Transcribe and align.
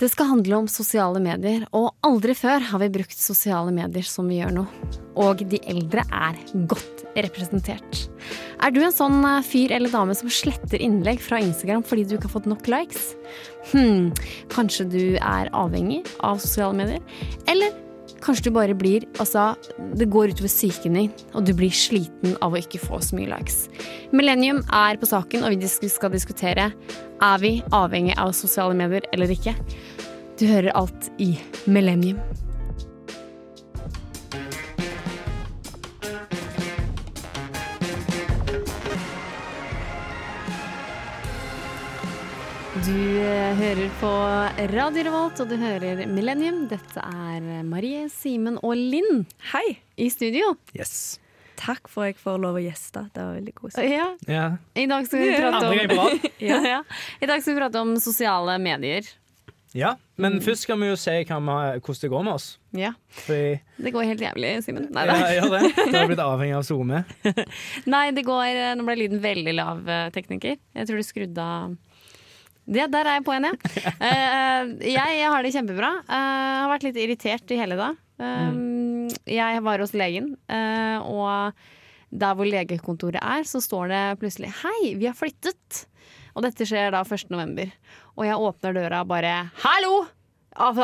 Det 0.00 0.08
skal 0.08 0.30
handle 0.30 0.56
om 0.62 0.68
sosiale 0.70 1.20
medier, 1.20 1.66
og 1.76 1.90
aldri 2.08 2.32
før 2.32 2.62
har 2.70 2.80
vi 2.80 2.86
brukt 2.94 3.18
sosiale 3.20 3.68
medier 3.76 4.06
som 4.08 4.30
vi 4.32 4.38
gjør 4.38 4.54
nå. 4.56 4.62
Og 5.20 5.42
de 5.50 5.60
eldre 5.68 6.06
er 6.08 6.38
godt 6.70 7.02
representert. 7.18 8.06
Er 8.64 8.72
du 8.72 8.80
en 8.80 8.94
sånn 8.96 9.18
eh, 9.28 9.42
fyr 9.44 9.74
eller 9.76 9.92
dame 9.92 10.16
som 10.16 10.32
sletter 10.32 10.80
innlegg 10.80 11.20
fra 11.20 11.42
Instagram 11.44 11.84
fordi 11.84 12.06
du 12.06 12.16
ikke 12.16 12.30
har 12.30 12.36
fått 12.38 12.48
nok 12.48 12.70
likes? 12.72 13.10
Hm, 13.74 14.08
kanskje 14.48 14.88
du 14.88 15.04
er 15.20 15.52
avhengig 15.52 16.00
av 16.24 16.40
sosiale 16.40 16.80
medier? 16.80 17.04
Eller 17.50 17.76
kanskje 18.24 18.48
du 18.48 18.54
bare 18.56 18.76
blir 18.76 19.06
Altså, 19.20 19.54
det 19.96 20.10
går 20.12 20.34
utover 20.34 20.50
psyken 20.50 20.98
din, 20.98 21.10
og 21.34 21.46
du 21.46 21.54
blir 21.56 21.72
sliten 21.74 22.36
av 22.40 22.54
å 22.54 22.60
ikke 22.60 22.80
få 22.82 23.00
så 23.04 23.16
mye 23.18 23.30
likes. 23.30 23.66
Millennium 24.16 24.62
er 24.72 25.00
på 25.00 25.08
saken, 25.08 25.44
og 25.44 25.56
vi 25.56 25.90
skal 25.92 26.12
diskutere 26.14 26.70
er 27.20 27.42
vi 27.42 27.56
avhengig 27.76 28.16
av 28.20 28.32
sosiale 28.36 28.76
medier 28.76 29.06
eller 29.12 29.32
ikke. 29.32 29.56
Du 30.40 30.46
hører 30.48 30.72
alt 30.76 31.10
i 31.20 31.34
Millennium. 31.68 32.20
Du 42.86 42.96
eh, 43.20 43.54
hører 43.58 43.90
på 44.00 44.10
Radio 44.72 45.02
Revolt, 45.06 45.40
og 45.42 45.50
du 45.50 45.56
hører 45.60 46.00
Millennium. 46.08 46.62
Dette 46.70 47.02
er 47.04 47.44
Marie, 47.66 48.06
Simen 48.12 48.56
og 48.64 48.72
Linn 48.78 49.24
Hei! 49.52 49.76
i 50.00 50.08
studio. 50.12 50.54
Yes. 50.76 51.18
Takk 51.60 51.90
for 51.92 52.06
at 52.06 52.14
jeg 52.14 52.20
får 52.22 52.38
lov 52.40 52.56
å 52.56 52.62
gjeste. 52.64 53.02
Det 53.12 53.20
var 53.26 53.36
veldig 53.36 53.54
koselig. 53.58 53.90
Ja, 53.92 54.06
Ja. 54.30 54.44
I 54.80 54.86
dag 54.88 55.08
skal 55.08 55.24
vi 55.26 55.32
prate 55.36 55.68
om 55.68 56.20
ja, 56.50 56.60
ja. 56.64 56.78
I 57.20 57.28
dag 57.28 57.42
skal 57.44 57.52
vi 57.54 57.58
prate 57.60 57.82
om 57.84 57.96
sosiale 58.00 58.56
medier. 58.62 59.10
Ja, 59.76 59.92
men 60.18 60.40
først 60.42 60.64
skal 60.66 60.80
vi 60.80 60.88
jo 60.88 60.96
se 60.98 61.12
vi, 61.20 61.28
hvordan 61.30 62.00
det 62.02 62.08
går 62.10 62.24
med 62.26 62.32
oss. 62.32 62.46
Ja, 62.74 62.94
Fordi 63.22 63.60
Det 63.76 63.92
går 63.94 64.08
helt 64.08 64.24
jævlig, 64.24 64.54
Simen. 64.66 64.88
Nei, 64.90 65.04
ja, 65.06 65.12
da. 65.20 65.28
gjør 65.36 65.52
det. 65.52 65.92
Da 65.92 66.00
har 66.00 66.10
blitt 66.10 66.24
avhengig 66.32 66.56
av 66.58 66.64
SoMe. 66.66 67.04
Nei, 67.86 68.02
det 68.16 68.24
går 68.26 68.48
eh, 68.50 68.72
Nå 68.80 68.88
ble 68.88 68.96
lyden 69.04 69.22
veldig 69.22 69.54
lav, 69.60 69.84
eh, 69.86 70.08
tekniker. 70.16 70.56
Jeg 70.74 70.88
tror 70.90 70.98
du 70.98 71.06
skrudde 71.06 71.44
av 71.44 71.76
ja, 72.78 72.86
der 72.90 73.08
er 73.08 73.18
jeg 73.18 73.24
på 73.26 73.34
igjen, 73.34 73.48
ja. 73.50 73.54
Uh, 74.00 74.70
jeg, 74.84 75.18
jeg 75.18 75.32
har 75.34 75.44
det 75.46 75.52
kjempebra. 75.56 75.90
Uh, 76.06 76.14
har 76.62 76.70
vært 76.72 76.86
litt 76.88 77.00
irritert 77.02 77.54
i 77.54 77.58
hele 77.60 77.78
dag. 77.80 77.98
Eh, 78.20 79.14
Jeg 79.30 79.62
var 79.64 79.80
hos 79.82 79.94
legen, 79.96 80.34
uh, 80.52 80.98
og 81.08 81.54
der 82.10 82.34
hvor 82.36 82.48
legekontoret 82.48 83.20
er, 83.22 83.46
så 83.48 83.62
står 83.62 83.88
det 83.88 84.02
plutselig 84.20 84.50
'Hei, 84.52 84.94
vi 84.98 85.06
har 85.08 85.16
flyttet'. 85.16 85.86
Og 86.34 86.44
dette 86.44 86.66
skjer 86.66 86.92
da 86.94 87.02
1. 87.02 87.30
november. 87.30 87.70
Og 88.16 88.26
jeg 88.26 88.36
åpner 88.38 88.76
døra 88.76 89.00
og 89.02 89.08
bare 89.08 89.50
'Hallo! 89.64 90.06
Altså, 90.60 90.82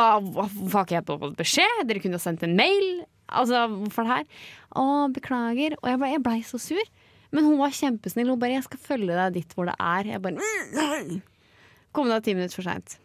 har 0.72 0.84
ikke 0.86 0.94
jeg 0.94 1.06
fått 1.06 1.36
beskjed? 1.36 1.86
Dere 1.86 2.00
kunne 2.00 2.16
ha 2.16 2.22
sendt 2.22 2.44
en 2.46 2.56
mail. 2.56 3.04
Altså, 3.28 3.66
hvorfor 3.68 4.06
det 4.06 4.12
her? 4.14 4.26
Å, 4.78 4.84
beklager. 5.12 5.74
Og 5.82 5.90
jeg, 5.90 6.22
blei 6.22 6.40
så 6.46 6.60
sur. 6.62 6.82
Men 7.34 7.44
hun 7.44 7.58
var 7.58 7.74
kjempesnill. 7.74 8.30
Hun 8.30 8.38
bare 8.38 8.56
'Jeg 8.56 8.68
skal 8.70 8.78
følge 8.78 9.14
deg 9.18 9.34
dit 9.34 9.54
hvor 9.54 9.66
det 9.66 9.74
er'. 9.78 10.06
Jeg 10.14 10.22
bare 10.22 10.38
Kom 11.96 12.08
da 12.12 12.20
ti 12.20 12.36
minutter 12.36 12.58
for 12.60 12.66
seint. 12.68 12.98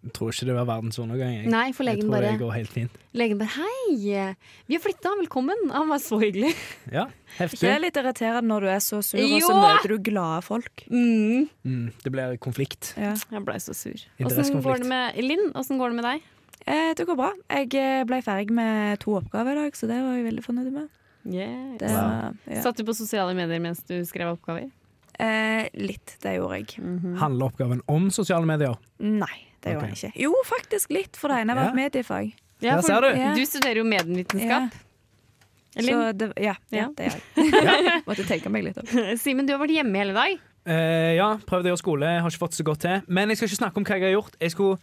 Jeg 0.00 0.14
tror 0.16 0.30
ikke 0.32 0.46
det 0.48 0.54
var 0.56 0.64
verdens 0.64 0.96
undergang. 0.96 1.32
Jeg. 1.36 1.48
Nei, 1.52 1.66
for 1.76 1.84
jeg 1.84 1.98
legen 1.98 2.06
tror 2.08 2.14
bare, 2.14 2.28
det 2.32 2.40
går 2.40 2.52
helt 2.56 2.70
fint. 2.72 2.94
legen 3.20 3.36
bare 3.40 3.52
'Hei, 3.52 4.34
vi 4.66 4.74
har 4.76 4.80
flytta, 4.80 5.10
velkommen'. 5.20 5.66
Han 5.74 5.88
var 5.92 5.98
så 6.00 6.16
hyggelig. 6.22 6.54
Ja, 6.90 7.04
Ikke 7.36 7.36
heftig. 7.42 7.60
det 7.68 7.80
litt 7.82 7.96
irriterende 8.00 8.48
når 8.48 8.60
du 8.64 8.68
er 8.72 8.80
så 8.80 9.02
sur, 9.04 9.20
og 9.20 9.42
så 9.44 9.56
møter 9.60 9.88
du 9.92 9.98
glade 9.98 10.42
folk? 10.42 10.84
Mm. 10.88 11.48
Mm, 11.66 11.92
det 12.02 12.12
blir 12.12 12.38
konflikt. 12.40 12.94
Ja. 12.96 13.12
Jeg 13.30 13.44
blei 13.44 13.58
så 13.60 13.74
sur. 13.76 14.00
Åssen 14.24 14.62
går 14.62 14.78
det 14.78 14.86
med 14.88 15.20
Linn? 15.20 15.52
Åssen 15.52 15.76
går 15.76 15.92
det 15.92 15.96
med 16.00 16.04
deg? 16.08 16.22
Eh, 16.66 16.94
det 16.94 17.06
går 17.06 17.16
bra. 17.16 17.32
Jeg 17.50 17.74
eh, 17.74 18.04
ble 18.04 18.22
ferdig 18.24 18.50
med 18.56 18.98
to 19.00 19.16
oppgaver 19.20 19.52
i 19.52 19.64
dag, 19.64 19.72
så 19.76 19.86
det 19.88 20.00
var 20.00 20.16
jeg 20.16 20.24
veldig 20.32 20.44
fornøyd 20.44 20.72
med. 20.72 20.88
Yeah. 21.28 21.76
Det, 21.76 21.88
Wow. 21.92 22.36
ja. 22.48 22.62
Satt 22.62 22.76
du 22.76 22.84
på 22.84 22.94
sosiale 22.96 23.34
medier 23.36 23.60
mens 23.60 23.82
du 23.84 24.00
skrev 24.08 24.32
oppgaver? 24.32 24.70
Eh, 25.20 25.68
litt, 25.76 26.16
det 26.24 26.36
gjorde 26.38 26.58
jeg. 26.62 26.76
Mhm. 26.80 27.16
Handler 27.20 27.50
oppgaven 27.50 27.80
om 27.88 28.10
sosiale 28.14 28.46
medier? 28.48 28.76
Nei, 29.04 29.36
det 29.62 29.74
gjorde 29.74 29.90
Ok. 29.90 29.96
jeg 30.00 30.12
ikke. 30.12 30.22
Jo, 30.24 30.34
faktisk 30.48 30.90
litt, 30.96 31.16
for 31.20 31.28
det 31.28 31.42
ene 31.44 31.54
var 31.58 31.68
Ja. 31.68 31.70
et 31.74 31.80
mediefag. 31.82 32.32
Ja, 32.60 32.76
for 32.76 32.82
ser 32.88 33.00
du. 33.00 33.08
Ja. 33.18 33.34
du 33.34 33.44
studerer 33.48 33.76
jo 33.80 33.84
medievitenskap. 33.84 34.70
Ja. 34.72 34.86
Så 35.80 36.12
det, 36.18 36.32
ja, 36.36 36.54
ja, 36.72 36.78
Ja. 36.82 36.88
det 36.96 37.12
gjør 37.12 37.20
jeg. 37.40 38.02
Måtte 38.08 38.24
tenke 38.26 38.50
meg 38.50 38.64
litt 38.64 38.78
om. 38.78 38.86
Simen, 39.16 39.46
du 39.46 39.52
har 39.54 39.60
vært 39.62 39.76
hjemme 39.76 39.96
hele 39.96 40.12
dag. 40.16 40.38
Eh, 40.66 41.14
ja, 41.16 41.36
prøvde 41.46 41.70
å 41.70 41.72
gjøre 41.72 41.78
skole. 41.80 42.08
Jeg 42.10 42.20
har 42.24 42.30
ikke 42.30 42.42
fått 42.42 42.58
så 42.58 42.64
godt 42.66 42.80
til. 42.80 43.02
Men 43.08 43.28
jeg 43.30 43.38
skal 43.38 43.48
ikke 43.48 43.60
snakke 43.62 43.76
om 43.80 43.84
hva 43.84 43.96
jeg 43.96 44.02
har 44.08 44.16
gjort. 44.22 44.34
Jeg 44.40 44.50
skulle 44.50 44.78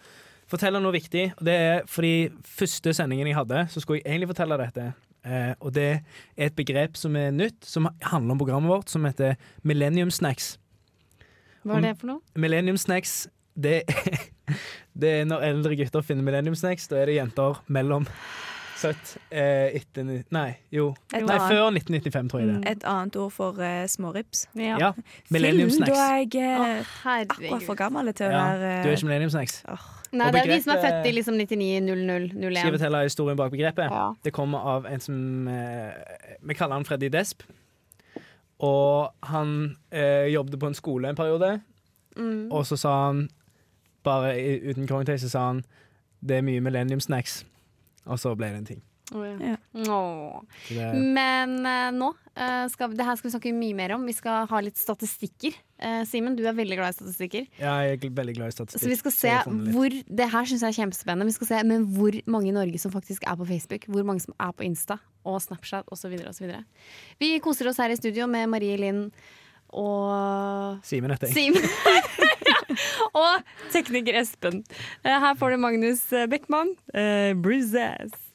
fortelle 0.47 0.79
noe 0.81 0.91
viktig. 0.95 1.33
Og 1.37 1.43
det 1.45 1.53
er 1.53 1.81
fordi 1.85 2.29
første 2.41 2.93
sendingen 2.95 3.27
jeg 3.27 3.35
hadde, 3.35 3.67
så 3.69 3.81
skulle 3.83 3.99
jeg 4.01 4.07
egentlig 4.09 4.31
fortelle 4.31 4.57
dette. 4.57 4.93
Eh, 5.27 5.53
og 5.59 5.73
det 5.75 5.87
er 6.37 6.47
et 6.47 6.55
begrep 6.55 6.95
som 6.99 7.15
er 7.19 7.33
nytt, 7.35 7.59
som 7.67 7.89
handler 8.01 8.35
om 8.35 8.41
programmet 8.41 8.71
vårt, 8.71 8.91
som 8.91 9.05
heter 9.07 9.35
Millennium 9.67 10.11
Snacks. 10.13 10.55
Hva 11.67 11.81
er 11.81 11.89
det 11.89 11.95
for 11.99 12.13
noe? 12.13 12.21
Millennium 12.39 12.77
Snacks, 12.79 13.25
det, 13.57 13.81
det 15.01 15.13
er 15.21 15.25
når 15.27 15.49
eldre 15.49 15.79
gutter 15.79 16.05
finner 16.05 16.23
Millennium 16.23 16.55
Snacks. 16.55 16.87
Da 16.87 17.01
er 17.01 17.11
det 17.11 17.17
jenter 17.17 17.59
mellom 17.67 18.07
født 18.77 19.15
eh, 19.33 19.75
etter 19.79 20.05
Nei, 20.05 20.47
jo. 20.71 20.91
Et 21.11 21.25
Nei, 21.25 21.35
annet- 21.35 21.49
før 21.49 21.71
1995, 21.73 22.31
tror 22.31 22.43
jeg 22.43 22.49
det. 22.53 22.57
Et 22.71 22.87
annet 22.87 23.19
ord 23.19 23.33
for 23.33 23.59
uh, 23.59 23.83
smårips. 23.89 24.47
Ja. 24.55 24.77
Ja, 24.79 24.91
Millennium 25.33 25.73
Fillen, 25.73 25.89
Da 25.89 26.07
er 26.13 26.23
jeg 26.23 26.37
uh, 26.37 26.81
oh, 26.85 27.21
akkurat 27.25 27.67
for 27.67 27.79
gammel 27.79 28.13
til 28.13 28.29
å 28.29 28.33
Ja, 28.35 28.43
være 28.53 28.75
du 28.85 28.91
er 28.91 28.99
ikke 28.99 29.09
Millennium 29.09 29.33
Snacks. 29.33 29.63
Nei, 30.11 30.31
det 30.31 30.41
er 30.41 30.51
de 30.53 30.61
som 30.63 30.73
er 30.77 30.81
født 30.85 31.05
i 31.09 31.11
liksom 31.17 31.35
99, 31.35 31.81
00, 31.83 32.27
Skal 32.31 32.53
jeg 32.53 32.65
01. 32.65 32.77
fortelle 32.79 33.01
historien 33.03 33.37
bak 33.37 33.51
begrepet? 33.51 33.91
Ja. 33.91 34.05
Det 34.23 34.33
kommer 34.33 34.59
av 34.75 34.85
en 34.87 34.99
som 35.03 35.47
eh, 35.51 35.91
Vi 36.47 36.53
kaller 36.55 36.75
han 36.79 36.85
Freddy 36.87 37.09
Desp. 37.11 37.43
Og 38.59 39.11
han 39.29 39.51
eh, 39.91 40.27
jobbet 40.33 40.59
på 40.59 40.67
en 40.71 40.73
skole 40.77 41.09
en 41.09 41.15
periode, 41.19 41.59
Mm. 42.17 42.47
og 42.51 42.63
så 42.65 42.73
sa 42.81 42.91
han 43.05 43.27
bare 44.03 44.31
uten 44.71 44.87
kongetøy 44.89 45.17
så 45.21 45.29
sa 45.29 45.41
han 45.51 45.59
det 46.25 46.37
er 46.39 46.41
mye 46.41 46.61
Millennium 46.65 46.99
Snacks. 46.99 47.43
Og 48.07 48.17
så 48.19 48.31
ble 48.35 48.47
det 48.47 48.57
en 48.57 48.65
ting. 48.65 48.81
Oh, 49.13 49.21
ja. 49.27 49.35
Ja. 49.51 49.56
Åh. 49.85 50.41
Det, 50.69 50.87
Men 50.93 51.53
uh, 51.61 51.89
nå 51.93 52.09
eh, 52.33 52.65
skal, 52.73 52.93
Det 52.97 53.05
her 53.05 53.17
skal 53.19 53.29
vi 53.29 53.33
snakke 53.35 53.53
mye 53.55 53.77
mer 53.77 53.93
om. 53.97 54.05
Vi 54.09 54.15
skal 54.17 54.47
ha 54.49 54.61
litt 54.63 54.79
statistikker. 54.79 55.55
Uh, 55.77 56.01
Simen, 56.09 56.37
du 56.37 56.43
er 56.47 56.55
veldig 56.57 56.79
glad 56.79 56.95
i 56.95 56.97
statistikker. 56.97 57.47
ja, 57.61 57.75
jeg 57.85 57.99
er 57.99 58.15
veldig 58.17 58.37
glad 58.39 58.53
i 58.53 58.57
statistikk. 58.57 58.83
Så 58.83 58.91
vi 58.91 58.99
skal 59.01 59.15
se 59.15 59.35
hvor 59.75 59.97
Det 60.07 60.29
her 60.33 60.49
syns 60.49 60.65
jeg 60.65 60.73
er 60.73 60.79
kjempespennende. 60.81 61.29
Vi 61.29 61.37
skal 61.37 61.51
se 61.51 61.63
men 61.67 61.87
hvor 61.97 62.17
mange 62.25 62.51
i 62.51 62.55
Norge 62.55 62.81
som 62.81 62.93
faktisk 62.93 63.27
er 63.27 63.37
på 63.39 63.49
Facebook. 63.49 63.89
Hvor 63.91 64.07
mange 64.07 64.25
som 64.25 64.37
er 64.39 64.53
på 64.53 64.65
Insta 64.67 64.99
og 65.27 65.41
Snapchat 65.43 65.89
osv. 65.91 66.15
osv. 66.29 66.53
Vi 67.19 67.35
koser 67.43 67.69
oss 67.69 67.81
her 67.83 67.93
i 67.93 67.99
studio 67.99 68.29
med 68.31 68.49
Marie 68.49 68.79
Linn 68.79 69.09
og 69.75 70.79
Simen 70.87 71.11
heter 71.11 71.27
jeg. 71.27 71.51
Simen. 71.51 71.65
og 73.17 73.43
tekniker 73.73 74.19
Espen. 74.21 74.63
Her 75.05 75.35
får 75.39 75.55
du 75.55 75.61
Magnus 75.61 76.05
Beckmann. 76.31 76.73
Uh, 76.93 77.33
Bruises. 77.41 78.26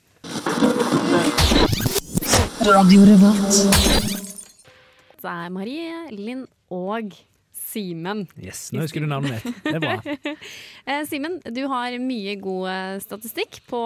Det 5.22 5.30
er 5.30 5.50
Marie, 5.54 5.98
Linn 6.14 6.46
og 6.72 7.14
Simen. 7.52 8.26
Yes, 8.40 8.68
Nå 8.74 8.84
husker 8.84 9.02
du 9.02 9.08
navnet 9.10 9.38
mitt. 9.38 9.62
Det 9.64 9.76
er 9.78 9.82
bra. 9.82 9.96
Eh, 10.88 11.04
Simen, 11.06 11.38
du 11.46 11.62
har 11.70 11.94
mye 12.02 12.34
god 12.42 12.68
eh, 12.72 12.96
statistikk 13.04 13.60
på 13.70 13.82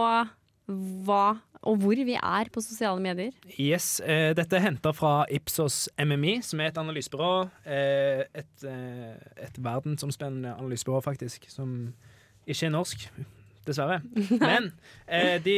hva 1.06 1.24
og 1.66 1.80
hvor 1.82 1.98
vi 2.06 2.14
er 2.14 2.50
på 2.52 2.62
sosiale 2.62 3.02
medier. 3.02 3.32
Yes, 3.58 4.00
eh, 4.00 4.30
Dette 4.38 4.58
er 4.58 4.64
henta 4.68 4.92
fra 4.94 5.24
Ipsos 5.34 5.86
MMI, 5.98 6.38
som 6.46 6.60
er 6.62 6.70
et 6.70 6.78
analysebyrå. 6.78 7.30
Eh, 7.66 8.22
et, 8.34 8.66
eh, 8.68 9.16
et 9.48 9.58
verdensomspennende 9.58 10.54
analysebyrå, 10.54 11.00
faktisk, 11.02 11.48
som 11.50 11.92
ikke 12.46 12.68
er 12.68 12.74
norsk. 12.76 13.08
Dessverre. 13.66 13.98
Men 14.40 14.70
eh, 15.06 15.36
de 15.42 15.56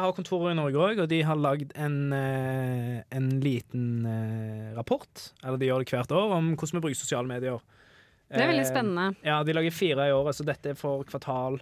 har 0.00 0.14
kontorer 0.16 0.54
i 0.54 0.56
Norge 0.58 0.80
òg, 0.80 1.02
og 1.04 1.10
de 1.10 1.20
har 1.28 1.36
lagd 1.38 1.74
en, 1.76 1.98
eh, 2.16 3.02
en 3.12 3.28
liten 3.44 4.06
eh, 4.08 4.72
rapport, 4.78 5.28
eller 5.44 5.60
de 5.60 5.68
gjør 5.68 5.84
det 5.84 5.92
hvert 5.92 6.14
år, 6.16 6.34
om 6.38 6.52
hvordan 6.56 6.78
vi 6.78 6.84
bruker 6.86 7.00
sosiale 7.02 7.28
medier. 7.28 7.60
Det 8.32 8.40
er 8.40 8.48
veldig 8.48 8.64
Eh, 8.64 8.70
spennende. 8.70 9.06
Ja, 9.28 9.42
De 9.44 9.52
lager 9.52 9.74
fire 9.76 10.08
i 10.08 10.12
året, 10.16 10.34
så 10.38 10.44
dette 10.48 10.72
er 10.72 10.78
for 10.80 11.04
kvartal 11.04 11.60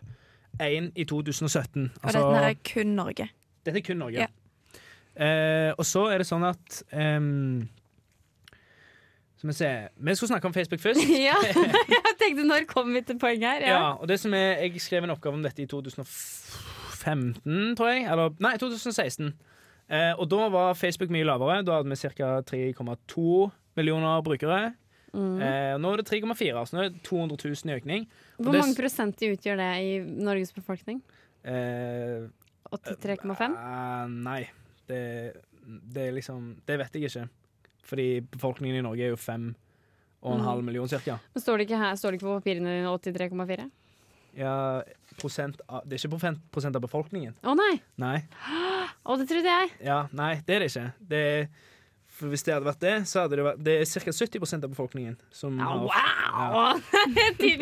én 0.62 0.92
i 0.94 1.04
2017. 1.04 1.90
Og 2.04 2.12
dette 2.12 2.44
er 2.46 2.54
kun 2.62 2.94
Norge. 2.94 3.26
Dette 3.66 3.82
er 3.82 3.86
kun 3.86 3.98
Norge. 3.98 4.22
Ja. 4.22 4.30
Eh, 5.20 5.72
og 5.74 5.82
så 5.84 6.06
er 6.12 6.22
det 6.22 6.28
sånn 6.30 6.46
at 6.46 6.82
ehm, 6.94 7.66
Skal 9.40 9.48
vi 9.48 9.54
se 9.56 9.68
Vi 9.96 10.12
skulle 10.18 10.28
snakke 10.34 10.48
om 10.50 10.52
Facebook 10.52 10.80
først. 10.82 11.00
ja, 11.28 11.32
jeg 11.40 12.10
tenkte 12.20 12.42
når 12.44 12.66
kom 12.68 12.90
vi 12.92 13.00
til 13.08 13.16
poenget 13.18 13.48
her? 13.48 13.60
ja. 13.64 13.68
Ja. 13.78 13.86
og 13.96 14.04
det 14.10 14.18
som 14.20 14.34
er 14.36 14.60
Jeg 14.66 14.76
skrev 14.84 15.00
en 15.06 15.14
oppgave 15.14 15.32
om 15.38 15.42
dette 15.46 15.62
i 15.64 15.68
2015, 15.70 17.72
tror 17.78 17.88
jeg. 17.88 18.02
Eller 18.04 18.34
nei, 18.44 18.52
2016. 18.60 19.30
Eh, 19.90 20.12
og 20.20 20.28
da 20.30 20.48
var 20.52 20.76
Facebook 20.76 21.08
mye 21.14 21.24
lavere. 21.24 21.62
Da 21.64 21.78
hadde 21.80 21.88
vi 21.88 21.96
ca. 21.96 22.42
3,2 22.52 23.48
millioner 23.80 24.20
brukere. 24.26 24.74
Mm. 25.14 25.40
Eh, 25.42 25.74
nå 25.82 25.88
er 25.90 25.96
det 26.02 26.06
3,4, 26.12 26.66
så 26.68 26.76
nå 26.76 26.82
er 26.84 26.88
det 26.92 27.00
200 27.08 27.40
000 27.48 27.72
i 27.72 27.74
økning. 27.80 28.04
Hvor 28.38 28.52
mange 28.54 28.76
prosent 28.78 29.16
utgjør 29.26 29.56
det 29.58 29.70
i 29.82 29.88
Norges 30.04 30.52
befolkning? 30.54 31.00
Eh, 31.42 32.28
83,5? 32.70 33.56
eh, 33.56 34.04
nei, 34.28 34.42
det, 34.86 35.00
det 35.64 36.02
er 36.04 36.12
liksom 36.14 36.60
Det 36.68 36.76
vet 36.78 36.92
jeg 36.94 37.02
ikke. 37.08 37.24
Fordi 37.90 38.20
befolkningen 38.30 38.78
i 38.78 38.84
Norge 38.86 39.02
er 39.08 39.10
jo 39.14 39.18
fem 39.20 39.50
og 40.22 40.34
en 40.36 40.40
Mm. 40.40 40.46
halv 40.46 40.62
million 40.64 40.88
cirka. 40.88 41.18
Men 41.34 41.42
Står 41.42 41.58
det 41.58 41.66
ikke 41.68 41.78
her, 41.80 41.94
står 41.96 42.10
det 42.12 42.20
ikke 42.20 42.28
på 42.28 42.38
papirene 42.40 42.76
dine 42.76 42.90
83,4? 42.92 43.70
Ja, 44.38 44.82
prosent 45.18 45.58
av, 45.68 45.82
det 45.88 45.96
er 45.96 46.04
ikke 46.04 46.12
prosent, 46.14 46.38
prosent 46.54 46.76
av 46.76 46.82
befolkningen. 46.84 47.34
Å 47.42 47.54
nei! 47.58 47.80
Nei. 47.98 48.20
Å, 49.02 49.16
det 49.18 49.26
trodde 49.26 49.50
jeg! 49.50 49.70
Ja, 49.82 50.04
nei, 50.12 50.36
det 50.46 50.54
er 50.54 50.62
det 50.62 50.68
ikke. 50.70 50.84
Det 51.10 51.18
er, 51.32 51.48
for 52.06 52.28
hvis 52.30 52.44
det 52.46 52.54
hadde 52.54 52.68
vært 52.68 52.80
det, 52.84 52.92
så 53.10 53.24
hadde 53.24 53.36
det 53.40 53.44
vært 53.48 53.64
Det 53.64 53.74
er 53.80 53.84
ca. 54.04 54.12
70% 54.12 54.64
av 54.68 54.70
befolkningen 54.70 55.16
som 55.34 55.58
Ja, 55.58 55.64
har 55.64 56.54
wow! 56.54 56.80
10 57.40 57.56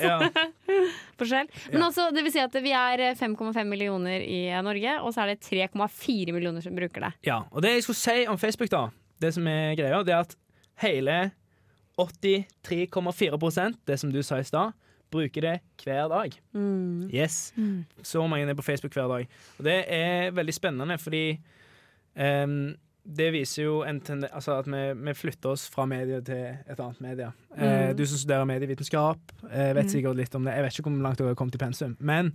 Ja. 0.00 0.16
forskjell. 1.20 1.48
Men 1.72 1.80
Ja. 1.80 1.86
altså, 1.90 2.08
det 2.14 2.22
vil 2.24 2.32
si 2.32 2.40
at 2.40 2.52
vi 2.62 2.72
er 2.72 3.02
5,5 3.18 3.64
millioner 3.68 4.20
i 4.24 4.40
Norge, 4.62 4.96
og 5.02 5.12
så 5.12 5.24
er 5.26 5.34
det 5.34 5.40
3,4 5.44 6.32
millioner 6.32 6.62
som 6.64 6.74
bruker 6.76 7.00
det. 7.08 7.12
ja. 7.26 7.42
Og 7.52 7.60
det 7.62 7.74
jeg 7.76 7.82
skulle 7.84 7.96
si 8.00 8.26
om 8.26 8.38
Facebook, 8.38 8.70
da, 8.70 8.86
det 9.20 9.34
som 9.36 9.46
er 9.50 9.76
greia, 9.78 10.02
det 10.06 10.14
er 10.14 10.24
at 10.24 10.36
hele 10.82 11.16
83,4% 12.00 13.80
det 13.86 13.98
som 14.00 14.12
du 14.12 14.22
sa 14.24 14.40
i 14.40 14.46
stad, 14.46 14.72
bruker 15.10 15.44
det 15.44 15.56
hver 15.82 16.08
dag. 16.08 16.36
Mm. 16.54 17.10
Yes. 17.12 17.52
Mm. 17.56 17.84
Så 18.02 18.22
mange 18.26 18.48
er 18.48 18.54
på 18.54 18.64
Facebook 18.64 18.94
hver 18.94 19.08
dag. 19.10 19.26
Og 19.58 19.64
det 19.66 19.84
er 19.88 20.30
veldig 20.30 20.54
spennende, 20.54 20.98
fordi 20.98 21.24
ehm, 22.16 22.76
det 23.04 23.32
viser 23.32 23.64
jo 23.64 23.82
en 23.82 24.00
tende 24.00 24.28
altså 24.32 24.58
at 24.60 24.66
vi, 24.66 24.80
vi 24.94 25.12
flytter 25.16 25.50
oss 25.54 25.68
fra 25.72 25.86
media 25.86 26.20
til 26.20 26.56
et 26.68 26.78
annet 26.80 27.00
media. 27.00 27.32
Eh, 27.56 27.90
Mm. 27.90 27.96
du 27.96 28.04
som 28.06 28.18
studerer 28.18 28.44
medievitenskap, 28.46 29.18
eh, 29.50 29.72
vet 29.74 29.86
Mm. 29.86 29.90
sikkert 29.90 30.16
litt 30.16 30.34
om 30.34 30.44
det. 30.44 30.54
Jeg 30.54 30.62
vet 30.62 30.72
ikke 30.78 30.90
hvor 30.90 31.02
langt 31.02 31.18
dere 31.18 31.28
har 31.28 31.34
kommet 31.34 31.54
i 31.54 31.58
pensum, 31.58 31.96
men 31.98 32.32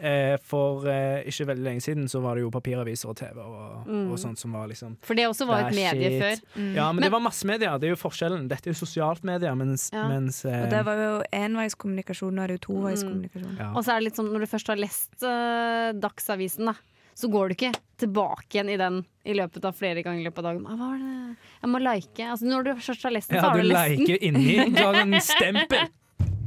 eh, 0.00 0.36
for 0.42 0.86
eh, 0.88 1.22
ikke 1.24 1.46
veldig 1.46 1.64
lenge 1.64 1.80
siden 1.80 2.04
så 2.08 2.20
var 2.20 2.34
det 2.34 2.42
jo 2.42 2.50
papiraviser 2.50 3.08
og 3.08 3.16
TV 3.16 3.38
og, 3.40 3.86
Mm. 3.86 4.10
og 4.12 4.18
sånt 4.18 4.38
som 4.38 4.52
var 4.52 4.66
liksom 4.68 4.96
For 5.02 5.14
det 5.14 5.24
også 5.28 5.46
var 5.46 5.68
et 5.68 5.74
medie 5.74 6.10
shit. 6.10 6.22
før. 6.22 6.60
Mm. 6.60 6.74
Ja, 6.74 6.86
men, 6.92 6.96
Men- 6.96 7.02
det 7.04 7.12
var 7.12 7.20
massemedia. 7.20 7.78
Det 7.80 7.86
er 7.88 7.94
jo 7.96 8.02
forskjellen. 8.08 8.48
Dette 8.48 8.66
er 8.68 8.72
jo 8.74 8.84
sosialt 8.86 9.24
media, 9.24 9.54
mens, 9.54 9.90
Ja. 9.92 10.08
mens 10.08 10.44
eh, 10.44 10.64
Og 10.64 10.70
det 10.70 10.84
var 10.84 10.96
jo 10.96 11.22
enveiskommunikasjon, 11.32 12.32
nå 12.34 12.42
er 12.42 12.46
det 12.48 12.60
jo 12.60 12.72
toveiskommunikasjon. 12.74 13.56
ja. 13.58 13.72
Og 13.74 13.84
så 13.84 13.92
er 13.94 14.00
det 14.00 14.04
litt 14.04 14.16
sånn 14.16 14.32
når 14.32 14.40
du 14.40 14.46
først 14.46 14.66
har 14.66 14.76
lest 14.76 15.22
uh, 15.22 15.92
Dagsavisen, 15.98 16.66
da, 16.66 16.74
så 17.18 17.28
går 17.32 17.50
du 17.50 17.54
ikke 17.56 17.72
tilbake 17.98 18.46
igjen 18.54 18.68
i 18.70 18.76
den 18.78 19.00
i 19.26 19.34
løpet 19.34 19.64
av 19.66 19.74
flere 19.74 20.04
ganger 20.06 20.22
i 20.22 20.26
løpet 20.28 20.38
av 20.44 20.52
dagen. 20.52 20.66
Ah, 20.70 20.76
hva 20.78 20.90
var 20.92 20.98
det? 21.02 21.36
Jeg 21.64 21.70
må 21.72 21.80
like. 21.82 22.26
Altså, 22.30 22.46
når 22.46 22.68
du 22.68 22.70
først 22.78 23.06
har 23.08 23.14
lest 23.16 23.32
den, 23.32 23.40
så 23.42 23.48
har 23.48 23.58
du 23.58 23.62
du 23.64 23.68
lest 23.72 23.90
den. 23.90 24.04
liker 24.04 24.24
inni. 24.28 24.58
Du 24.76 24.82
har 24.84 25.00
en 25.02 25.16
stempel. 25.26 25.88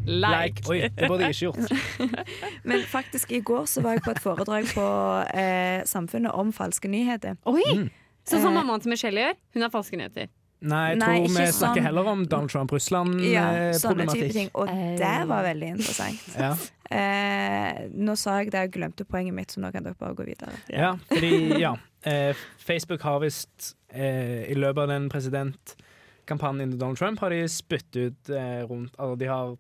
Like. 0.07 0.31
Like. 0.33 0.63
Oi, 0.71 0.79
det 0.97 1.07
burde 1.11 1.27
jeg 1.27 1.35
ikke 1.35 1.51
gjort. 1.51 2.25
Men 2.71 2.85
faktisk, 2.89 3.31
i 3.37 3.41
går 3.45 3.67
så 3.69 3.83
var 3.85 3.99
jeg 3.99 4.05
på 4.07 4.15
et 4.15 4.21
foredrag 4.23 4.71
på 4.73 4.85
eh, 5.37 5.83
Samfunnet 5.85 6.33
om 6.33 6.49
falske 6.55 6.89
nyheter. 6.89 7.35
Oi! 7.51 7.61
Mm. 7.83 7.89
Sånn 8.25 8.41
som 8.41 8.51
Eh. 8.53 8.57
mammaen 8.57 8.81
til 8.81 8.89
Michelle 8.95 9.21
gjør. 9.27 9.37
Hun 9.53 9.61
har 9.67 9.69
falske 9.73 9.97
nyheter. 9.99 10.31
Nei, 10.61 10.89
jeg 10.91 10.97
Nei, 11.01 11.05
tror 11.17 11.27
vi 11.27 11.45
snakker 11.51 11.79
sånn. 11.81 11.83
heller 11.87 12.07
om 12.11 12.25
Donald 12.29 12.49
Trump, 12.53 12.71
Russland, 12.71 13.21
Ja, 13.25 13.47
eh. 13.51 14.49
Og 14.53 14.67
Eh. 14.69 14.97
det 14.97 15.27
var 15.27 15.43
veldig 15.43 15.67
interessant. 15.77 16.37
Ja. 16.37 16.55
Eh, 16.91 17.87
nå 17.95 18.17
sa 18.19 18.33
jeg 18.41 18.49
det, 18.51 18.65
og 18.67 18.71
glemte 18.73 19.05
poenget 19.07 19.33
mitt, 19.33 19.47
så 19.53 19.61
nå 19.63 19.69
kan 19.71 19.81
dere 19.85 19.95
bare 19.95 20.13
gå 20.13 20.25
videre. 20.27 20.51
ja, 20.67 20.89
fordi 21.07 21.57
ja. 21.61 21.69
Eh, 22.03 22.33
Facebook 22.59 23.01
har 23.01 23.21
visst 23.21 23.75
eh, 23.93 24.51
I 24.51 24.55
løpet 24.55 24.81
av 24.81 24.87
den 24.89 25.07
presidentkampanjen 25.07 26.71
til 26.73 26.79
Donald 26.81 26.97
Trump 26.99 27.19
har 27.23 27.29
de 27.29 27.45
spyttet 27.47 27.95
ut 28.11 28.29
eh, 28.35 28.63
rundt 28.67 28.91
Altså 28.99 29.17
de 29.21 29.25
har 29.31 29.55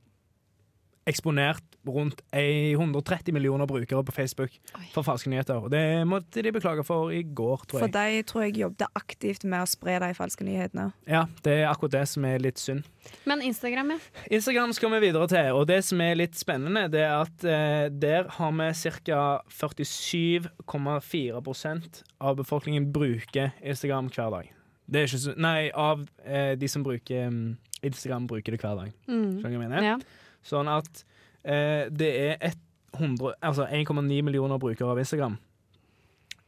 eksponert 1.11 1.63
rundt 1.87 2.21
130 2.31 3.33
millioner 3.33 3.65
brukere 3.69 4.03
på 4.05 4.11
Facebook 4.13 4.51
Oi. 4.77 4.85
for 4.93 5.01
falske 5.05 5.29
nyheter. 5.31 5.55
Og 5.65 5.69
det 5.73 5.81
måtte 6.07 6.41
de 6.45 6.51
beklage 6.53 6.83
for 6.85 7.09
i 7.13 7.23
går, 7.25 7.57
tror 7.67 7.79
For 7.81 7.87
jeg. 7.89 7.93
de 8.21 8.27
tror 8.29 8.41
jeg 8.45 8.57
jobbet 8.61 8.87
aktivt 8.99 9.43
med 9.49 9.59
å 9.65 9.67
spre 9.69 9.95
de 10.03 10.11
falske 10.17 10.43
nyhetene. 10.45 10.85
Ja, 11.09 11.23
Det 11.43 11.53
er 11.63 11.67
akkurat 11.71 11.91
det 11.95 12.03
som 12.11 12.21
er 12.29 12.37
litt 12.43 12.59
synd. 12.61 12.81
Men 13.25 13.41
Instagram, 13.41 13.89
ja. 13.95 13.99
Instagram 14.37 14.71
skal 14.77 14.89
vi 14.93 14.99
videre 15.07 15.27
til, 15.31 15.49
og 15.57 15.63
det 15.71 15.79
som 15.87 15.97
er 16.05 16.15
litt 16.19 16.35
spennende, 16.37 16.83
det 16.93 17.01
er 17.01 17.15
at 17.23 17.37
eh, 17.49 17.85
der 17.89 18.29
har 18.37 18.51
vi 18.53 18.69
ca. 19.09 19.21
47,4% 19.49 22.03
av 22.21 22.35
befolkningen 22.37 22.91
bruker 22.93 23.51
Instagram 23.61 24.09
hver 24.13 24.29
dag. 24.37 24.45
Det 24.91 24.99
er 25.01 25.05
ikke 25.07 25.23
så, 25.23 25.33
nei, 25.39 25.69
av 25.71 26.03
eh, 26.25 26.53
de 26.59 26.67
som 26.69 26.83
bruker 26.85 27.29
mm, 27.31 27.55
Instagram, 27.87 28.27
bruker 28.29 28.51
det 28.53 28.59
hver 28.61 28.75
dag. 28.83 28.89
Mm. 29.07 29.39
Skjønner 29.39 29.41
du 29.41 29.47
hva 29.47 29.55
jeg 29.55 29.63
mener? 29.69 29.81
ja. 29.93 29.97
Sånn 30.45 30.69
at 30.71 31.03
eh, 31.43 31.87
det 31.91 32.11
er 32.25 32.53
100 32.97 33.35
altså 33.39 33.67
1,9 33.69 34.21
millioner 34.25 34.59
brukere 34.59 34.91
av 34.91 34.99
Instagram 34.99 35.37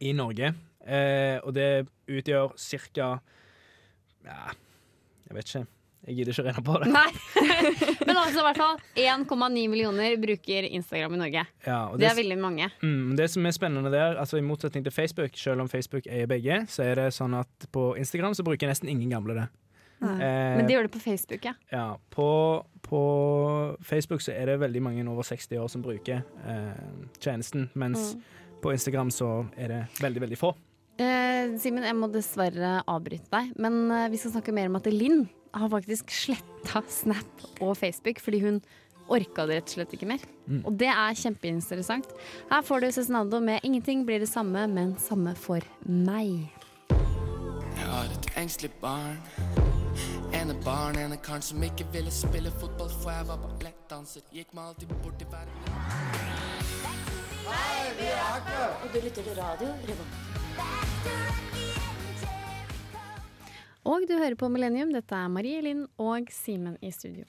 i 0.04 0.12
Norge. 0.18 0.54
Eh, 0.84 1.38
og 1.44 1.54
det 1.56 1.86
utgjør 2.12 2.57
ca. 2.57 3.13
Ja, 4.28 4.42
jeg 5.30 5.38
vet 5.38 5.48
ikke. 5.54 5.66
Jeg 6.04 6.18
gidder 6.18 6.34
ikke 6.34 6.44
å 6.44 6.48
regne 6.50 6.63
på 6.68 6.80
det. 6.81 6.88
Nei. 6.92 7.12
Men 8.07 8.18
altså 8.19 8.42
i 8.42 8.44
hvert 8.44 8.60
fall 8.60 8.80
1,9 9.00 9.62
millioner 9.72 10.18
bruker 10.19 10.66
Instagram 10.68 11.16
i 11.16 11.19
Norge. 11.22 11.44
Ja, 11.63 11.78
og 11.94 12.01
Det 12.01 12.10
er 12.10 12.18
veldig 12.18 12.38
mange. 12.44 12.68
Mm, 12.84 13.13
det 13.16 13.30
som 13.31 13.48
er 13.48 13.56
spennende 13.56 13.92
der, 13.94 14.18
altså 14.19 14.42
i 14.42 14.44
motsetning 14.44 14.84
til 14.84 14.92
Facebook, 14.92 15.38
selv 15.39 15.63
om 15.63 15.72
Facebook 15.72 16.10
eier 16.12 16.28
begge, 16.28 16.66
så 16.68 16.84
er 16.89 17.00
det 17.00 17.07
sånn 17.16 17.38
at 17.39 17.69
på 17.72 17.94
Instagram 18.01 18.36
så 18.36 18.44
bruker 18.44 18.68
nesten 18.68 18.92
ingen 18.92 19.16
gamle 19.16 19.38
det. 19.38 19.48
Eh, 20.04 20.57
Men 20.60 20.68
de 20.68 20.75
gjør 20.75 20.89
det 20.89 20.94
på 20.98 21.04
Facebook, 21.06 21.48
ja. 21.48 21.56
ja, 21.72 21.86
på 22.12 22.28
Facebook 23.83 24.21
så 24.21 24.31
er 24.35 24.45
det 24.45 24.59
veldig 24.59 24.81
mange 24.81 25.06
over 25.09 25.24
60 25.24 25.57
år 25.59 25.68
som 25.69 25.81
bruker 25.83 26.24
eh, 26.47 26.83
tjenesten, 27.19 27.69
mens 27.75 28.15
Mm. 28.15 28.21
på 28.62 28.71
Instagram 28.74 29.09
så 29.12 29.45
er 29.57 29.68
det 29.68 29.81
veldig, 30.01 30.21
veldig 30.21 30.38
få. 30.38 30.53
Eh, 31.00 31.57
Simen, 31.59 31.83
jeg 31.83 31.95
må 31.95 32.07
dessverre 32.12 32.83
avbryte 32.88 33.30
deg, 33.31 33.51
men 33.57 33.91
eh, 33.91 34.09
vi 34.09 34.18
skal 34.18 34.31
snakke 34.38 34.53
mer 34.53 34.68
om 34.69 34.75
at 34.75 34.85
Linn 34.85 35.27
har 35.53 35.69
faktisk 35.69 36.09
sletta 36.09 36.81
Snap 36.89 37.47
og 37.62 37.75
Facebook 37.77 38.19
fordi 38.19 38.39
hun 38.41 38.62
orka 39.09 39.45
det 39.45 39.57
rett 39.57 39.68
og 39.68 39.75
slett 39.75 39.94
ikke 39.97 40.07
mer. 40.07 40.21
Mm. 40.47 40.62
Og 40.65 40.77
det 40.79 40.88
er 40.88 41.13
kjempeinteressant. 41.19 42.07
Her 42.50 42.62
får 42.63 42.79
du 42.81 42.91
Cezinando 42.91 43.39
med 43.41 43.59
'Ingenting 43.63 44.06
blir 44.06 44.19
det 44.19 44.29
samme, 44.29 44.68
men 44.68 44.95
samme 44.97 45.36
for 45.36 45.59
meg'. 45.86 46.47
Jeg 47.75 47.86
har 47.89 48.06
et 48.06 48.31
engstelig 48.38 48.71
barn. 48.81 49.18
Ene 50.44 50.57
barn, 50.60 50.98
ene 51.00 51.16
karen 51.24 51.40
som 51.40 51.62
ikke 51.63 51.86
ville 51.94 52.12
spille 52.12 52.50
fotball, 52.60 52.90
for 53.00 53.13
jeg 53.13 53.28
var 53.30 53.38
ballettdanser. 53.40 54.25
Gikk 54.36 54.50
meg 54.51 54.74
alltid 54.74 54.90
bort 55.00 55.16
til 55.22 55.30
hver 55.31 55.48
Og 58.84 58.89
du 58.91 58.98
lytter 59.06 59.24
til 59.24 59.38
radio 59.38 59.70
Revolt. 59.88 60.20
Og 63.88 64.03
du 64.10 64.13
hører 64.17 64.36
på 64.36 64.51
Millennium. 64.51 64.91
Dette 64.91 65.15
er 65.15 65.32
Marie 65.32 65.63
Linn 65.63 65.86
og 65.96 66.27
Simen 66.36 66.75
i 66.84 66.91
studio. 66.91 67.24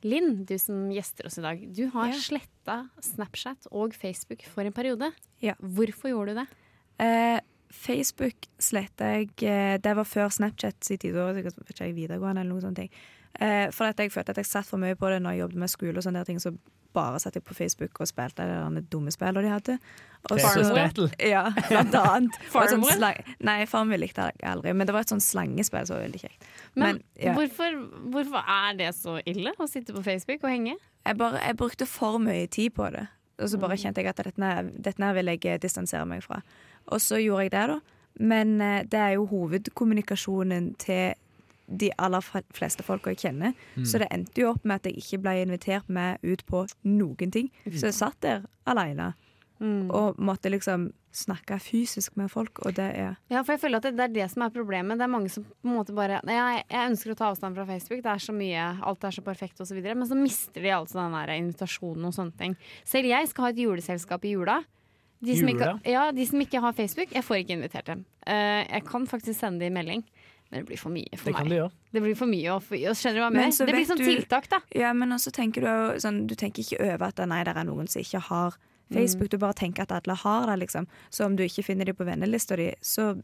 Linn, 0.00 0.46
du 0.48 0.56
som 0.56 0.88
gjester 0.88 1.28
oss 1.28 1.36
i 1.36 1.44
dag. 1.44 1.68
Du 1.68 1.90
har 1.92 2.14
Ja. 2.14 2.16
sletta 2.16 2.88
Snapchat 2.96 3.68
og 3.72 3.92
Facebook 3.92 4.40
for 4.48 4.64
en 4.64 4.72
periode. 4.72 5.12
Ja. 5.38 5.52
Hvorfor 5.60 6.08
gjorde 6.08 6.32
du 6.32 6.40
det? 6.40 6.48
Eh, 6.98 7.40
Facebook 7.74 8.46
sletta 8.62 9.10
jeg 9.16 9.32
eh, 9.42 9.74
Det 9.82 9.96
var 9.98 10.06
før 10.08 10.30
Snapchat 10.32 10.90
i 10.94 10.96
tid, 11.00 11.16
ikke, 11.16 11.52
jeg 11.80 11.96
videregående 11.96 12.44
eller 12.44 12.52
noen 12.54 12.64
sånne 12.68 12.84
ting. 12.84 12.94
Eh, 13.40 13.66
for 13.74 13.90
at 13.90 13.98
jeg 13.98 14.12
følte 14.14 14.30
at 14.34 14.40
jeg 14.42 14.46
satt 14.46 14.68
for 14.68 14.78
mye 14.80 14.94
på 14.98 15.10
det 15.10 15.20
når 15.24 15.34
jeg 15.34 15.44
jobbet 15.44 15.60
med 15.64 15.72
skole, 15.72 15.96
og 15.98 16.06
sånne 16.06 16.22
der 16.22 16.30
ting, 16.30 16.40
så 16.42 16.54
bare 16.94 17.18
satt 17.18 17.34
jeg 17.34 17.42
på 17.42 17.56
Facebook 17.58 17.98
og 17.98 18.06
spilte 18.06 18.44
de 18.46 18.58
der 18.76 18.84
dumme 18.92 19.10
spillene 19.10 19.42
de 19.42 19.50
hadde. 19.50 19.74
Og 20.30 20.38
så- 20.38 20.52
Ja, 21.18 21.48
blant 21.68 21.94
annet. 21.98 22.36
Slang- 23.00 23.34
Nei, 23.40 23.56
Farmville 23.66 24.06
likte 24.06 24.28
jeg 24.30 24.46
aldri, 24.52 24.72
men 24.72 24.86
det 24.86 24.94
var 24.94 25.00
et 25.02 25.10
sånt 25.10 25.26
slangespill 25.26 25.86
som 25.88 25.98
var 25.98 26.06
veldig 26.06 26.20
kjekt. 26.22 26.46
Men, 26.78 27.02
ja. 27.18 27.34
hvorfor, 27.34 27.74
hvorfor 28.14 28.46
er 28.46 28.78
det 28.78 28.92
så 28.94 29.18
ille 29.26 29.52
å 29.58 29.66
sitte 29.68 29.92
på 29.96 30.04
Facebook 30.06 30.44
og 30.46 30.50
henge? 30.54 30.76
jeg, 31.04 31.18
bare, 31.20 31.42
jeg 31.42 31.56
brukte 31.60 31.86
for 31.90 32.18
mye 32.22 32.46
tid 32.46 32.70
på 32.78 32.86
det. 32.94 33.08
Og 33.42 33.50
så 33.50 33.58
bare 33.58 33.76
kjente 33.76 33.98
jeg 34.00 34.06
at 34.12 34.22
dette, 34.22 34.70
dette 34.78 35.10
vil 35.18 35.26
jeg 35.34 35.60
distansere 35.60 36.06
meg 36.06 36.22
fra. 36.22 36.38
Og 36.92 37.00
så 37.00 37.20
gjorde 37.22 37.46
jeg 37.46 37.54
det, 37.54 37.66
da. 37.74 37.80
Men 38.20 38.60
eh, 38.60 38.82
det 38.86 39.00
er 39.00 39.12
jo 39.16 39.26
hovedkommunikasjonen 39.26 40.74
til 40.78 41.14
de 41.66 41.88
aller 41.96 42.20
fleste 42.52 42.84
folk 42.84 43.06
jeg 43.08 43.22
kjenner. 43.22 43.54
Så 43.88 43.98
det 44.02 44.10
endte 44.12 44.42
jo 44.42 44.50
opp 44.50 44.66
med 44.68 44.82
at 44.82 44.90
jeg 44.90 45.00
ikke 45.00 45.22
ble 45.24 45.32
invitert 45.40 45.88
med 45.88 46.20
ut 46.20 46.42
på 46.46 46.66
noen 46.84 47.30
ting. 47.32 47.48
Så 47.72 47.88
jeg 47.88 47.96
satt 47.96 48.20
der 48.20 48.44
aleine 48.68 49.14
og 49.64 50.18
måtte 50.20 50.50
liksom 50.52 50.90
snakke 51.14 51.56
fysisk 51.62 52.16
med 52.18 52.28
folk, 52.28 52.58
og 52.66 52.74
det 52.74 52.88
er 52.98 53.14
Ja, 53.30 53.40
for 53.42 53.54
jeg 53.54 53.60
føler 53.62 53.78
at 53.78 53.86
det, 53.86 53.92
det 53.96 54.04
er 54.04 54.14
det 54.14 54.30
som 54.32 54.42
er 54.42 54.50
problemet. 54.50 54.98
Det 54.98 55.06
er 55.06 55.12
mange 55.12 55.30
som 55.30 55.44
på 55.46 55.68
en 55.70 55.76
måte 55.78 55.94
bare 55.94 56.18
jeg, 56.26 56.64
jeg 56.68 56.90
ønsker 56.90 57.12
å 57.12 57.16
ta 57.16 57.30
avstand 57.30 57.56
fra 57.56 57.64
Facebook, 57.68 58.02
det 58.02 58.12
er 58.12 58.24
så 58.26 58.34
mye, 58.34 58.64
alt 58.82 59.04
er 59.04 59.14
så 59.14 59.24
perfekt 59.24 59.62
osv. 59.62 59.78
Men 59.80 60.06
så 60.10 60.18
mister 60.18 60.60
de 60.60 60.74
altså 60.74 60.98
den 60.98 61.14
der 61.16 61.32
invitasjonen 61.38 62.10
og 62.10 62.16
sånne 62.18 62.36
ting. 62.36 62.56
Selv 62.84 63.08
jeg 63.08 63.30
skal 63.30 63.46
ha 63.46 63.52
et 63.54 63.62
juleselskap 63.62 64.26
i 64.26 64.34
jula. 64.34 64.58
De 65.24 65.36
som, 65.38 65.48
ikke, 65.48 65.70
ja, 65.90 66.10
de 66.12 66.26
som 66.26 66.40
ikke 66.40 66.60
har 66.60 66.72
Facebook, 66.72 67.10
jeg 67.12 67.24
får 67.24 67.36
ikke 67.44 67.56
invitert 67.58 67.84
dem. 67.86 68.04
Eh, 68.26 68.64
jeg 68.70 68.84
kan 68.84 69.06
faktisk 69.06 69.38
sende 69.40 69.60
dem 69.60 69.72
melding. 69.74 70.04
Men 70.50 70.60
det 70.60 70.66
blir 70.68 70.78
for 70.78 70.90
mye 70.90 71.16
for 71.16 71.30
Det 71.30 71.34
kan 71.34 71.48
meg. 71.48 71.58
du. 71.58 71.70
Det 71.92 72.02
blir 72.02 72.14
for 72.16 72.26
mye 72.26 72.52
å 72.52 72.60
Skjønner 72.60 73.14
du 73.14 73.20
hva 73.24 73.32
Men 73.32 73.50
Det 73.50 73.66
blir 73.66 73.86
sånn 73.88 73.96
du- 73.98 74.04
tiltak, 74.04 74.48
da. 74.48 74.60
Ja, 74.74 74.92
men 74.92 75.08
også 75.10 75.32
tenker 75.32 75.62
du 75.64 75.98
sånn 75.98 76.26
Du 76.28 76.34
tenker 76.36 76.62
ikke 76.62 76.80
over 76.94 77.06
at 77.08 77.18
nei, 77.26 77.42
det 77.44 77.56
er 77.56 77.64
noen 77.64 77.88
som 77.88 78.00
ikke 78.02 78.20
har 78.20 78.54
Mm. 78.90 78.96
Facebook. 78.98 79.30
Du 79.30 79.38
bare 79.38 79.54
tenker 79.54 79.80
at 79.82 79.90
alle 79.92 80.14
har 80.14 80.46
det, 80.46 80.58
liksom. 80.68 80.86
Så 81.10 81.24
om 81.24 81.34
du 81.36 81.42
ikke 81.42 81.64
finner 81.64 81.86
dem 81.86 81.96
på 81.96 82.04
vennelista 82.04 82.54
di, 82.54 82.74
så 82.82 83.22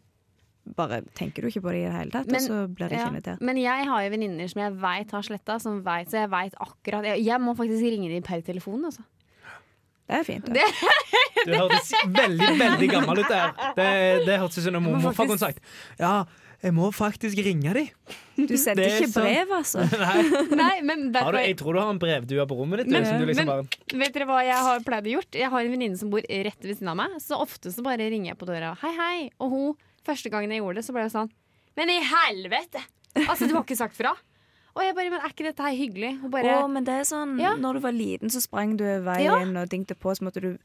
bare 0.75 1.02
tenker 1.14 1.42
du 1.42 1.49
ikke 1.49 1.61
på 1.61 1.71
det 1.71 1.83
i 1.83 1.85
det 1.85 1.92
hele 1.92 2.11
tatt, 2.11 2.26
Men- 2.26 2.37
og 2.37 2.40
så 2.40 2.75
blir 2.75 2.88
det 2.88 2.92
Ja. 2.99 3.07
ikke 3.07 3.14
invitert. 3.14 3.40
Men 3.42 3.57
jeg 3.59 3.87
har 3.87 4.02
jo 4.02 4.11
venninner 4.11 4.49
som 4.49 4.62
jeg 4.62 4.73
veit 4.80 5.11
har 5.11 5.23
sletta, 5.23 5.61
så 5.61 5.83
jeg 6.11 6.30
veit 6.30 6.54
akkurat 6.59 7.04
jeg, 7.04 7.25
jeg 7.25 7.38
må 7.40 7.54
faktisk 7.54 7.83
ringe 7.83 8.09
dem 8.09 8.23
per 8.23 8.40
telefon, 8.40 8.85
altså. 8.85 9.02
Det 10.11 10.19
er 10.19 10.26
fint. 10.26 10.47
Det- 10.50 10.67
Du 11.47 11.52
hørtes 11.61 11.93
veldig 12.11 12.49
veldig 12.61 12.88
gammel 12.90 13.23
ut 13.23 13.29
der. 13.31 13.52
Det, 13.79 13.88
det 14.26 14.38
hørtes 14.43 14.59
ut 14.61 14.64
som 14.67 14.75
når 14.76 14.83
morfar 15.00 15.14
kunne 15.31 15.38
sagt 15.40 15.61
Ja, 16.00 16.25
jeg 16.61 16.75
må 16.76 16.90
faktisk 16.93 17.38
ringe 17.47 17.73
de. 17.73 17.85
Du 18.37 18.52
sendte 18.61 18.85
ikke 18.85 19.07
så... 19.09 19.23
brev, 19.25 19.52
altså. 19.57 19.85
Nei, 20.02 20.43
Nei, 20.59 20.75
men 20.85 21.07
har 21.17 21.33
du, 21.33 21.38
jeg 21.40 21.57
tror 21.57 21.73
du 21.79 21.81
har 21.81 21.88
en 21.95 22.00
brevdue 22.02 22.45
på 22.50 22.59
rommet 22.59 22.83
ditt. 22.83 22.90
du, 22.90 22.97
Men- 22.99 23.07
som 23.09 23.23
du 23.23 23.25
liksom 23.31 23.47
men- 23.49 23.64
bare, 23.71 24.00
Vet 24.02 24.12
dere 24.19 24.26
hva 24.29 24.40
jeg 24.45 24.59
har 24.69 24.83
pleid 24.85 25.09
å 25.09 25.14
gjort? 25.14 25.38
Jeg 25.40 25.49
har 25.55 25.64
en 25.64 25.73
venninne 25.73 25.97
som 26.02 26.11
bor 26.12 26.21
rett 26.29 26.61
ved 26.67 26.75
siden 26.76 26.90
av 26.93 26.99
meg. 27.00 27.17
Så 27.25 27.38
ofte 27.40 27.73
så 27.73 27.87
bare 27.87 28.11
ringer 28.12 28.35
jeg 28.35 28.40
på 28.43 28.50
døra. 28.50 28.75
Hei, 28.83 28.93
hei. 28.99 29.17
Og 29.40 29.55
hun, 29.55 29.71
første 30.05 30.29
gangen 30.35 30.52
jeg 30.52 30.61
gjorde 30.61 30.83
det, 30.83 30.85
så 30.90 30.97
ble 30.99 31.07
det 31.09 31.14
sånn 31.17 31.31
Men 31.81 31.95
i 31.95 32.00
helvete! 32.05 32.83
Altså, 33.25 33.49
du 33.49 33.55
har 33.57 33.64
ikke 33.64 33.79
sagt 33.81 33.97
fra? 33.97 34.12
Og 34.77 34.83
jeg 34.85 34.95
bare 34.95 35.11
Men 35.11 35.21
er 35.21 35.29
ikke 35.33 35.45
dette 35.49 35.62
her 35.67 35.75
hyggelig? 35.77 36.12
Og 36.25 36.31
bare 36.31 36.45
Å, 36.62 36.69
men 36.71 36.85
det 36.85 36.95
er 37.00 37.03
sånn 37.09 37.39
Ja. 37.41 37.55
Når 37.57 37.75
du 37.75 37.81
var 37.81 37.93
liten, 37.93 38.29
så 38.31 38.41
sprang 38.41 38.77
du 38.77 38.85
veien 38.85 39.57
og 39.57 39.69
dingte 39.69 39.95
på, 39.99 40.15
så 40.17 40.23
måtte 40.23 40.41
du 40.41 40.59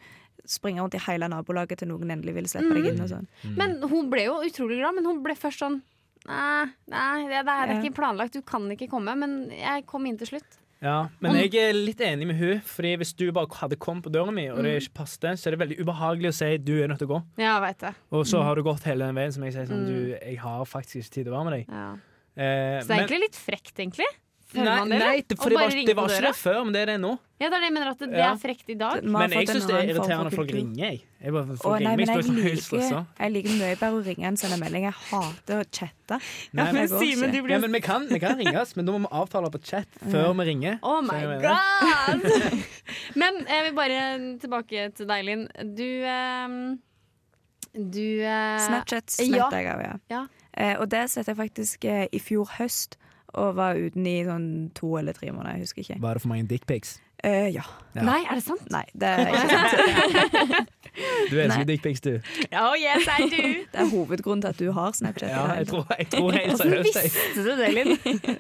springe 0.46 0.80
rundt 0.84 0.94
i 0.94 1.00
hele 1.08 1.28
nabolaget 1.28 1.78
til 1.80 1.88
noen 1.90 2.12
endelig 2.14 2.36
ville 2.36 2.48
slippe 2.48 2.74
deg 2.76 2.92
inn 2.94 3.02
og 3.02 3.10
sånn. 3.10 3.28
Men 3.58 3.82
hun 3.82 4.10
ble 4.12 4.26
jo 4.28 4.36
utrolig 4.46 4.78
glad, 4.80 4.94
men 4.96 5.06
hun 5.06 5.24
ble 5.24 5.34
først 5.34 5.60
sånn 5.64 5.82
Nei, 6.28 6.66
nei 6.90 7.28
det, 7.30 7.46
det 7.46 7.54
er 7.54 7.68
Ja. 7.68 7.82
ikke 7.82 7.94
planlagt, 7.94 8.34
du 8.34 8.42
kan 8.42 8.64
ikke 8.74 8.90
komme. 8.90 9.16
Men 9.16 9.50
jeg 9.52 9.86
kom 9.86 10.06
inn 10.08 10.18
til 10.18 10.26
slutt. 10.28 10.58
ja, 10.82 11.08
men 11.22 11.36
jeg 11.36 11.54
er 11.56 11.74
litt 11.74 11.98
enig 12.02 12.26
med 12.28 12.36
hun 12.38 12.60
Fordi 12.62 12.96
Hvis 12.98 13.14
du 13.16 13.32
bare 13.32 13.48
hadde 13.48 13.76
kommet 13.78 14.04
på 14.04 14.12
døra 14.12 14.32
mi, 14.34 14.48
og 14.50 14.58
det 14.64 14.74
Mm. 14.74 14.82
ikke 14.82 14.94
passet, 15.06 15.38
så 15.38 15.48
er 15.48 15.56
det 15.56 15.60
veldig 15.60 15.80
ubehagelig 15.86 16.28
å 16.30 16.34
si 16.34 16.58
du 16.58 16.82
er 16.84 16.88
nødt 16.88 16.98
til 17.00 17.08
å 17.08 17.14
gå. 17.14 17.24
Ja, 17.38 17.60
det. 17.72 17.94
Og 18.12 18.26
Mm. 18.26 18.30
så 18.32 18.44
har 18.44 18.56
du 18.56 18.64
gått 18.64 18.84
hele 18.84 19.06
den 19.06 19.16
veien 19.16 19.32
som 19.34 19.44
jeg 19.44 19.54
sier 19.54 19.66
sånn 19.68 19.86
du, 19.86 20.18
Jeg 20.22 20.38
har 20.40 20.66
faktisk 20.66 20.96
ikke 20.98 21.10
tid 21.14 21.24
til 21.26 21.34
å 21.34 21.38
være 21.38 21.50
med 21.50 21.54
deg. 21.68 21.74
Ja. 21.76 21.96
Eh, 22.36 22.82
Så 22.82 22.88
det 22.88 22.96
er 22.96 23.02
egentlig 23.04 23.22
litt 23.30 23.40
frekt, 23.40 23.76
egentlig. 23.80 24.12
Nei, 24.56 24.76
det, 24.88 24.98
nei, 25.02 25.16
for 25.36 25.52
det 25.52 25.58
var, 25.58 25.72
det 25.74 25.96
var 25.98 26.12
ikke 26.12 26.22
det 26.30 26.36
før, 26.38 26.62
men 26.64 26.76
det 26.76 26.82
er 26.86 26.90
det 26.94 27.00
nå. 27.04 27.16
Ja, 27.42 27.50
det 27.50 27.58
er 27.58 27.64
det 27.66 27.68
jeg 27.68 27.74
mener 27.76 27.90
at 27.92 28.00
det, 28.00 28.08
det 28.14 28.20
Ja. 28.22 28.28
er 28.32 28.38
frekt 28.40 28.70
i 28.72 28.76
dag. 28.80 29.04
Men 29.04 29.34
jeg 29.34 29.48
syns 29.50 29.66
det 29.68 29.76
er 29.76 29.90
irriterende 29.92 30.30
at 30.32 30.36
folk 30.38 30.52
ringer. 30.56 30.78
Jeg. 30.86 31.02
Jeg 31.26 31.34
bare, 31.36 31.44
Å, 31.44 31.58
folk 31.60 31.74
nei, 31.74 31.80
ringer 31.82 31.98
men 31.98 32.08
jeg 32.08 32.24
jeg 32.24 32.54
liker, 32.56 33.08
jeg 33.20 33.34
liker 33.34 33.58
mye 33.60 33.76
bedre 33.82 33.98
å 33.98 34.04
ringe 34.06 34.28
enn 34.30 34.38
sende 34.40 34.60
melding. 34.62 34.86
Jeg 34.88 34.96
hater 35.10 35.60
å 35.60 35.66
chatte. 35.68 36.20
Nei, 36.56 36.68
men, 36.72 36.88
Simen, 36.88 37.34
du 37.34 37.42
blir 37.42 37.56
ja, 37.58 37.60
men 37.66 37.76
vi 37.76 37.82
kan, 37.84 38.08
vi 38.08 38.22
kan 38.24 38.40
ringes, 38.40 38.76
men 38.78 38.88
da 38.88 38.96
må 38.96 39.04
vi 39.04 39.12
avtale 39.20 39.52
på 39.52 39.60
chat 39.66 40.00
før 40.06 40.32
vi 40.40 40.48
ringer. 40.54 40.80
Oh 40.84 41.02
my 41.04 41.20
god! 41.44 42.24
Men 43.22 43.42
jeg 43.50 43.64
vil 43.66 43.76
bare 43.76 44.02
tilbake 44.40 44.88
til 44.96 45.08
deg, 45.10 45.26
Linn. 45.28 45.48
Du 45.76 45.88
ehm, 46.08 46.78
Du 47.76 48.22
eh, 48.24 48.60
Snapchat 48.64 49.18
ja. 49.20 49.50
jeg 49.52 49.68
av, 49.68 49.82
ja. 49.84 49.96
Ja. 50.14 50.24
Eh, 50.58 50.76
og 50.80 50.90
det 50.92 51.10
satt 51.12 51.28
jeg 51.28 51.38
faktisk 51.38 51.86
eh, 51.86 52.06
i 52.12 52.22
fjor 52.24 52.50
høst, 52.60 53.00
og 53.36 53.58
var 53.58 53.76
uten 53.76 54.06
i 54.08 54.22
sånn 54.24 54.48
to 54.78 54.94
eller 55.00 55.18
tre 55.18 55.32
måneder. 55.36 55.58
Jeg 55.58 55.68
husker 55.68 55.84
ikke. 55.84 55.98
Var 56.02 56.16
det 56.16 56.24
for 56.24 56.32
mange 56.32 56.48
dickpics? 56.48 56.96
Eh, 57.24 57.50
ja. 57.56 57.64
Ja. 57.96 58.04
Nei, 58.04 58.22
er 58.28 58.40
det 58.40 58.44
sant? 58.44 58.66
Nei, 58.74 58.84
det 58.94 59.08
er 59.08 59.30
ikke 59.32 59.48
sant. 59.56 60.74
Du 61.30 61.40
elsker 61.42 61.66
dickpics, 61.68 62.02
du. 62.02 62.14
Oh 62.56 62.76
yes, 62.80 63.08
I 63.10 63.28
do! 63.28 63.42
Det 63.72 63.82
er 63.84 63.90
hovedgrunnen 63.92 64.42
til 64.46 64.54
at 64.54 64.60
du 64.60 64.72
har 64.72 64.94
Snapchat. 64.96 65.30
Ja, 65.30 65.46
jeg 65.60 65.68
tror, 65.68 65.88
jeg 66.00 66.08
tror 66.14 66.32
helt 66.32 66.54
Hvordan 66.54 66.62
seriøst. 66.62 66.94
Hvordan 66.94 67.10
visste 67.12 67.44
du 67.44 67.52
det, 67.60 67.70
Linn? 67.76 68.38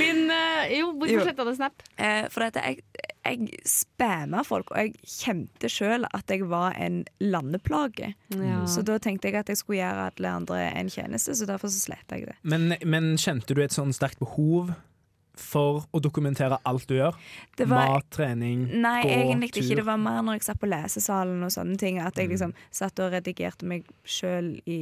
Linn, 0.00 0.22
eh, 0.34 0.74
jo, 0.80 0.90
hvorfor 0.92 1.24
sletta 1.24 1.46
du 1.48 1.54
Snap? 1.56 1.86
Eh, 1.96 2.26
for 2.32 2.44
dette, 2.44 2.64
jeg, 2.66 3.06
jeg 3.24 3.62
spamma 3.68 4.42
folk, 4.46 4.74
og 4.74 4.82
jeg 4.82 4.92
kjente 5.08 5.70
sjøl 5.72 6.04
at 6.10 6.32
jeg 6.32 6.44
var 6.50 6.76
en 6.76 7.04
landeplage. 7.24 8.12
Ja. 8.36 8.60
Så 8.68 8.84
da 8.86 8.98
tenkte 9.02 9.30
jeg 9.30 9.40
at 9.40 9.52
jeg 9.52 9.62
skulle 9.62 9.80
gjøre 9.80 10.10
alle 10.10 10.34
andre 10.42 10.66
en 10.76 10.92
tjeneste, 10.92 11.36
så 11.38 11.48
derfor 11.48 11.72
så 11.72 11.80
sletta 11.86 12.20
jeg 12.20 12.28
det. 12.32 12.36
Men, 12.44 12.74
men 12.84 13.14
kjente 13.20 13.56
du 13.56 13.64
et 13.64 13.74
sånn 13.76 13.96
sterkt 13.96 14.20
behov 14.20 14.74
for 15.36 15.84
å 15.92 16.00
dokumentere 16.00 16.56
alt 16.64 16.86
du 16.88 16.94
gjør? 16.96 17.16
Det 17.58 17.66
var 17.68 17.90
Mat, 17.94 18.06
trening, 18.14 18.62
Nei, 18.80 19.02
gå, 19.04 19.10
egentlig 19.10 19.50
ikke. 19.62 19.76
Det 19.80 19.84
var 19.86 19.98
mer 20.00 20.22
når 20.24 20.38
jeg 20.38 20.46
satt 20.48 20.60
på 20.62 20.68
lesesalen 20.70 21.42
og 21.46 21.52
sånne 21.52 21.76
ting. 21.80 21.98
At 22.00 22.16
jeg 22.16 22.30
liksom 22.32 22.54
satt 22.74 22.98
og 23.04 23.12
redigerte 23.12 23.68
meg 23.68 23.84
sjøl 24.08 24.52
i 24.64 24.78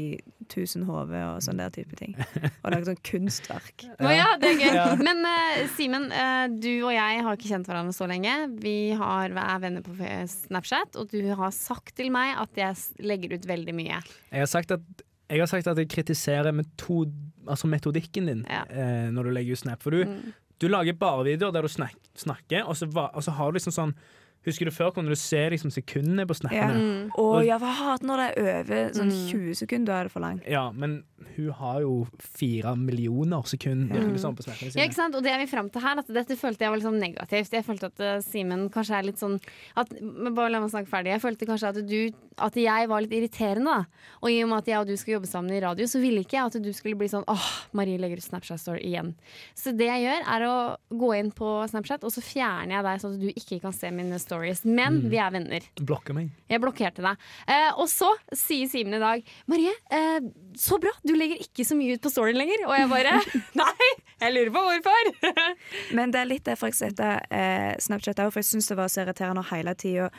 1000 0.46 0.84
HV 0.88 1.14
og 1.20 1.40
sånn 1.44 1.58
der 1.62 1.72
type 1.74 1.96
ting. 1.98 2.14
Og 2.62 2.70
lagde 2.70 2.90
sånn 2.92 3.00
kunstverk. 3.06 3.86
Å 4.04 4.12
ja, 4.14 4.28
det 4.40 4.52
er 4.52 4.60
gøy. 4.62 4.74
Ja. 4.78 4.86
Men 5.00 5.24
uh, 5.26 5.64
Simen, 5.74 6.06
uh, 6.14 6.46
du 6.50 6.70
og 6.86 6.92
jeg 6.94 7.24
har 7.26 7.38
ikke 7.38 7.50
kjent 7.50 7.70
hverandre 7.70 7.94
så 7.96 8.06
lenge. 8.10 8.36
Vi 8.62 8.76
har, 8.98 9.34
er 9.34 9.58
venner 9.62 9.82
på 9.86 9.96
Snapchat, 10.30 10.96
og 11.00 11.10
du 11.10 11.20
har 11.34 11.50
sagt 11.56 11.96
til 11.98 12.12
meg 12.14 12.36
at 12.40 12.54
jeg 12.60 13.04
legger 13.04 13.34
ut 13.38 13.48
veldig 13.50 13.74
mye. 13.76 13.98
Jeg 14.30 14.44
har 14.46 14.50
sagt 14.50 14.74
at 14.78 15.04
jeg 15.32 15.40
har 15.40 15.48
sagt 15.48 15.66
at 15.70 15.78
jeg 15.80 15.88
kritiserer 15.88 16.52
metod, 16.52 17.12
altså 17.48 17.66
metodikken 17.66 18.26
din 18.28 18.42
Ja. 18.44 18.60
eh, 18.68 19.06
når 19.10 19.24
du 19.24 19.30
legger 19.32 19.56
ut 19.56 19.58
Snap. 19.62 19.80
For 19.82 19.90
du, 19.96 20.04
Mm. 20.04 20.34
Du 20.64 20.70
lager 20.72 20.96
bare 20.98 21.26
videoer 21.26 21.52
der 21.54 21.66
du 21.66 21.72
snak, 21.72 21.96
snakker, 22.18 22.64
og 22.64 22.78
så, 22.78 22.88
og 22.88 23.24
så 23.24 23.36
har 23.36 23.52
du 23.52 23.58
liksom 23.58 23.74
sånn 23.76 23.96
Husker 24.44 24.68
du 24.68 24.70
før 24.74 24.92
kunne 24.94 25.08
du 25.08 25.16
se 25.16 25.40
liksom 25.50 25.70
sekundene 25.72 26.26
på 26.28 26.36
Ja. 26.52 26.68
Mm. 26.74 27.10
Og, 27.16 27.36
og, 27.38 27.44
ja, 27.46 27.56
hva 27.58 27.72
hater 27.72 28.06
når 28.06 28.16
det 28.22 28.28
er 28.36 28.42
over 28.44 28.92
sånn 28.98 29.12
Mm. 29.14 29.30
20 29.30 29.54
sekunder, 29.54 29.86
da 29.86 30.00
er 30.00 30.04
det 30.04 30.12
for 30.12 30.20
langt. 30.20 30.46
Ja, 30.50 30.70
men 30.72 31.04
hun 31.36 31.50
har 31.50 31.80
jo 31.80 32.06
fire 32.20 32.74
millioner 32.76 33.42
sekunder 33.48 33.96
Mm. 34.00 34.12
liksom, 34.12 34.36
på 34.36 34.44
snappene 34.44 34.74
Ja, 34.76 34.84
ikke 34.84 34.94
sant? 34.94 35.14
Og 35.14 35.22
det 35.22 35.32
er 35.32 35.38
vi 35.38 35.46
fram 35.46 35.70
til 35.70 35.80
her, 35.80 35.98
at 35.98 36.06
dette 36.06 36.36
følte 36.36 36.60
jeg 36.60 36.70
var 36.70 36.76
litt 36.76 36.86
sånn 36.86 37.00
negativt. 37.00 37.50
Jeg 37.52 37.64
følte 37.64 37.86
at 37.86 38.00
uh, 38.00 38.20
Simen 38.20 38.68
kanskje 38.70 38.98
er 38.98 39.02
litt 39.08 39.18
sånn 39.18 39.40
at, 39.76 39.90
men 40.00 40.34
Bare 40.34 40.50
la 40.50 40.60
meg 40.60 40.70
snakke 40.70 40.88
ferdig. 40.90 41.12
Jeg 41.14 41.22
følte 41.22 41.46
kanskje 41.46 41.68
at 41.68 41.86
du 41.86 42.10
At 42.36 42.54
jeg 42.58 42.88
var 42.88 43.00
litt 43.00 43.12
irriterende, 43.14 43.64
da. 43.64 43.84
Og 44.20 44.28
i 44.30 44.42
og 44.42 44.48
med 44.50 44.58
at 44.58 44.66
jeg 44.66 44.78
og 44.80 44.86
du 44.88 44.96
skal 44.96 45.14
jobbe 45.14 45.28
sammen 45.30 45.52
i 45.54 45.60
radio, 45.62 45.86
så 45.86 46.00
ville 46.02 46.18
ikke 46.24 46.34
jeg 46.34 46.46
at 46.50 46.62
du 46.64 46.72
skulle 46.72 46.96
bli 46.98 47.06
sånn 47.06 47.22
åh, 47.30 47.44
Marie 47.72 47.96
legger 47.96 48.16
ut 48.18 48.24
Snapchat-story 48.26 48.82
igjen. 48.82 49.14
Så 49.54 49.70
det 49.76 49.86
jeg 49.86 50.02
gjør, 50.02 50.26
er 50.34 50.42
å 50.42 50.76
gå 50.90 51.12
inn 51.16 51.30
på 51.30 51.68
Snapchat, 51.70 52.02
og 52.02 52.10
så 52.10 52.20
fjerner 52.20 52.74
jeg 52.74 52.82
deg 52.82 53.00
sånn 53.04 53.14
at 53.14 53.20
du 53.22 53.28
ikke 53.30 53.60
kan 53.62 53.72
se 53.72 53.88
mine 53.94 54.18
stories. 54.18 54.33
Men 54.68 55.00
vi 55.12 55.18
er 55.20 55.32
venner. 55.34 55.66
Blokker 55.80 56.16
meg. 56.16 56.30
Jeg 56.50 56.62
blokkerte 56.62 57.04
deg. 57.04 57.28
Eh, 57.50 57.70
og 57.80 57.88
så 57.90 58.10
sier 58.34 58.70
Simen 58.70 58.98
i 58.98 59.02
dag 59.02 59.24
Marie, 59.50 59.72
eh, 59.90 60.18
så 60.58 60.78
bra, 60.82 60.90
du 61.06 61.14
legger 61.16 61.40
ikke 61.42 61.64
så 61.66 61.76
mye 61.78 61.96
ut 61.96 62.02
på 62.04 62.12
storyen 62.12 62.38
lenger. 62.38 62.64
Og 62.68 62.74
jeg 62.78 62.90
bare 62.92 63.16
Nei, 63.60 63.90
jeg 64.22 64.34
lurer 64.36 64.52
på 64.54 64.62
hvorfor. 64.68 65.12
Men 65.98 66.14
det 66.14 66.20
er 66.22 66.30
litt 66.30 66.46
derfor 66.46 66.70
jeg 66.72 66.78
setter 66.80 67.20
eh, 67.30 67.74
Snapchat 67.82 68.22
òg, 68.24 68.32
for 68.34 68.42
jeg 68.42 68.50
syns 68.52 68.70
det 68.70 68.78
var 68.78 68.88
så 68.92 69.04
irriterende 69.04 69.44
å 69.44 69.50
hele 69.52 69.74
tida 69.78 70.10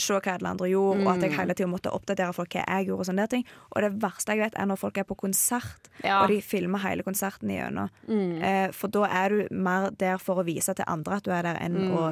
se 0.00 0.14
hva 0.14 0.36
alle 0.36 0.48
andre 0.52 0.68
gjorde, 0.70 1.00
og 1.02 1.08
at 1.10 1.24
jeg 1.26 1.34
hele 1.34 1.54
tida 1.58 1.66
måtte 1.68 1.90
oppdatere 1.92 2.32
folk 2.36 2.52
hva 2.54 2.62
jeg 2.62 2.86
gjorde. 2.88 3.02
Og 3.02 3.08
sånne 3.10 3.24
ting 3.32 3.42
Og 3.74 3.82
det 3.82 3.88
verste 4.00 4.32
jeg 4.36 4.40
vet, 4.44 4.54
er 4.60 4.68
når 4.70 4.78
folk 4.80 5.00
er 5.02 5.06
på 5.08 5.16
konsert, 5.18 5.88
Ja. 6.04 6.22
og 6.22 6.30
de 6.30 6.38
filmer 6.40 6.80
hele 6.84 7.02
konserten 7.04 7.50
igjennom. 7.52 7.90
Eh, 8.08 8.70
for 8.76 8.88
da 8.92 9.02
er 9.10 9.34
du 9.34 9.48
mer 9.52 9.90
der 9.98 10.16
for 10.22 10.40
å 10.40 10.44
vise 10.46 10.72
til 10.78 10.86
andre 10.88 11.18
at 11.18 11.26
du 11.26 11.32
er 11.34 11.42
der, 11.48 11.58
enn 11.60 11.90
å 11.92 12.04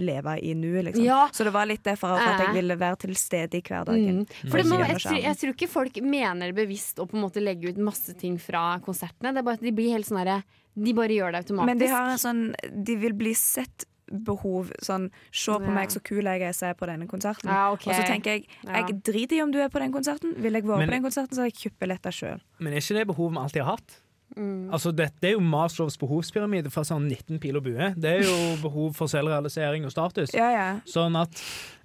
leve 0.00 0.36
i 0.40 0.54
nuet, 0.56 0.86
liksom. 0.86 1.04
Ja. 1.04 1.24
Så 1.34 1.44
det 1.44 1.52
var 1.56 1.66
litt 1.68 1.82
derfor 1.84 2.14
at 2.16 2.22
Eh. 2.24 2.44
jeg 2.46 2.54
ville 2.60 2.76
være 2.80 2.96
til 3.02 3.14
stede 3.18 3.58
i 3.58 3.62
hverdagen. 3.66 4.22
Mm. 4.24 4.48
For 4.50 4.62
det 4.62 4.66
må, 4.70 4.78
jeg, 4.86 5.00
tror, 5.02 5.18
jeg 5.26 5.36
tror 5.42 5.52
ikke 5.56 5.68
folk 5.74 6.00
mener 6.02 6.52
det 6.52 6.56
bevisst 6.56 6.98
Og 7.02 7.10
på 7.10 7.16
en 7.18 7.23
måte 7.24 7.42
legge 7.42 7.72
ut 7.72 7.80
masse 7.80 8.14
ting 8.20 8.36
fra 8.42 8.78
konsertene. 8.84 9.32
Det 9.34 9.42
er 9.42 9.48
bare 9.48 9.60
at 9.60 9.66
de 9.66 9.72
blir 9.74 9.90
helt 9.96 10.06
sånn 10.08 10.22
De 10.74 10.92
bare 10.94 11.14
gjør 11.14 11.32
det 11.34 11.42
automatisk. 11.44 11.66
Men 11.70 11.78
de 11.82 11.90
har 11.90 12.12
en 12.12 12.18
sånn 12.18 12.44
De 12.84 12.96
vil 12.96 13.12
bli 13.14 13.34
sett 13.38 13.84
behov 14.10 14.70
sånn 14.84 15.08
Se 15.32 15.50
på 15.52 15.64
Ja. 15.64 15.70
meg, 15.70 15.88
så 15.88 16.02
kul 16.02 16.22
jeg 16.22 16.42
er, 16.42 16.52
jeg 16.52 16.76
på 16.76 16.86
denne 16.86 17.06
konserten. 17.08 17.48
Ja, 17.48 17.72
okay. 17.72 17.92
Og 17.92 18.00
så 18.00 18.06
tenker 18.06 18.30
jeg 18.30 18.46
Jeg 18.64 19.02
driter 19.02 19.36
i 19.36 19.42
om 19.42 19.50
du 19.50 19.58
er 19.58 19.68
på 19.68 19.80
den 19.80 19.92
konserten. 19.92 20.34
Vil 20.36 20.52
jeg 20.52 20.62
være 20.64 20.78
Men- 20.78 20.88
på 20.88 20.92
den 20.92 21.02
konserten, 21.02 21.34
så 21.34 21.40
har 21.42 21.50
jeg 21.50 21.54
kjøpt 21.54 21.78
billetter 21.80 22.10
sjøl. 22.12 22.40
Men 22.60 22.72
er 22.72 22.76
ikke 22.78 22.98
det 22.98 23.06
behovet 23.08 23.32
vi 23.32 23.38
alltid 23.38 23.62
har 23.64 23.76
hatt? 23.76 24.00
Mm. 24.36 24.70
Altså, 24.72 24.94
Dette 24.94 25.24
er 25.28 25.32
jo 25.32 25.40
Maslows 25.40 25.96
behovspyramide 25.96 26.70
fra 26.72 26.82
sånn 26.82 27.08
19 27.08 27.38
pil 27.38 27.56
og 27.56 27.64
bue. 27.64 27.94
Det 27.96 28.04
er 28.04 28.22
jo 28.24 28.56
behov 28.68 28.94
for 28.96 29.06
selvrealisering 29.06 29.84
og 29.86 29.92
status. 29.92 30.34
Ja, 30.34 30.50
ja. 30.50 30.80
Sånn 30.84 31.14
at 31.20 31.30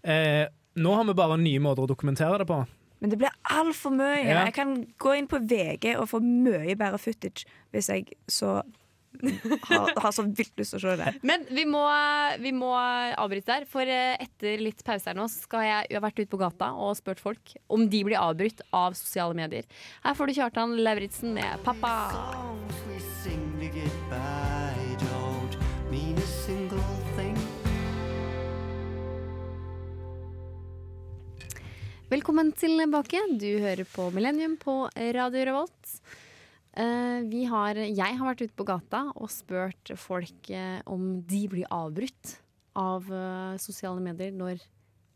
eh, 0.04 0.48
nå 0.76 0.96
har 0.96 1.06
vi 1.06 1.14
bare 1.14 1.38
nye 1.38 1.60
måter 1.60 1.86
å 1.86 1.88
dokumentere 1.88 2.40
det 2.40 2.48
på. 2.48 2.66
Men 3.00 3.14
det 3.14 3.20
blir 3.22 3.32
altfor 3.56 3.94
mye. 3.96 4.26
Ja. 4.26 4.44
Jeg 4.48 4.56
kan 4.58 4.76
gå 5.00 5.16
inn 5.16 5.30
på 5.32 5.40
VG 5.40 5.96
og 5.96 6.10
få 6.12 6.20
mye 6.24 6.76
bedre 6.80 7.00
footage 7.02 7.48
hvis 7.74 7.90
jeg 7.92 8.12
så 8.28 8.60
har, 9.70 9.94
har 10.04 10.12
så 10.16 10.24
vilt 10.24 10.54
lyst 10.60 10.76
til 10.76 10.80
å 10.80 10.84
se 10.84 10.96
det. 11.00 11.14
Men 11.26 11.46
vi 11.50 11.66
må, 11.70 11.82
vi 12.44 12.52
må 12.56 12.72
avbryte 12.76 13.52
der, 13.52 13.66
for 13.70 13.90
eh, 13.90 14.16
etter 14.22 14.62
litt 14.62 14.84
pause 14.88 15.10
her 15.10 15.18
nå 15.18 15.28
skal 15.32 15.66
jeg, 15.66 15.90
jeg 15.90 16.00
har 16.00 16.06
vært 16.06 16.22
ute 16.22 16.32
på 16.34 16.42
gata 16.42 16.72
og 16.78 16.98
spurt 17.00 17.24
folk 17.24 17.56
om 17.72 17.88
de 17.92 18.04
blir 18.08 18.20
avbrutt 18.20 18.64
av 18.76 18.98
sosiale 19.00 19.38
medier. 19.38 19.68
Her 20.06 20.18
får 20.18 20.30
du 20.30 20.38
Kjartan 20.40 20.78
Lauritzen 20.84 21.36
med 21.38 21.66
'Pappa'. 21.66 22.00
Velkommen 32.10 32.48
tilbake. 32.58 33.20
Du 33.38 33.60
hører 33.62 33.86
på 33.86 34.08
Millennium 34.10 34.56
på 34.58 34.88
Radio 35.14 35.44
Revolt. 35.46 35.92
Eh, 36.74 37.36
har, 37.52 37.78
jeg 37.78 38.16
har 38.18 38.26
vært 38.26 38.42
ute 38.48 38.56
på 38.58 38.66
gata 38.66 39.04
og 39.14 39.30
spurt 39.30 39.92
folk 39.94 40.50
eh, 40.50 40.80
om 40.90 41.20
de 41.30 41.44
blir 41.52 41.70
avbrutt 41.70 42.32
av 42.74 43.06
eh, 43.14 43.62
sosiale 43.62 44.02
medier 44.02 44.34
når 44.34 44.58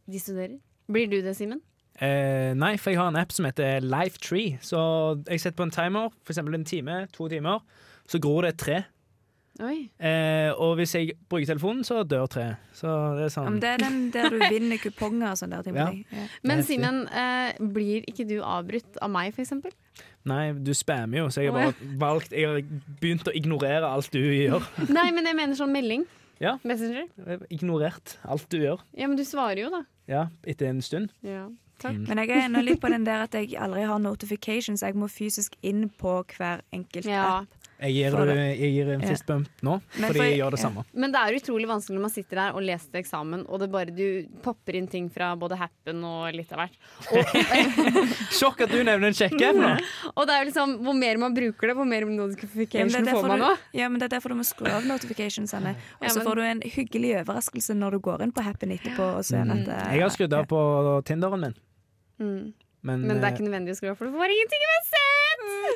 de 0.05 0.21
studerer. 0.21 0.59
Blir 0.85 1.09
du 1.09 1.17
det, 1.25 1.33
Simen? 1.33 1.63
Eh, 1.97 2.53
nei, 2.53 2.75
for 2.77 2.93
jeg 2.93 3.01
har 3.01 3.09
en 3.09 3.17
app 3.23 3.33
som 3.33 3.49
heter 3.49 3.81
Lifetree. 3.81 4.59
Så 4.61 4.77
jeg 5.25 5.41
setter 5.41 5.63
på 5.63 5.65
en 5.71 5.73
timer, 5.73 6.13
f.eks. 6.21 6.43
en 6.45 6.69
time, 6.75 6.99
to 7.09 7.25
timer. 7.33 7.65
Så 8.05 8.21
gror 8.21 8.45
det 8.45 8.53
et 8.53 8.63
tre. 8.67 8.79
Oi. 9.61 9.89
Eh, 10.01 10.49
og 10.57 10.79
hvis 10.79 10.95
jeg 10.97 11.11
bruker 11.29 11.45
telefonen, 11.51 11.83
så 11.85 11.99
dør 12.09 12.25
treet. 12.33 12.57
Så 12.73 12.89
det 13.13 13.27
er 13.27 13.27
Ja, 13.27 13.33
sånn 13.35 13.45
men 13.51 13.59
det 13.61 13.69
er 13.69 13.83
den 13.83 13.99
der 14.15 14.29
du 14.33 14.39
vinner 14.55 14.79
kuponger 14.81 15.29
og 15.35 15.37
sånn 15.37 15.53
der. 15.53 15.67
Ja. 15.77 15.85
ja. 15.93 16.23
Men 16.41 16.63
Simen, 16.65 17.03
eh, 17.13 17.53
blir 17.61 18.07
ikke 18.09 18.25
du 18.29 18.39
avbrutt 18.41 18.97
av 19.01 19.11
meg, 19.13 19.33
for 19.35 19.45
eksempel? 19.45 19.75
Nei, 20.25 20.53
du 20.57 20.71
spammer 20.73 21.19
jo, 21.21 21.27
så 21.29 21.43
jeg 21.43 21.51
har 21.51 21.59
bare 21.75 21.93
valgt 21.99 22.31
Jeg 22.31 22.47
har 22.47 22.61
begynt 23.01 23.27
å 23.27 23.33
ignorere 23.35 23.85
alt 23.93 24.09
du 24.15 24.21
gjør. 24.23 24.63
Nei, 24.97 25.09
men 25.11 25.25
jeg 25.29 25.35
mener 25.37 25.59
sånn 25.59 25.73
melding. 25.75 26.05
Ja. 26.41 26.55
Messenger. 26.65 27.05
Ignorert 27.53 28.17
alt 28.25 28.47
du 28.49 28.57
gjør. 28.63 28.81
Ja, 28.97 29.05
men 29.07 29.19
du 29.19 29.23
svarer 29.27 29.61
jo, 29.67 29.69
da. 29.69 29.83
Ja, 30.09 30.23
etter 30.49 30.71
en 30.71 30.81
stund. 30.81 31.13
Ja. 31.21 31.45
Takk. 31.83 31.93
Mm. 31.99 32.07
Men 32.09 32.19
jeg 32.23 32.29
er 32.33 32.41
ennå 32.47 32.61
litt 32.63 32.81
på 32.81 32.89
den 32.91 33.05
der 33.05 33.25
at 33.27 33.35
jeg 33.37 33.53
aldri 33.59 33.83
har 33.87 33.99
notifications. 34.01 34.81
Jeg 34.85 34.95
må 34.97 35.07
fysisk 35.11 35.55
inn 35.61 35.89
på 35.99 36.23
hver 36.37 36.63
enkelt 36.73 37.05
Ja. 37.09 37.43
app. 37.43 37.59
Jeg 37.83 37.91
gir, 37.97 38.11
For 38.15 38.29
jeg 38.31 38.69
gir 38.77 38.89
en 38.93 39.01
fist 39.03 39.25
bump 39.27 39.49
nå, 39.61 39.73
Men 39.99 40.07
fordi 40.07 40.19
for- 40.21 40.23
jeg 40.29 40.37
gjør 40.39 40.51
det 40.55 40.59
ja. 40.59 40.63
samme. 40.69 40.83
Men 40.93 41.11
det 41.11 41.19
er 41.19 41.35
utrolig 41.35 41.67
vanskelig 41.67 41.97
når 41.97 42.03
man 42.05 42.13
sitter 42.13 42.39
der 42.39 42.55
og 42.55 42.61
leser 42.63 42.91
til 42.93 43.01
eksamen, 43.01 43.41
og 43.49 43.59
det 43.59 43.67
bare 43.73 43.91
du 43.91 44.05
popper 44.45 44.77
inn 44.79 44.87
ting 44.87 45.09
fra 45.11 45.33
både 45.35 45.57
Happen 45.59 45.99
og 46.07 46.31
litt 46.33 46.53
av 46.55 46.61
hvert. 46.63 46.77
Sjokk 48.39 48.61
at 48.65 48.71
du 48.71 48.79
nevner 48.83 49.09
en 49.11 49.17
sjekke! 49.17 49.51
nå! 49.57 49.73
Og 50.17 50.25
det 50.29 50.33
er 50.35 50.43
jo 50.43 50.49
liksom, 50.51 50.77
hvor 50.85 50.95
mer 50.95 51.19
man 51.21 51.35
bruker 51.35 51.67
det, 51.71 51.75
hvor 51.75 51.87
mer 51.89 52.05
notification 52.07 53.07
får 53.09 53.27
man 53.27 53.39
nå. 53.43 53.51
òg. 53.51 53.57
ja, 53.75 53.89
men 53.91 53.99
det 53.99 54.07
er 54.07 54.15
derfor 54.17 54.33
du 54.33 54.39
må 54.39 54.45
skru 54.47 54.69
av 54.71 54.85
notificationsene. 54.87 55.75
Og 55.99 56.07
så 56.09 56.21
ja, 56.21 56.25
får 56.27 56.35
du 56.39 56.43
en 56.47 56.61
hyggelig 56.77 57.13
overraskelse 57.23 57.75
når 57.77 57.97
du 57.97 57.99
går 58.07 58.23
inn 58.27 58.31
på 58.35 58.43
Happen 58.45 58.71
etterpå. 58.77 59.11
Og 59.19 59.25
ser 59.27 59.43
Mm. 59.43 59.51
at 59.51 59.65
det, 59.67 59.77
Jeg 59.97 60.01
har 60.01 60.09
skrudd 60.13 60.33
av 60.33 60.45
på 60.47 61.03
Tinderen 61.03 61.41
min, 61.41 61.55
Mm. 62.21 62.53
men, 62.83 63.01
Men 63.07 63.17
det 63.19 63.23
er 63.23 63.27
eh, 63.27 63.33
ikke 63.33 63.47
nødvendig 63.49 63.73
å 63.73 63.77
skru 63.79 63.89
av, 63.91 63.97
for 63.97 64.05
du 64.07 64.11
får 64.13 64.31
ingenting 64.31 64.63
uansett! 64.69 64.92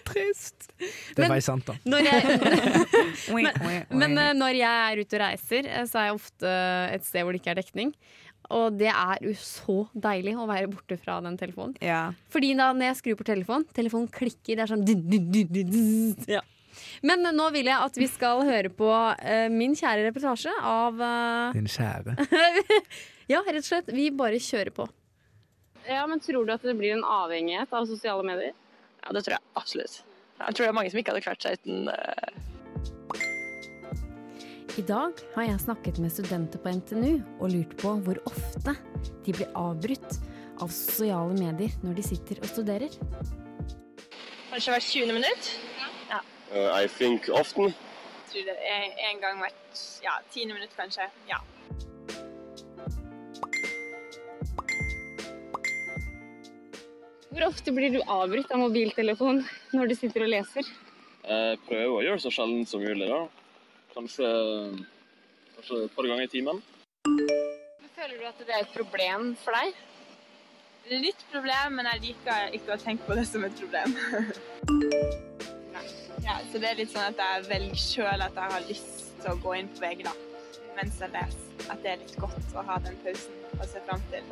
Trist. 0.08 0.70
det 0.78 1.24
men- 1.24 1.32
var 1.32 1.42
sant, 1.44 1.68
da. 1.68 1.76
Når 1.88 2.08
jeg, 2.08 2.38
men, 3.36 3.50
men 3.92 4.18
eh, 4.22 4.34
når 4.38 4.60
jeg 4.60 4.86
er 4.92 5.02
ute 5.02 5.18
og 5.18 5.24
reiser, 5.24 5.68
eh, 5.68 5.86
så 5.90 6.02
er 6.02 6.10
jeg 6.10 6.18
ofte 6.20 6.56
et 6.96 7.08
sted 7.08 7.26
hvor 7.26 7.36
det 7.36 7.42
ikke 7.42 7.54
er 7.56 7.62
dekning. 7.62 7.94
Og 8.56 8.78
det 8.80 8.92
er 8.94 9.24
jo 9.26 9.34
så 9.36 9.82
deilig 9.92 10.38
å 10.40 10.46
være 10.48 10.70
borte 10.72 10.96
fra 11.02 11.18
den 11.26 11.36
telefonen. 11.40 11.76
ja. 11.84 12.14
Fordi 12.32 12.54
da 12.56 12.70
når 12.72 12.94
jeg 12.94 13.00
skrur 13.02 13.18
på 13.20 13.28
telefonen, 13.28 13.68
telefonen 13.76 14.08
klikker. 14.14 14.56
Det 14.56 14.64
er 14.64 14.72
sånn 14.72 14.86
ja. 16.32 16.44
Men 17.02 17.26
eh, 17.26 17.36
nå 17.36 17.50
vil 17.56 17.70
jeg 17.70 17.90
at 17.90 18.00
vi 18.00 18.08
skal 18.12 18.46
høre 18.48 18.72
på 18.74 18.88
uh, 18.88 19.48
min 19.54 19.76
kjære 19.78 20.08
reportasje 20.08 20.54
av 20.62 21.02
uh... 21.02 21.56
Din 21.58 21.70
kjære. 21.72 22.18
Ja, 23.28 23.42
rett 23.44 23.60
og 23.60 23.68
slett. 23.68 23.90
Vi 23.92 24.06
bare 24.16 24.38
kjører 24.40 24.72
på. 24.72 24.86
Ja, 25.84 26.06
men 26.08 26.22
Tror 26.24 26.46
du 26.48 26.54
at 26.54 26.64
det 26.64 26.78
blir 26.80 26.94
en 26.96 27.04
avhengighet 27.04 27.74
av 27.76 27.84
sosiale 27.90 28.24
medier? 28.24 28.54
Ja, 29.08 29.14
det 29.16 29.24
tror 29.24 29.38
jeg 29.38 29.44
absolutt. 29.56 30.02
Jeg 30.38 30.56
tror 30.56 30.66
det 30.66 30.70
er 30.70 30.76
mange 30.76 30.92
som 30.92 31.00
ikke 31.00 31.14
hadde 31.14 31.24
klart 31.24 31.46
seg 31.46 31.56
uten 31.62 31.88
uh... 31.88 32.30
I 34.78 34.84
dag 34.86 35.22
har 35.34 35.46
jeg 35.48 35.62
snakket 35.64 36.02
med 36.04 36.12
studenter 36.14 36.62
på 36.62 36.74
NTNU 36.76 37.14
og 37.40 37.54
lurt 37.54 37.72
på 37.80 37.94
hvor 38.06 38.20
ofte 38.30 38.76
de 39.26 39.34
blir 39.34 39.48
avbrutt 39.58 40.20
av 40.62 40.70
sosiale 40.74 41.34
medier 41.40 41.72
når 41.86 41.98
de 41.98 42.06
sitter 42.06 42.44
og 42.44 42.52
studerer. 42.52 43.00
kanskje 44.52 44.76
hvert 44.76 44.92
20. 44.92 45.14
minutt. 45.16 45.50
Uh, 46.52 46.84
I 46.84 46.88
think 46.88 47.30
often. 47.32 47.72
Jeg 47.72 48.32
tror 48.32 48.44
det 48.52 48.58
er 48.60 48.86
en 49.10 49.24
gang 49.24 49.40
hvert 49.40 49.82
ja, 50.04 50.20
tiende 50.34 50.60
minutt, 50.60 50.76
kanskje. 50.76 51.08
Ja. 51.32 51.40
Hvor 57.38 57.52
ofte 57.52 57.70
blir 57.70 57.92
du 57.94 58.00
avbrutt 58.02 58.50
av 58.50 58.58
mobiltelefon 58.64 59.44
når 59.78 59.92
du 59.92 59.94
sitter 59.94 60.24
og 60.26 60.32
leser? 60.32 60.66
Jeg 61.22 61.60
prøver 61.68 61.92
å 61.94 62.00
gjøre 62.02 62.18
det 62.18 62.24
så 62.24 62.32
sjelden 62.34 62.64
som 62.66 62.82
mulig. 62.82 63.06
da. 63.12 63.20
Kanskje, 63.94 64.30
kanskje 65.54 65.84
et 65.84 65.94
par 65.94 66.08
ganger 66.10 66.26
i 66.26 66.32
timen. 66.32 66.64
Føler 67.06 68.16
du 68.18 68.26
at 68.26 68.42
det 68.42 68.56
er 68.56 68.66
et 68.66 68.74
problem 68.74 69.30
for 69.44 69.54
deg? 69.54 69.78
Litt 71.06 71.22
problem, 71.30 71.78
men 71.78 71.92
jeg 71.92 72.04
liker 72.08 72.58
ikke 72.58 72.74
å 72.74 72.82
tenke 72.82 73.06
på 73.06 73.20
det 73.22 73.28
som 73.30 73.46
et 73.46 73.62
problem. 73.62 73.94
ja, 76.26 76.42
så 76.50 76.58
det 76.58 76.72
er 76.72 76.82
litt 76.82 76.96
sånn 76.96 77.12
at 77.12 77.22
jeg 77.22 77.50
velger 77.52 77.84
sjøl 77.86 78.30
at 78.32 78.42
jeg 78.42 78.56
har 78.56 78.70
lyst 78.72 79.12
til 79.22 79.36
å 79.36 79.40
gå 79.46 79.60
inn 79.60 79.70
på 79.78 79.86
VG 79.86 80.08
da, 80.10 80.18
mens 80.80 80.98
jeg 81.06 81.14
leser. 81.14 81.70
At 81.70 81.86
det 81.86 81.94
er 81.94 82.02
litt 82.02 82.18
godt 82.18 82.58
å 82.58 82.66
ha 82.66 82.82
den 82.82 82.98
pausen 83.06 83.62
å 83.62 83.70
se 83.70 83.86
fram 83.86 84.02
til. 84.10 84.26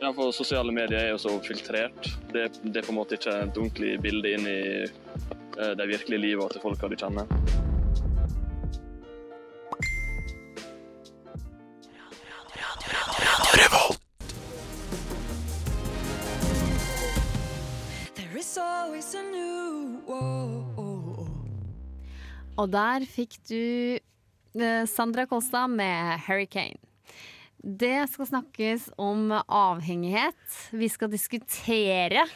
Ja, 0.00 0.12
for 0.12 0.32
Sosiale 0.32 0.72
medier 0.72 0.98
er 0.98 1.10
jo 1.14 1.18
så 1.18 1.32
filtrert. 1.40 2.10
Det, 2.32 2.50
det 2.62 2.82
er 2.82 2.84
på 2.84 2.92
en 2.92 2.98
måte 2.98 3.16
ikke 3.16 3.32
et 3.46 3.56
ordentlig 3.56 3.94
bilde 4.04 4.32
inn 4.36 4.48
i 4.50 4.60
eh, 4.84 5.72
det 5.78 5.86
virkelige 5.88 6.20
livet 6.20 6.52
til 6.52 6.60
folka 6.60 6.90
du 6.92 6.96
kjenner. 7.00 7.24
There 18.14 18.36
is 18.36 18.58
always 18.58 19.14
a 19.14 19.22
new 19.22 19.56
Og 22.56 22.72
der 22.72 23.04
fikk 23.08 23.36
du 23.48 23.62
eh, 23.96 24.84
Sandra 24.88 25.24
Kolstad 25.24 25.68
med 25.68 26.20
'Hurricane'. 26.24 26.95
Det 27.62 28.08
skal 28.12 28.28
snakkes 28.28 28.90
om 29.00 29.30
avhengighet. 29.32 30.58
Vi 30.70 30.88
skal 30.92 31.10
diskutere 31.10 32.26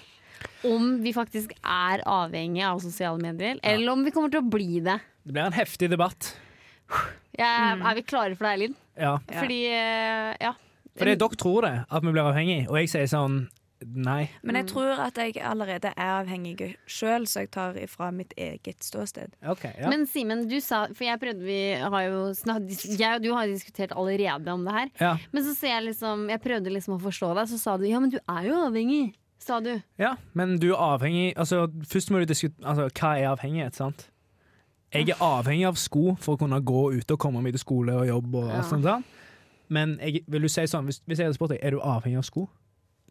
om 0.65 0.95
vi 1.05 1.13
faktisk 1.13 1.53
er 1.61 2.03
avhengige 2.09 2.69
av 2.69 2.81
sosiale 2.81 3.21
medier, 3.21 3.61
eller 3.63 3.93
om 3.93 4.05
vi 4.05 4.13
kommer 4.15 4.33
til 4.33 4.41
å 4.41 4.51
bli 4.51 4.81
det. 4.85 4.99
Det 5.25 5.35
blir 5.35 5.47
en 5.51 5.57
heftig 5.57 5.91
debatt. 5.93 6.33
Ja, 7.39 7.77
Er 7.77 7.95
vi 7.95 8.03
klare 8.03 8.35
for 8.37 8.49
det, 8.49 8.55
Elin? 8.57 8.75
Ja. 8.97 9.19
Ja. 9.29 9.41
Fordi, 9.41 9.61
eh, 9.67 10.37
ja. 10.41 10.55
Fordi 10.99 11.15
dere 11.17 11.37
tror 11.39 11.63
det, 11.63 11.75
at 11.89 12.03
vi 12.05 12.13
blir 12.13 12.27
avhengige, 12.27 12.69
og 12.69 12.77
jeg 12.81 12.91
sier 12.93 13.07
sånn 13.09 13.37
nei. 13.85 14.29
Men 14.43 14.57
jeg 14.61 14.67
tror 14.73 14.99
at 15.01 15.17
jeg 15.17 15.37
allerede 15.43 15.93
er 15.97 16.11
avhengig 16.21 16.75
sjøl, 16.87 17.25
så 17.27 17.41
jeg 17.45 17.51
tar 17.51 17.75
ifra 17.81 18.11
mitt 18.13 18.35
eget 18.37 18.83
ståsted. 18.85 19.33
Okay, 19.43 19.73
Ja. 19.81 19.89
Men 19.89 20.07
Simen, 20.07 20.47
du 20.49 20.59
sa 20.61 20.87
For 20.93 21.05
jeg 21.05 21.21
prøvde 21.21 21.41
vi 21.47 21.75
har 21.81 22.03
jo 22.09 22.35
Jeg 22.99 23.15
og 23.17 23.23
du 23.23 23.33
har 23.35 23.47
diskutert 23.47 23.93
allerede 23.97 24.49
om 24.53 24.65
det 24.65 24.73
her. 24.73 24.89
ja. 25.01 25.17
Men 25.33 25.45
så 25.45 25.55
ser 25.57 25.69
jeg 25.79 25.85
liksom 25.95 26.29
Jeg 26.29 26.41
prøvde 26.41 26.71
liksom 26.71 26.99
å 26.99 27.01
forstå 27.01 27.35
deg, 27.35 27.49
så 27.49 27.59
sa 27.59 27.77
du 27.77 27.87
ja, 27.89 27.99
men 28.01 28.11
du 28.11 28.19
er 28.29 28.43
jo 28.51 28.55
avhengig. 28.67 29.15
Sa 29.41 29.59
du. 29.61 29.81
ja, 29.99 30.17
men 30.35 30.59
du 30.61 30.75
er 30.75 30.77
avhengig 30.77 31.33
Altså, 31.37 31.67
først 31.89 32.11
må 32.11 32.19
du 32.21 32.27
diskutere 32.27 32.67
altså, 32.69 32.91
Hva 32.93 33.15
er 33.19 33.31
avhengighet, 33.33 33.75
sant? 33.75 34.11
Jeg 34.93 35.09
er 35.09 35.23
avhengig 35.23 35.67
av 35.69 35.77
sko 35.79 36.17
for 36.21 36.35
å 36.35 36.39
kunne 36.39 36.59
gå 36.61 36.93
ute 36.99 37.15
og 37.15 37.19
komme 37.23 37.41
meg 37.41 37.53
til 37.55 37.61
skole 37.63 37.95
og 37.95 38.07
jobb. 38.09 38.35
Og 38.35 38.49
Ja. 38.51 38.61
sånt. 38.63 39.05
Men 39.71 39.99
jeg, 40.03 40.25
vil 40.27 40.43
du 40.43 40.49
si 40.49 40.65
sånn, 40.67 40.85
hvis, 40.85 41.01
hvis 41.07 41.19
jeg 41.21 41.27
hadde 41.29 41.35
spurt 41.39 41.51
deg 41.55 41.61
Er 41.63 41.71
du 41.71 41.79
avhengig 41.79 42.19
av 42.19 42.25
sko, 42.27 42.49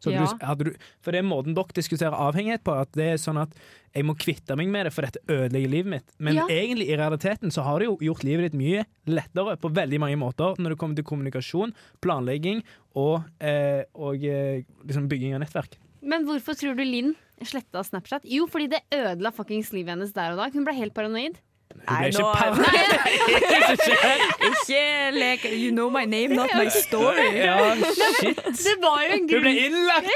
Ja. 0.05 0.55
du, 0.55 0.63
du 0.69 0.71
For 1.03 1.11
det 1.11 1.19
er 1.19 1.27
måten 1.27 1.55
dere 1.57 1.75
diskuterer 1.75 2.15
avhengighet 2.15 2.63
på. 2.63 2.75
At 2.79 2.91
det 2.95 3.07
er 3.13 3.21
sånn 3.21 3.41
at 3.41 3.53
jeg 3.95 4.05
må 4.05 4.15
kvitte 4.19 4.55
meg 4.55 4.69
med 4.69 4.85
det, 4.87 4.93
for 4.93 5.07
dette 5.07 5.21
ødelegger 5.27 5.69
livet 5.69 5.91
mitt. 5.95 6.13
Men 6.19 6.35
Ja. 6.35 6.47
egentlig, 6.47 6.89
i 6.89 6.97
realiteten, 6.97 7.51
så 7.51 7.63
har 7.63 7.79
det 7.79 7.89
jo 7.89 7.97
gjort 7.97 8.23
livet 8.23 8.51
ditt 8.51 8.59
mye 8.59 8.85
lettere 9.09 9.57
på 9.57 9.73
veldig 9.73 9.99
mange 9.99 10.17
måter 10.17 10.55
når 10.59 10.69
det 10.75 10.79
kommer 10.79 10.95
til 10.95 11.03
kommunikasjon, 11.03 11.73
planlegging 12.01 12.63
og, 12.95 13.23
eh, 13.41 13.83
og 13.95 14.23
eh, 14.23 14.63
liksom 14.85 15.09
bygging 15.09 15.35
av 15.35 15.41
nettverk. 15.41 15.77
Men 16.01 16.25
hvorfor 16.25 16.55
tror 16.55 16.77
du 16.77 16.83
Linn 16.85 17.15
sletta 17.43 17.83
Snapchat? 17.83 18.23
Jo, 18.29 18.47
fordi 18.47 18.69
det 18.69 18.83
ødela 18.93 19.31
fuckings 19.35 19.73
livet 19.75 19.95
hennes 19.95 20.13
der 20.15 20.31
og 20.31 20.37
da. 20.37 20.49
Hun 20.53 20.63
ble 20.67 20.75
helt 20.77 20.93
paranoid. 20.95 21.39
Hun 21.69 21.77
ble 21.79 21.85
Nei, 21.89 22.05
ikke 22.09 22.21
nå- 22.21 22.29
Ikke 24.49 25.11
lek 25.13 25.43
You 25.51 25.71
know 25.71 25.89
my 25.93 26.05
name, 26.05 26.33
not 26.35 26.49
my 26.57 26.67
story. 26.73 27.27
Ja, 27.37 27.75
shit. 28.19 28.37
Det 28.57 28.75
var 28.81 29.03
jo 29.05 29.09
en 29.19 29.27
grunn 29.29 29.37
Hun 29.37 29.43
ble 29.45 29.53
innlagt! 29.67 30.09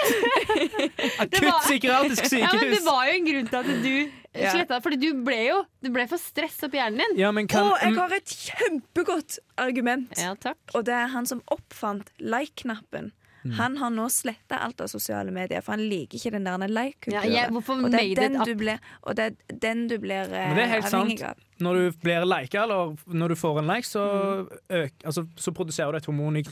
Akutt 1.24 1.60
psykiatrisk 1.68 2.24
ja, 2.40 2.50
men 2.58 2.72
Det 2.74 2.82
var 2.88 3.02
jo 3.10 3.14
en 3.20 3.26
grunn 3.30 3.48
til 3.52 3.58
at 3.62 3.70
du 3.86 3.96
sletta 4.34 4.76
Fordi 4.84 4.98
du 5.02 5.10
ble 5.26 5.40
jo 5.46 5.58
Du 5.86 5.90
ble 5.94 6.04
for 6.10 6.18
stress 6.22 6.58
på 6.64 6.78
hjernen 6.80 7.00
din. 7.14 7.20
Ja, 7.22 7.30
kan 7.50 7.66
jeg 7.78 7.94
har 8.00 8.12
et 8.18 8.30
kjempegodt 8.34 9.32
argument. 9.62 10.10
Ja, 10.18 10.32
takk. 10.40 10.58
Og 10.74 10.82
det 10.90 10.96
er 10.98 11.08
han 11.14 11.26
som 11.30 11.40
oppfant 11.54 12.08
like-knappen. 12.18 13.12
Mm. 13.44 13.52
Han 13.58 13.78
har 13.78 13.90
nå 13.92 14.06
sletta 14.10 14.58
alt 14.64 14.80
av 14.82 14.88
sosiale 14.88 15.32
medier, 15.32 15.62
for 15.62 15.74
han 15.76 15.82
liker 15.90 16.16
ikke 16.18 16.32
den 16.32 16.44
der 16.46 16.52
Ja, 16.64 16.68
like-kulturen. 16.68 17.34
Ja, 17.34 17.48
og, 17.52 17.92
det 17.92 18.00
er 18.00 18.16
den 18.16 18.38
du 18.46 18.56
blir, 18.56 18.80
og 19.04 19.16
det 19.16 19.26
er 19.26 19.58
den 19.60 19.88
du 19.88 19.98
blir 20.00 20.24
eh, 20.24 20.48
Men 20.48 20.56
det 20.56 20.64
er 20.64 20.72
helt 20.74 20.86
avhengig 20.94 21.20
sant. 21.20 21.30
av. 21.30 21.44
Når 21.60 21.74
du 21.74 21.98
blir 22.04 22.26
lika, 22.26 22.64
eller 22.64 22.96
når 23.08 23.28
du 23.30 23.36
får 23.36 23.60
en 23.60 23.68
like, 23.68 23.86
så, 23.88 24.04
Mm. 24.04 24.48
øk, 24.70 24.94
altså, 25.06 25.28
så 25.36 25.52
produserer 25.52 25.92
du 25.92 25.98
et 25.98 26.06
hormon 26.06 26.44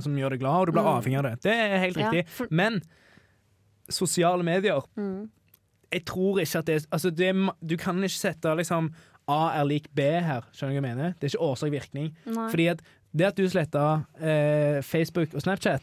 som 0.00 0.16
gjør 0.16 0.30
deg 0.30 0.40
glad, 0.40 0.54
og 0.60 0.66
du 0.66 0.72
blir 0.72 0.82
Mm. 0.82 0.98
avhengig 0.98 1.18
av 1.18 1.22
det. 1.24 1.40
Det 1.42 1.52
er 1.52 1.78
helt 1.78 1.96
Ja, 1.96 2.10
riktig. 2.10 2.28
for- 2.28 2.46
Men 2.50 2.82
sosiale 3.88 4.42
medier 4.42 4.80
Mm. 4.96 5.28
jeg 5.92 6.04
tror 6.04 6.38
ikke 6.40 6.58
at 6.58 6.64
det, 6.66 6.86
altså 6.92 7.10
det 7.10 7.34
Du 7.66 7.76
kan 7.76 7.96
ikke 8.02 8.08
sette 8.18 8.56
liksom 8.56 8.92
A 9.28 9.60
er 9.60 9.64
lik 9.64 9.86
B 9.94 10.00
her, 10.00 10.42
skjønner 10.52 10.74
du 10.74 10.80
hva 10.80 10.88
jeg 10.88 10.96
mener? 10.96 11.14
Det 11.20 11.34
er 11.34 11.38
ikke 11.38 11.46
årsak-virkning. 11.46 12.14
Fordi 12.50 12.66
at 12.70 12.80
det 13.16 13.26
at 13.26 13.36
du 13.36 13.48
sletter 13.48 14.04
eh, 14.20 14.82
Facebook 14.82 15.34
og 15.34 15.42
Snapchat, 15.42 15.82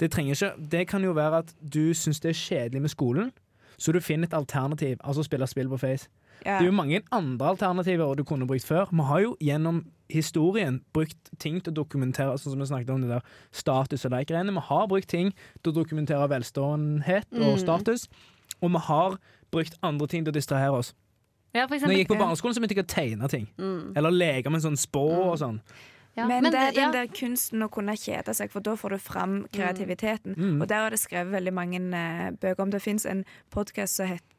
det, 0.00 0.10
trenger 0.10 0.34
ikke, 0.34 0.68
det 0.70 0.88
kan 0.88 1.02
jo 1.04 1.12
være 1.12 1.38
at 1.42 1.54
du 1.74 1.94
syns 1.94 2.20
det 2.20 2.30
er 2.30 2.38
kjedelig 2.38 2.80
med 2.82 2.90
skolen, 2.90 3.32
så 3.78 3.92
du 3.92 4.00
finner 4.00 4.26
et 4.26 4.34
alternativ, 4.34 4.96
altså 5.04 5.22
spille 5.22 5.46
spill 5.46 5.68
på 5.68 5.78
Face. 5.78 6.08
Yeah. 6.46 6.58
Det 6.60 6.66
er 6.68 6.70
jo 6.70 6.76
mange 6.78 7.00
andre 7.12 7.48
alternativer 7.48 8.14
du 8.14 8.22
kunne 8.24 8.46
brukt 8.46 8.64
før. 8.66 8.86
Vi 8.90 9.02
har 9.02 9.20
jo 9.20 9.36
gjennom 9.42 9.80
historien 10.10 10.80
brukt 10.94 11.30
ting 11.38 11.58
til 11.62 11.72
å 11.72 11.76
dokumentere 11.82 12.38
sånn 12.38 12.54
som 12.54 12.60
vi 12.62 12.68
snakket 12.70 12.90
om 12.94 13.02
det 13.02 13.10
der 13.10 13.26
status 13.52 14.06
og 14.06 14.14
like-greiene. 14.14 14.54
Vi 14.54 14.62
har 14.68 14.86
brukt 14.88 15.08
ting 15.10 15.32
til 15.62 15.72
å 15.72 15.76
dokumentere 15.80 16.28
velståenhet 16.30 17.26
og 17.32 17.56
Mm. 17.56 17.58
status, 17.58 18.08
og 18.62 18.70
vi 18.70 18.78
har 18.78 19.18
brukt 19.50 19.74
andre 19.82 20.06
ting 20.06 20.24
til 20.24 20.32
å 20.32 20.34
distrahere 20.38 20.72
oss. 20.78 20.94
Ja, 21.54 21.66
Når 21.66 21.88
jeg 21.88 22.06
gikk 22.06 22.08
på 22.14 22.18
barneskolen, 22.18 22.54
så 22.54 22.60
begynte 22.60 22.76
jeg 22.76 22.84
å 22.84 22.94
tegne 22.94 23.28
ting. 23.28 23.48
Mm. 23.58 23.96
Eller 23.96 24.10
leke 24.10 24.50
med 24.50 24.64
en 24.64 24.70
sånn 24.70 24.76
spå 24.76 25.32
og 25.32 25.38
sånn. 25.38 25.60
Ja, 26.18 26.26
men, 26.26 26.48
det 26.50 26.58
er 26.58 26.72
ja. 26.72 26.80
den 26.80 26.96
der 26.96 27.10
kunsten 27.14 27.62
å 27.62 27.70
kunne 27.72 27.94
kjede 27.98 28.34
seg, 28.34 28.50
for 28.52 28.64
da 28.64 28.74
får 28.78 28.96
du 28.96 28.98
fram 29.02 29.36
kreativiteten. 29.54 30.34
Mm. 30.38 30.56
Og 30.62 30.68
der 30.70 30.86
har 30.86 30.94
det 30.94 31.00
skrevet 31.02 31.32
veldig 31.36 31.54
mange 31.54 31.82
eh, 32.00 32.30
bøker 32.34 32.64
om. 32.64 32.74
Det 32.74 32.82
fins 32.82 33.06
en 33.06 33.24
podkast 33.54 34.00
som 34.00 34.10
heter 34.10 34.37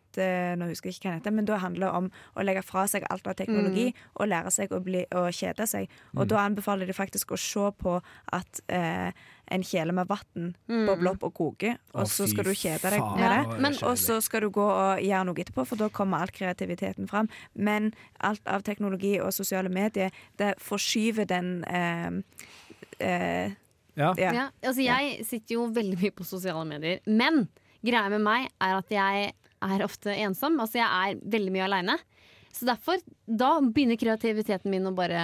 nå 0.60 0.67
husker 0.69 0.89
jeg 0.89 0.97
ikke 0.99 1.08
hva 1.08 1.12
den 1.15 1.19
heter, 1.21 1.36
men 1.39 1.45
da 1.49 1.58
handler 1.62 1.88
det 1.88 1.95
om 1.99 2.12
å 2.36 2.45
legge 2.45 2.63
fra 2.65 2.86
seg 2.88 3.03
alt 3.10 3.27
av 3.27 3.36
teknologi 3.39 3.88
og 4.15 4.27
lære 4.27 4.51
seg 4.51 4.71
å, 4.71 4.79
bli, 4.84 5.05
å 5.15 5.27
kjede 5.32 5.67
seg. 5.67 5.89
Og 6.15 6.27
da 6.27 6.43
anbefaler 6.45 6.86
de 6.89 6.93
faktisk 6.97 7.32
å 7.32 7.38
se 7.39 7.71
på 7.79 7.97
at 8.34 8.62
eh, 8.67 9.12
en 9.51 9.63
kjele 9.65 9.91
med 9.97 10.05
vann 10.08 10.51
bobler 10.67 11.12
opp 11.15 11.23
og 11.23 11.34
koker, 11.34 11.77
og 11.93 12.03
Å, 12.03 12.08
så 12.08 12.27
skal 12.29 12.43
du 12.45 12.51
kjede 12.53 12.91
deg 12.93 12.99
faen, 13.01 13.17
med 13.19 13.29
det. 13.32 13.39
Ja, 13.49 13.58
men- 13.65 13.77
Og 13.89 13.97
så 13.97 14.19
skal 14.21 14.41
du 14.41 14.49
gå 14.53 14.62
og 14.65 14.99
gjøre 15.01 15.25
noe 15.25 15.36
etterpå, 15.41 15.65
for 15.65 15.75
da 15.75 15.89
kommer 15.89 16.21
all 16.21 16.27
kreativiteten 16.36 17.08
fram. 17.10 17.27
Men 17.55 17.93
alt 18.21 18.41
av 18.45 18.62
teknologi 18.62 19.19
og 19.19 19.34
sosiale 19.34 19.69
medier, 19.69 20.12
det 20.38 20.55
forskyver 20.60 21.25
den 21.27 21.63
eh, 21.65 22.12
eh, 22.99 23.51
Ja. 23.95 24.13
ja. 24.17 24.32
Ja, 24.34 24.49
altså 24.63 24.82
jeg 24.86 25.25
sitter 25.27 25.55
jo 25.58 25.65
veldig 25.75 25.97
mye 25.99 26.12
på 26.15 26.23
sosiale 26.23 26.63
medier, 26.65 26.99
men 27.10 27.47
greia 27.84 28.10
med 28.10 28.21
meg 28.23 28.45
er 28.62 28.77
at 28.77 28.89
jeg 28.93 29.34
er 29.65 29.84
ofte 29.86 30.15
ensom. 30.15 30.60
Altså 30.62 30.82
jeg 30.82 30.88
er 30.88 31.22
veldig 31.38 31.54
mye 31.56 31.67
aleine. 31.67 32.00
Så 32.52 32.65
derfor, 32.65 32.98
da 33.30 33.60
begynner 33.62 33.98
kreativiteten 34.00 34.72
min 34.74 34.88
å 34.89 34.91
bare. 34.98 35.22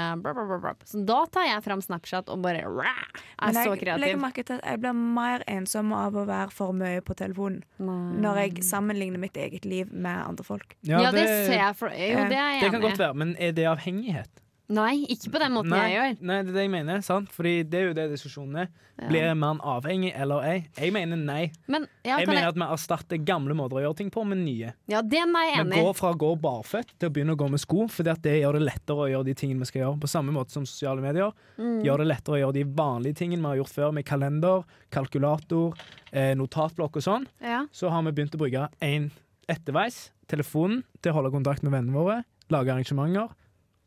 Så 0.86 1.02
da 1.08 1.24
tar 1.34 1.48
jeg 1.50 1.64
fram 1.66 1.82
Snapchat 1.82 2.30
og 2.30 2.44
bare 2.44 2.62
rah, 2.70 3.02
er 3.42 3.50
Men 3.50 3.58
så 3.58 3.64
jeg 3.64 3.72
legger 3.72 3.82
kreativ. 3.82 4.20
merke 4.22 4.46
til 4.46 4.60
at 4.60 4.70
jeg 4.70 4.82
blir 4.84 4.94
mer 4.94 5.44
ensom 5.50 5.92
av 5.98 6.16
å 6.16 6.28
være 6.30 6.54
for 6.54 6.76
mye 6.78 7.02
på 7.02 7.18
telefonen. 7.18 7.64
Når 7.82 8.42
jeg 8.44 8.64
sammenligner 8.70 9.22
mitt 9.22 9.38
eget 9.42 9.66
liv 9.66 9.92
med 9.92 10.22
andre 10.22 10.46
folk. 10.46 10.78
Ja, 10.86 11.10
det, 11.12 11.26
ser 11.50 11.58
jeg 11.58 11.76
for 11.82 11.90
Jo, 11.90 12.24
det 12.30 12.38
er 12.38 12.60
jeg 12.60 12.62
Det 12.68 12.74
kan 12.78 12.86
godt 12.86 13.02
være, 13.02 13.18
men 13.26 13.36
er 13.42 13.58
det 13.58 13.70
avhengighet? 13.74 14.45
Nei, 14.74 15.06
ikke 15.14 15.30
på 15.36 15.40
den 15.44 15.54
måten 15.54 15.70
Nei, 15.70 15.84
jeg 15.92 15.98
gjør. 16.00 16.16
nei, 16.26 16.38
det 16.42 16.50
er 16.50 16.56
det 16.56 16.64
jeg 16.66 16.72
mener. 16.74 17.02
sant? 17.06 17.30
Fordi 17.30 17.52
det 17.70 17.80
er 17.80 17.84
jo 17.90 17.94
det 17.94 18.06
diskusjonen 18.16 18.64
er. 18.64 18.70
Blir 19.10 19.34
man 19.36 19.60
avhengig 19.60 20.14
eller 20.16 20.46
ei? 20.48 20.56
Jeg 20.80 20.94
mener 20.96 21.20
nei. 21.20 21.52
Men 21.68 21.84
ja, 22.06 22.16
Jeg 22.22 22.30
mener 22.30 22.46
jeg, 22.46 22.54
at 22.54 22.56
vi 22.56 22.68
erstatter 22.78 23.18
gamle 23.28 23.54
måter 23.54 23.78
å 23.78 23.84
gjøre 23.84 23.98
ting 24.00 24.10
på 24.10 24.24
med 24.26 24.40
nye. 24.40 24.72
ja 24.88 25.02
det 25.04 25.20
er 25.20 25.28
meg 25.28 25.52
enig 25.60 25.76
Vi 25.76 25.84
går 25.84 25.98
fra 26.00 26.14
å 26.14 26.18
gå 26.18 26.30
barføtt 26.40 26.94
til 26.98 27.10
å 27.10 27.14
begynne 27.14 27.36
å 27.36 27.40
gå 27.42 27.50
med 27.52 27.60
sko, 27.60 27.90
fordi 27.92 28.10
at 28.14 28.24
det 28.24 28.38
gjør 28.40 28.54
det 28.58 28.64
lettere 28.64 29.06
å 29.06 29.10
gjøre 29.12 29.28
de 29.28 29.36
tingene 29.36 29.60
vi 29.60 29.66
skal 29.70 29.82
gjøre. 29.82 30.00
På 30.00 30.08
samme 30.08 30.32
måte 30.32 30.56
som 30.56 30.66
sosiale 30.66 31.04
medier. 31.04 31.36
Mm. 31.60 31.84
Gjør 31.84 32.02
det 32.02 32.08
lettere 32.08 32.38
å 32.38 32.42
gjøre 32.46 32.58
de 32.58 32.64
vanlige 32.80 33.20
tingene 33.22 33.44
vi 33.44 33.52
har 33.52 33.62
gjort 33.62 33.76
før, 33.76 33.92
med 33.92 34.06
kalender, 34.08 34.64
kalkulator, 34.96 35.76
eh, 36.12 36.34
notatblokk 36.40 36.96
og 36.98 37.04
sånn. 37.06 37.28
Ja. 37.44 37.66
Så 37.76 37.92
har 37.92 38.02
vi 38.08 38.12
begynt 38.16 38.34
å 38.36 38.42
bruke 38.42 38.70
en 38.82 39.12
etterveis, 39.52 40.10
telefonen, 40.32 40.84
til 41.04 41.12
å 41.12 41.20
holde 41.20 41.32
kontakt 41.36 41.62
med 41.68 41.76
vennene 41.76 41.94
våre, 41.94 42.24
lage 42.50 42.72
arrangementer, 42.74 43.30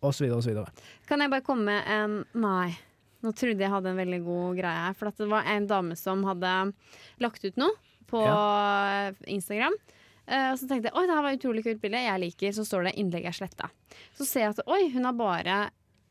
osv. 0.01 0.31
osv. 0.37 0.63
Kan 1.09 1.25
jeg 1.25 1.33
bare 1.33 1.47
komme 1.47 1.73
med 1.73 1.91
en 1.93 2.21
Nei. 2.39 2.77
Nå 3.25 3.33
trodde 3.35 3.65
jeg 3.65 3.73
hadde 3.73 3.91
en 3.91 3.99
veldig 3.99 4.21
god 4.23 4.59
greie 4.61 4.83
her. 4.87 4.97
For 4.99 5.11
at 5.11 5.19
det 5.19 5.31
var 5.31 5.49
en 5.51 5.67
dame 5.71 5.97
som 5.99 6.23
hadde 6.29 6.53
lagt 7.23 7.45
ut 7.45 7.59
noe 7.59 7.75
på 8.09 8.23
Instagram. 9.27 9.75
Uh, 10.29 10.53
og 10.53 10.59
så 10.61 10.69
tenkte 10.69 10.91
jeg 10.91 10.97
oi, 10.99 11.07
det 11.09 11.17
her 11.17 11.25
var 11.25 11.39
utrolig 11.39 11.65
kult 11.65 11.81
bilde. 11.83 12.05
Jeg 12.05 12.23
liker. 12.25 12.55
Så 12.55 12.67
står 12.69 12.89
det 12.89 12.95
'innlegg 13.01 13.27
er 13.27 13.37
sletta'. 13.37 13.71
Så 14.17 14.29
ser 14.29 14.47
jeg 14.47 14.55
at 14.55 14.69
oi, 14.69 14.91
hun 14.93 15.09
har 15.09 15.17
bare 15.17 15.59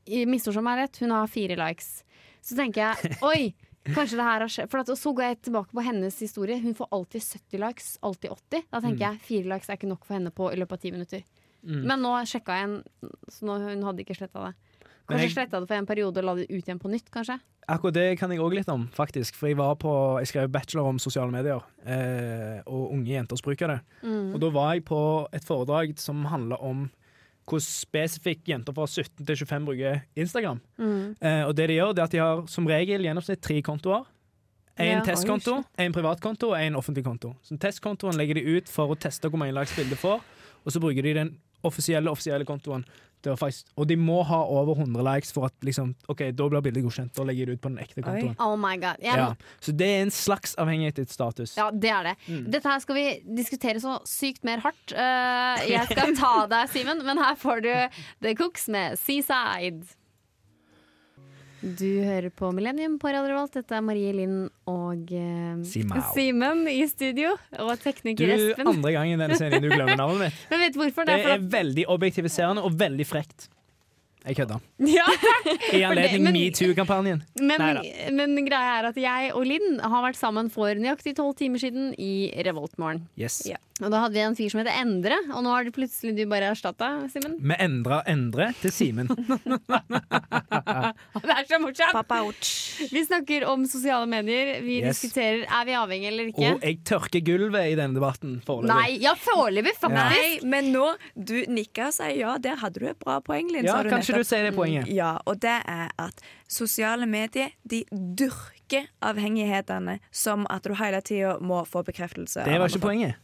i 0.07 0.25
Misforstå 0.25 0.63
meg 0.63 0.79
rett, 0.81 0.99
hun 1.03 1.11
har 1.11 1.27
fire 1.27 1.57
likes. 1.59 2.03
Så 2.41 2.55
tenker 2.57 2.87
jeg 2.87 3.17
oi, 3.29 3.53
kanskje 3.85 4.17
det 4.17 4.27
her 4.27 4.43
har 4.43 4.51
skjedd. 4.51 4.71
For 4.71 4.95
så 4.95 5.13
går 5.13 5.23
jeg 5.27 5.41
tilbake 5.47 5.75
på 5.75 5.85
hennes 5.85 6.19
historie. 6.19 6.59
Hun 6.63 6.75
får 6.75 6.87
alltid 6.91 7.23
70 7.23 7.63
likes. 7.65 7.89
Alltid 8.01 8.31
80. 8.31 8.63
Da 8.71 8.81
tenker 8.81 9.05
jeg 9.05 9.25
fire 9.27 9.51
likes 9.53 9.69
er 9.69 9.79
ikke 9.79 9.91
nok 9.91 10.07
for 10.07 10.17
henne 10.17 10.33
på 10.33 10.49
i 10.51 10.57
løpet 10.59 10.79
av 10.79 10.81
ti 10.81 10.93
minutter. 10.95 11.36
Men 11.63 11.99
nå 12.01 12.13
sjekka 12.25 12.55
jeg 12.59 12.63
en, 12.69 12.83
så 13.29 13.43
nå, 13.45 13.57
hun 13.69 13.83
hadde 13.83 14.03
ikke 14.05 14.15
sletta 14.17 14.45
det. 14.47 14.55
Kanskje 15.07 15.23
jeg- 15.23 15.35
sletta 15.35 15.59
det 15.61 15.67
for 15.67 15.75
en 15.75 15.85
periode 15.87 16.17
og 16.17 16.23
la 16.23 16.35
det 16.35 16.49
ut 16.49 16.65
igjen 16.65 16.79
på 16.79 16.89
nytt, 16.91 17.09
kanskje? 17.11 17.39
Akkurat 17.69 17.93
det 17.93 18.19
kan 18.19 18.29
jeg 18.31 18.39
òg 18.39 18.53
litt 18.55 18.69
om, 18.69 18.87
faktisk. 18.95 19.35
For 19.35 19.47
jeg 19.47 19.57
var 19.57 19.75
på 19.75 20.19
Jeg 20.19 20.27
skrev 20.27 20.51
bachelor 20.51 20.87
om 20.87 20.99
sosiale 20.99 21.31
medier, 21.31 21.61
eh, 21.85 22.61
og 22.65 22.91
unge 22.93 23.07
jenters 23.07 23.41
bruk 23.41 23.61
av 23.61 23.69
det. 23.69 23.81
Mm. 24.03 24.33
Og 24.35 24.39
da 24.39 24.49
var 24.49 24.73
jeg 24.75 24.85
på 24.85 25.27
et 25.33 25.43
foredrag 25.43 25.97
som 25.99 26.23
handla 26.25 26.57
om 26.61 26.89
hvordan 27.47 27.63
spesifikt 27.63 28.45
jenter 28.47 28.73
fra 28.75 28.85
17 28.85 29.25
til 29.25 29.35
25 29.35 29.65
bruker 29.65 30.01
Instagram. 30.15 30.59
Mm. 30.77 31.15
Eh, 31.21 31.43
og 31.47 31.55
det 31.55 31.67
de 31.69 31.75
gjør, 31.77 31.93
det 31.95 31.99
er 31.99 32.03
at 32.03 32.11
de 32.11 32.17
har 32.19 32.47
som 32.47 32.65
regel 32.67 33.01
gjennomsnitt 33.03 33.41
tre 33.41 33.61
kontoer. 33.61 34.05
En 34.77 34.99
Ja. 34.99 35.01
testkonto, 35.01 35.63
en 35.77 35.91
privatkonto 35.93 36.49
og 36.51 36.59
en 36.59 36.75
offentlig 36.75 37.03
konto. 37.03 37.35
Så 37.43 37.57
Testkontoen 37.57 38.13
legger 38.15 38.35
de 38.35 38.57
ut 38.57 38.67
for 38.69 38.87
å 38.93 38.99
teste 38.99 39.29
hvor 39.29 39.37
mange 39.39 39.53
likes 39.53 39.73
bildet 39.75 39.97
får, 39.97 40.21
og 40.65 40.71
så 40.71 40.79
bruker 40.79 41.01
de 41.01 41.13
den 41.13 41.37
offisielle 41.67 42.11
offisielle 42.11 42.47
kontoen. 42.47 42.85
faktisk, 43.27 43.65
og 43.75 43.89
de 43.89 43.97
må 43.99 44.21
ha 44.23 44.37
over 44.45 44.77
100 44.77 45.03
likes 45.03 45.33
for 45.33 45.49
at 45.49 45.53
liksom, 45.65 45.95
ok, 46.07 46.29
da 46.31 46.47
blir 46.47 46.61
bildet 46.63 46.83
godkjent. 46.85 47.11
Da 47.17 47.25
legger 47.27 47.45
de 47.45 47.51
det 47.51 47.57
ut 47.57 47.61
på 47.65 47.71
den 47.73 47.79
ekte 47.83 48.01
kontoen. 48.01 48.35
Oh 48.39 48.55
my 48.55 48.77
god. 48.79 49.01
Jeg, 49.03 49.17
Ja. 49.17 49.33
Så 49.59 49.73
det 49.75 49.87
er 49.87 50.01
en 50.05 50.11
slags 50.11 50.55
avhengighetsstatus. 50.55 51.57
Ja, 51.57 51.69
det 51.71 51.91
er 51.91 52.03
det. 52.11 52.15
Mm. 52.27 52.45
Dette 52.53 52.69
her 52.69 52.79
skal 52.79 52.95
vi 52.95 53.05
diskutere 53.35 53.81
så 53.83 53.97
sykt 54.05 54.45
mer 54.47 54.63
hardt. 54.63 54.93
Uh, 54.93 55.65
jeg 55.67 55.83
skal 55.91 56.15
ta 56.15 56.47
deg, 56.47 56.69
Simen, 56.71 57.03
men 57.03 57.17
her 57.17 57.35
får 57.35 57.65
du 57.65 57.73
The 58.23 58.35
Cooks 58.37 58.69
med 58.69 58.95
Seaside. 59.01 59.97
Du 61.61 61.87
hører 62.05 62.29
på 62.29 62.51
Millennium 62.53 62.99
på 63.01 63.09
Radio 63.09 63.31
Revolt. 63.33 63.55
Dette 63.57 63.73
er 63.77 63.81
Marie 63.81 64.11
Linn 64.13 64.35
og 64.69 65.09
eh, 65.09 65.57
Simen 66.13 66.67
i 66.69 66.83
studio. 66.89 67.33
Og 67.57 67.71
Du, 67.73 67.81
tekniker 67.81 68.33
Espen. 68.35 68.69
andre 68.75 68.93
gang 68.93 69.09
i 69.13 69.17
denne 69.17 69.37
serien 69.39 69.63
du 69.65 69.69
glemmer 69.71 69.97
navnet 69.97 70.27
mitt. 70.27 70.41
Men 70.51 70.65
vet 70.65 70.75
du 70.75 70.81
hvorfor? 70.83 71.07
Det 71.09 71.17
Det 71.17 71.31
er 71.31 71.37
er 71.39 71.47
veldig 71.57 71.87
objektiviserende 71.97 72.61
og 72.67 72.77
veldig 72.77 73.07
frekt. 73.09 73.49
Jeg 74.27 74.35
kødda. 74.41 74.57
ja, 74.97 75.05
I 75.73 75.83
anledning 75.87 76.27
metoo-kampanjen. 76.35 77.21
men, 77.39 77.79
men 78.17 78.35
greia 78.47 78.79
er 78.81 78.89
at 78.91 78.97
jeg 78.99 79.31
og 79.37 79.45
Linn 79.47 79.79
har 79.79 80.03
vært 80.03 80.19
sammen 80.19 80.51
for 80.53 80.75
nøyaktig 80.75 81.15
tolv 81.17 81.37
timer 81.39 81.61
siden 81.63 81.93
i 81.97 82.27
Revoltmorgen. 82.47 83.05
Yes. 83.19 83.45
Ja. 83.47 83.57
Og 83.77 83.91
da 83.93 83.99
hadde 84.01 84.17
vi 84.17 84.21
en 84.25 84.33
fyr 84.37 84.49
som 84.49 84.57
heter 84.63 84.73
Endre, 84.81 85.17
og 85.35 85.43
nå 85.45 85.51
har 85.53 85.67
du 85.67 85.69
plutselig 85.75 86.15
du 86.17 86.23
bare 86.29 86.47
erstatta, 86.49 86.87
Simen. 87.13 87.35
Vi 87.45 87.57
endra 87.61 87.99
Endre 88.09 88.47
til 88.57 88.71
Simen. 88.73 89.11
Det 91.27 91.33
er 91.33 91.45
så 91.49 91.59
morsomt! 91.61 92.49
Vi 92.91 93.03
snakker 93.05 93.45
om 93.49 93.65
sosiale 93.69 94.07
medier. 94.09 94.61
Vi 94.65 94.79
Yes. 94.81 94.99
diskuterer 95.01 95.45
er 95.45 95.65
vi 95.65 95.73
avhengige 95.77 96.09
eller 96.11 96.27
ikke. 96.31 96.49
Og 96.55 96.61
jeg 96.65 96.79
tørker 96.85 97.21
gulvet 97.25 97.71
i 97.73 97.75
denne 97.77 97.97
debatten 97.97 98.37
foreløpig. 98.45 98.73
Nei, 98.73 98.97
ja, 99.01 99.13
foreløpig, 99.17 99.73
faktisk. 99.77 100.41
Nei, 100.43 100.49
men 100.49 100.71
nå 100.73 100.87
Du 101.17 101.33
nikka 101.49 101.87
og 101.89 101.93
sier 101.97 102.15
ja, 102.17 102.35
der 102.41 102.57
hadde 102.61 102.79
du 102.81 102.87
et 102.89 102.99
bra 103.01 103.19
poeng, 103.21 103.49
Linn. 103.51 103.65
Ja, 103.65 103.77
sa 103.77 103.83
du 103.85 103.89
kanskje 103.93 104.13
nettopp. 104.13 104.16
Du 104.21 104.27
sier 104.27 104.47
det 104.47 104.55
poenget. 104.57 104.89
Ja, 104.93 105.17
og 105.25 105.39
det 105.43 105.59
er 105.67 105.93
at 106.01 106.25
sosiale 106.51 107.07
medier 107.09 107.53
de 107.63 107.83
dyrker 107.91 108.89
avhengighetene 109.05 109.99
som 110.11 110.47
at 110.53 110.67
du 110.67 110.75
hele 110.77 111.01
tida 111.05 111.37
må 111.39 111.63
få 111.67 111.85
bekreftelse. 111.87 112.45
Det 112.47 112.59
var 112.59 112.71
ikke 112.71 112.85
poenget. 112.89 113.23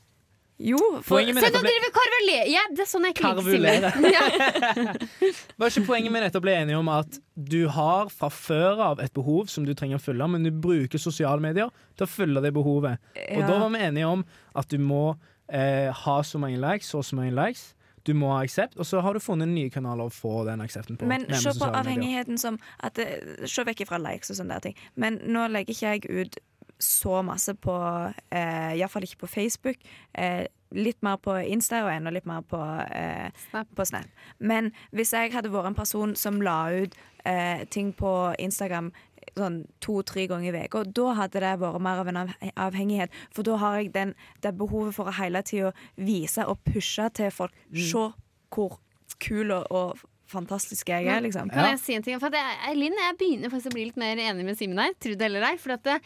Jo, 0.63 0.77
for, 1.01 1.17
Poenget 1.17 1.36
med 1.36 1.43
Se, 1.43 1.49
nå 1.49 1.60
driver 1.65 1.88
vi! 2.27 2.36
Ja, 2.53 2.62
det 2.71 2.84
er 2.86 2.88
sånn 2.88 3.08
jeg 3.08 3.15
Karvulere. 3.17 3.89
Var 5.60 5.71
ikke 5.71 5.86
poenget 5.88 6.13
med 6.13 6.23
dette 6.23 6.39
å 6.39 6.43
bli 6.45 6.53
enige 6.53 6.77
om 6.79 6.91
at 6.93 7.17
du 7.34 7.65
har 7.73 8.12
fra 8.13 8.29
før 8.32 8.84
av 8.91 9.01
et 9.03 9.13
behov 9.17 9.49
som 9.51 9.65
du 9.65 9.73
trenger 9.75 9.97
å 9.97 10.03
fylle, 10.03 10.27
men 10.29 10.45
du 10.45 10.51
bruker 10.53 11.01
sosiale 11.01 11.41
medier 11.43 11.73
til 11.97 12.06
å 12.06 12.12
fylle 12.12 12.43
det 12.45 12.53
behovet. 12.56 13.01
Og 13.34 13.41
da 13.43 13.58
var 13.58 13.73
vi 13.73 13.82
enige 13.89 14.12
om 14.13 14.23
at 14.62 14.69
du 14.69 14.77
må 14.79 15.03
eh, 15.49 15.89
ha 15.89 16.17
så 16.23 16.41
mange 16.41 16.62
likes, 16.62 16.93
og 16.93 17.03
så 17.08 17.17
mange 17.17 17.34
likes. 17.36 17.71
Du 18.03 18.13
må 18.17 18.31
ha 18.33 18.41
aksept, 18.43 18.77
og 18.77 18.87
så 18.87 19.01
har 19.03 19.15
du 19.15 19.23
funnet 19.23 19.47
nye 19.47 19.71
kanaler 19.71 20.09
å 20.09 20.13
få 20.13 20.43
den 20.47 20.63
aksepten 20.63 20.99
på. 20.99 21.07
Men 21.07 21.27
se 21.39 21.53
på 21.59 21.69
avhengigheten 21.69 22.39
som 22.41 22.59
at 22.83 22.97
det, 22.99 23.07
Se 23.47 23.63
vekk 23.63 23.85
fra 23.87 23.99
likes 24.01 24.33
og 24.33 24.39
sånne 24.39 24.57
der 24.57 24.65
ting. 24.67 24.81
Men 24.99 25.21
nå 25.23 25.47
legger 25.51 25.75
ikke 25.75 25.93
jeg 25.93 26.25
ut 26.27 26.41
så 26.83 27.21
masse 27.23 27.53
på 27.63 27.75
eh, 28.33 28.73
Iallfall 28.75 29.07
ikke 29.07 29.23
på 29.23 29.31
Facebook. 29.31 29.79
Eh, 30.13 30.45
litt 30.73 30.99
mer 31.05 31.19
på 31.21 31.35
Insta 31.47 31.83
og 31.85 31.91
enda 31.93 32.11
litt 32.11 32.27
mer 32.27 32.43
på, 32.49 32.59
eh, 32.89 33.29
Snap. 33.49 33.69
på 33.75 33.85
Snap. 33.85 34.09
Men 34.39 34.71
hvis 34.91 35.13
jeg 35.13 35.33
hadde 35.33 35.51
vært 35.53 35.71
en 35.71 35.77
person 35.77 36.15
som 36.15 36.41
la 36.41 36.59
ut 36.73 36.95
eh, 37.25 37.63
ting 37.69 37.93
på 37.93 38.33
Instagram 38.39 38.91
sånn 39.38 39.59
to-tre 39.83 40.27
ganger 40.31 40.57
i 40.59 40.63
uka, 40.67 40.83
da 40.86 41.13
hadde 41.19 41.43
det 41.43 41.53
vært 41.62 41.83
mer 41.83 42.01
av 42.03 42.12
en 42.12 42.21
avhengighet. 42.67 43.13
For 43.36 43.45
da 43.47 43.57
har 43.62 43.81
jeg 43.81 43.93
den, 43.95 44.15
det 44.43 44.55
behovet 44.59 44.95
for 44.97 45.09
å 45.09 45.17
hele 45.19 45.43
tida 45.45 45.73
vise 45.97 46.45
og 46.47 46.62
pushe 46.67 47.09
til 47.17 47.31
folk. 47.33 47.55
Se 47.73 48.09
hvor 48.53 48.79
kul 49.23 49.53
og, 49.55 49.69
og 49.71 50.03
fantastisk 50.33 50.89
jeg 50.89 51.07
er, 51.07 51.21
liksom. 51.23 51.49
Kan 51.53 51.73
jeg 51.73 51.79
si 51.81 51.95
en 51.97 52.05
ting? 52.05 52.19
For 52.21 52.33
at 52.33 52.38
jeg, 52.39 52.77
Linn, 52.79 52.97
jeg 52.97 53.17
begynner 53.19 53.53
faktisk 53.53 53.73
å 53.73 53.75
bli 53.77 53.88
litt 53.89 53.99
mer 54.01 54.19
enig 54.21 54.45
med 54.47 54.59
Simen 54.59 54.81
her. 54.81 54.93
Tro 55.01 55.15
det 55.19 55.29
eller 55.29 55.47
ei. 55.51 55.55
For 55.62 55.75
at 55.75 55.86
det, 55.88 55.99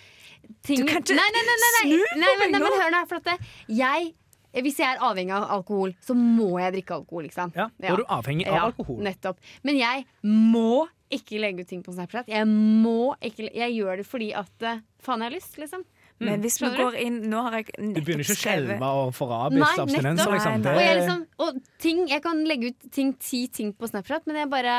ting, 0.67 0.83
Du 0.83 0.89
kan 0.89 1.03
ikke 1.03 1.17
nei, 1.17 1.27
nei, 1.35 1.43
nei, 1.47 1.57
nei, 1.63 1.73
nei. 1.75 1.83
snu 1.83 1.99
på 1.99 2.21
nei, 2.21 2.31
men, 2.31 2.39
meg 2.39 2.55
nei, 2.55 2.63
men 2.63 2.65
nå. 2.65 2.79
hør 2.83 2.95
nå. 2.95 3.03
For 3.09 3.21
at 3.21 3.29
det, 3.31 3.37
jeg 3.79 4.15
hvis 4.57 4.79
jeg 4.79 4.89
er 4.95 5.01
avhengig 5.05 5.33
av 5.37 5.43
alkohol, 5.53 5.91
så 6.01 6.15
må 6.17 6.55
jeg 6.57 6.77
drikke 6.77 6.95
alkohol. 6.95 7.27
Liksom. 7.27 7.51
Ja, 7.53 7.67
da 7.77 7.91
er 7.91 7.99
du 7.99 8.05
avhengig 8.09 8.47
av 8.49 8.55
Ja, 8.55 8.61
alkohol. 8.71 9.01
Nettopp. 9.05 9.41
Men 9.67 9.77
jeg 9.77 10.07
må 10.23 10.87
ikke 11.13 11.39
legge 11.41 11.63
ut 11.63 11.69
ting 11.69 11.83
på 11.85 11.93
Snapchat. 11.95 12.27
Jeg 12.31 12.47
må 12.47 13.15
ikke 13.23 13.49
Jeg 13.53 13.75
gjør 13.77 14.01
det 14.01 14.05
fordi 14.07 14.31
at 14.35 14.67
eh, 14.67 14.81
faen, 15.03 15.23
jeg 15.23 15.31
har 15.31 15.35
lyst, 15.37 15.57
liksom. 15.61 15.85
Men 16.19 16.41
hvis 16.41 16.55
man 16.63 16.73
går 16.73 16.95
inn 16.97 17.17
Nå 17.29 17.41
har 17.45 17.59
jeg 17.59 17.67
Du 17.77 17.99
begynner 18.01 18.25
ikke 18.25 18.33
å 18.33 18.39
skjelve 18.41 18.77
og 18.81 19.11
få 19.13 19.27
Nei, 19.29 19.35
rabies 19.37 19.81
abstinenser, 19.83 20.31
liksom. 20.33 20.63
Og 20.71 20.79
jeg, 20.81 20.95
liksom, 21.01 21.25
og 21.45 21.59
ting, 21.83 22.07
jeg 22.09 22.23
kan 22.25 22.39
legge 22.49 22.71
ut 22.71 22.87
ting, 22.91 23.11
ti 23.21 23.43
ting 23.53 23.73
på 23.77 23.89
Snapchat, 23.91 24.25
men 24.25 24.41
jeg 24.41 24.49
bare 24.49 24.77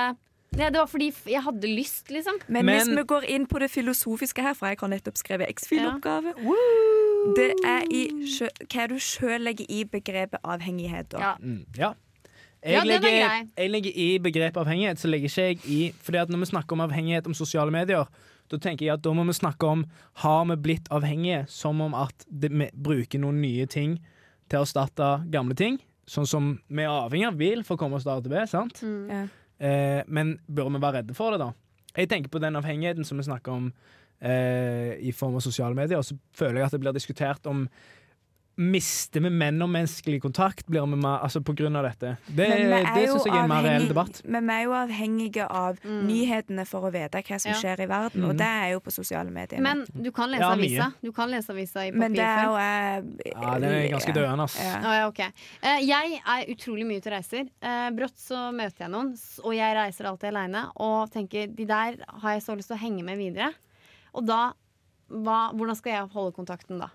ja, 0.56 0.70
Det 0.72 0.80
var 0.80 0.88
fordi 0.90 1.12
jeg 1.28 1.42
hadde 1.44 1.70
lyst, 1.70 2.10
liksom. 2.10 2.40
Men, 2.48 2.66
Men- 2.66 2.80
hvis 2.80 2.90
vi 2.96 3.04
går 3.14 3.28
inn 3.28 3.46
på 3.46 3.60
det 3.62 3.70
filosofiske 3.70 4.42
her, 4.42 4.54
for 4.54 4.66
jeg 4.66 4.78
har 4.80 4.88
nettopp 4.88 5.20
skrevet 5.20 5.48
X-Fil-oppgave 5.54 6.34
Det 7.36 7.52
er 7.66 7.86
i 7.92 8.02
hva 8.72 8.88
du 8.88 8.96
sjøl 9.02 9.42
legger 9.44 9.66
i 9.68 9.84
begrepet 9.84 10.40
avhengighet. 10.42 11.10
Da. 11.12 11.18
Ja. 11.18 11.32
mm, 11.38 11.64
ja. 11.76 11.92
Ja, 12.64 12.70
Jeg, 12.70 12.78
er 12.80 12.86
legger, 12.90 13.50
jeg 13.56 13.70
legger 13.70 13.92
i 13.94 14.06
begrepet 14.18 14.58
avhengighet, 14.58 14.98
så 14.98 15.08
legger 15.08 15.30
ikke 15.30 15.44
jeg 15.46 15.58
i 15.70 15.92
Fordi 16.02 16.18
at 16.18 16.30
når 16.32 16.42
vi 16.42 16.48
snakker 16.50 16.74
om 16.74 16.80
avhengighet 16.88 17.28
om 17.30 17.34
sosiale 17.34 17.70
medier, 17.70 18.08
da 18.50 18.58
tenker 18.58 18.86
jeg 18.86 18.96
at 18.96 19.04
da 19.04 19.12
må 19.14 19.22
vi 19.28 19.36
snakke 19.36 19.66
om 19.66 19.84
Har 20.24 20.44
vi 20.50 20.56
blitt 20.56 20.88
avhengige 20.90 21.44
som 21.52 21.80
om 21.84 21.94
at 21.94 22.26
det, 22.26 22.50
vi 22.50 22.70
bruker 22.74 23.22
noen 23.22 23.38
nye 23.44 23.66
ting 23.70 23.98
til 24.50 24.58
å 24.58 24.66
erstatte 24.66 25.12
gamle 25.30 25.54
ting? 25.54 25.78
Sånn 26.08 26.26
som 26.26 26.50
vi 26.66 26.82
er 26.82 26.90
avhengig 26.90 27.28
av 27.28 27.38
bil 27.38 27.62
for 27.68 27.76
å 27.76 27.82
komme 27.82 27.98
oss 27.98 28.06
til 28.06 28.14
A 28.14 28.20
til 28.24 28.32
B, 28.32 28.42
sant? 28.48 28.82
Ja. 28.82 29.26
Eh, 29.58 30.02
men 30.08 30.38
bør 30.48 30.70
vi 30.72 30.80
være 30.80 31.02
redde 31.02 31.16
for 31.18 31.34
det, 31.34 31.42
da? 31.42 31.52
Jeg 31.98 32.08
tenker 32.08 32.32
på 32.32 32.40
den 32.42 32.56
avhengigheten 32.56 33.04
som 33.04 33.20
vi 33.20 33.26
snakker 33.26 33.52
om 33.52 33.70
eh, 34.22 34.96
i 35.04 35.12
form 35.12 35.36
av 35.36 35.44
sosiale 35.44 35.76
medier, 35.76 36.00
og 36.00 36.06
så 36.06 36.16
føler 36.36 36.62
jeg 36.62 36.68
at 36.70 36.76
det 36.76 36.80
blir 36.82 36.96
diskutert 36.96 37.48
om 37.50 37.66
Mister 38.58 39.22
vi 39.22 39.30
menneskelig 39.30 40.18
kontakt 40.22 40.66
blir 40.66 40.82
vi 40.90 40.96
mer, 40.98 41.20
altså 41.22 41.38
på 41.46 41.54
grunn 41.54 41.76
av 41.78 41.84
dette? 41.86 42.16
Det, 42.26 42.48
det 42.50 43.04
syns 43.06 43.26
jeg 43.28 43.34
er 43.36 43.44
en 43.44 43.52
mer 43.52 43.62
reell 43.62 43.86
debatt. 43.86 44.18
Men 44.26 44.48
vi 44.50 44.56
er 44.56 44.64
jo 44.66 44.72
avhengige 44.74 45.46
av 45.46 45.78
nyhetene 45.86 46.64
for 46.66 46.88
å 46.88 46.90
vite 46.90 47.22
hva 47.22 47.38
som 47.38 47.52
Ja. 47.52 47.60
skjer 47.60 47.84
i 47.84 47.86
verden, 47.86 48.24
og 48.26 48.34
det 48.40 48.48
er 48.48 48.72
jo 48.72 48.80
på 48.82 48.90
sosiale 48.90 49.30
medier. 49.30 49.62
Men 49.62 49.84
du 49.94 50.10
kan 50.10 50.32
lese 50.34 50.42
Ja, 50.42 50.50
avisa. 50.56 50.88
Du 51.00 51.12
kan 51.14 51.30
lese 51.30 51.54
avisa 51.54 51.86
i 51.86 51.92
Men 51.94 52.12
det 52.12 52.26
er 52.26 52.44
jo 52.48 52.58
papirform. 52.58 53.14
eh, 53.22 53.30
Ja, 53.30 53.58
den 53.58 53.70
er 53.70 53.88
ganske 53.94 54.14
døende, 54.18 54.42
ass. 54.42 54.58
Ja. 54.58 54.76
Oh, 54.82 54.94
ja, 54.98 55.06
ok. 55.06 55.20
Eh, 55.62 55.80
jeg 55.86 56.20
er 56.26 56.44
utrolig 56.50 56.86
mye 56.86 56.98
ute 56.98 57.06
og 57.06 57.14
reiser. 57.14 57.48
Uh, 57.62 57.90
brått 57.94 58.18
så 58.18 58.50
møter 58.52 58.88
jeg 58.88 58.90
noen, 58.90 59.14
og 59.44 59.54
jeg 59.54 59.76
reiser 59.76 60.10
alltid 60.10 60.34
aleine 60.34 60.66
og 60.74 61.10
tenker 61.14 61.46
de 61.54 61.64
der 61.64 61.96
har 62.08 62.32
jeg 62.34 62.42
så 62.42 62.56
lyst 62.58 62.68
til 62.74 62.76
å 62.76 62.82
henge 62.82 63.04
med 63.04 63.18
videre. 63.18 63.54
Og 64.14 64.26
da 64.26 64.52
hva, 65.08 65.54
Hvordan 65.54 65.76
skal 65.76 65.92
jeg 65.92 66.08
holde 66.12 66.34
kontakten 66.36 66.78
da? 66.82 66.90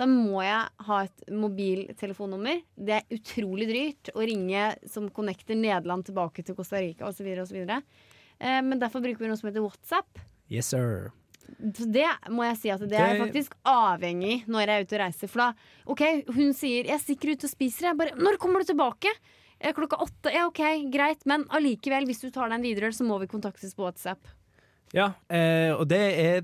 Da 0.00 0.06
må 0.10 0.42
jeg 0.42 0.86
ha 0.88 1.00
et 1.06 1.26
mobiltelefonnummer. 1.30 2.62
Det 2.74 2.96
er 2.98 3.14
utrolig 3.14 3.68
dyrt 3.70 4.10
å 4.14 4.24
ringe 4.26 4.72
som 4.90 5.06
connecter 5.14 5.58
Nederland 5.58 6.08
tilbake 6.08 6.42
til 6.42 6.56
Costa 6.58 6.80
Rica 6.82 7.06
osv. 7.06 7.28
Eh, 7.30 8.60
men 8.66 8.80
derfor 8.80 9.04
bruker 9.04 9.22
vi 9.22 9.30
noe 9.30 9.38
som 9.38 9.50
heter 9.50 9.62
WhatsApp. 9.62 10.24
Yes, 10.50 10.72
sir. 10.74 11.12
Så 11.76 11.86
det 11.92 12.08
må 12.32 12.46
jeg 12.48 12.58
si 12.58 12.72
at 12.72 12.82
det 12.88 12.98
er 12.98 13.14
jeg 13.14 13.22
faktisk 13.22 13.54
avhengig 13.68 14.42
når 14.50 14.64
jeg 14.64 14.74
er 14.74 14.86
ute 14.86 14.96
og 14.96 15.02
reiser. 15.04 15.30
For 15.30 15.42
da, 15.44 15.48
OK, 15.92 16.02
hun 16.34 16.52
sier 16.56 16.88
'jeg 16.88 17.00
stikker 17.00 17.32
ut 17.32 17.44
og 17.44 17.50
spiser'. 17.50 17.88
Jeg 17.92 17.96
bare 17.96 18.16
'når 18.16 18.38
kommer 18.38 18.60
du 18.60 18.72
tilbake?' 18.72 19.12
«Eh, 19.60 19.72
Klokka 19.72 19.96
åtte. 19.96 20.32
Ja, 20.32 20.46
OK, 20.46 20.90
greit. 20.90 21.24
Men 21.24 21.44
allikevel, 21.44 22.04
hvis 22.06 22.20
du 22.20 22.30
tar 22.30 22.48
deg 22.48 22.58
en 22.58 22.62
videre, 22.62 22.92
så 22.92 23.04
må 23.06 23.20
vi 23.20 23.26
kontaktes 23.26 23.74
på 23.74 23.84
WhatsApp. 23.86 24.26
Ja, 24.92 25.14
eh, 25.30 25.72
og 25.72 25.88
det 25.88 26.02
er 26.18 26.42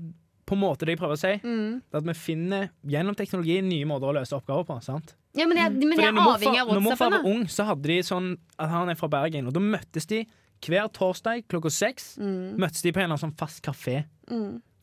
på 0.51 0.57
en 0.57 0.61
måte 0.61 0.87
det 0.87 0.95
jeg 0.95 1.01
prøver 1.01 1.17
å 1.17 1.21
si. 1.21 1.33
Mm. 1.45 1.79
Det 1.87 1.99
at 2.01 2.07
vi 2.09 2.15
finner 2.19 2.69
gjennom 2.93 3.17
teknologi 3.17 3.57
nye 3.63 3.87
måter 3.87 4.11
å 4.11 4.15
løse 4.19 4.35
oppgaver 4.35 4.67
på. 4.67 4.77
sant? 4.83 5.15
Ja, 5.37 5.47
men 5.47 5.59
jeg, 5.61 5.71
men 5.79 5.95
jeg 5.95 6.11
er 6.11 6.19
avhengig 6.19 6.59
av 6.59 6.73
Når 6.75 6.83
morfar 6.83 7.13
var 7.13 7.27
ung, 7.29 7.45
så 7.47 7.65
hadde 7.69 7.87
de 7.87 8.01
sånn 8.03 8.33
at 8.59 8.71
han 8.73 8.91
er 8.91 8.99
fra 8.99 9.07
Bergen, 9.11 9.47
og 9.47 9.55
da 9.55 9.63
møttes 9.63 10.09
de 10.11 10.25
hver 10.61 10.91
torsdag 10.93 11.47
klokka 11.49 11.71
seks. 11.73 12.11
Mm. 12.21 12.59
Møttes 12.61 12.83
de 12.83 12.91
på 12.91 13.01
en 13.01 13.07
eller 13.07 13.15
annen 13.15 13.23
sånn 13.29 13.39
fast 13.39 13.63
kafé. 13.65 14.01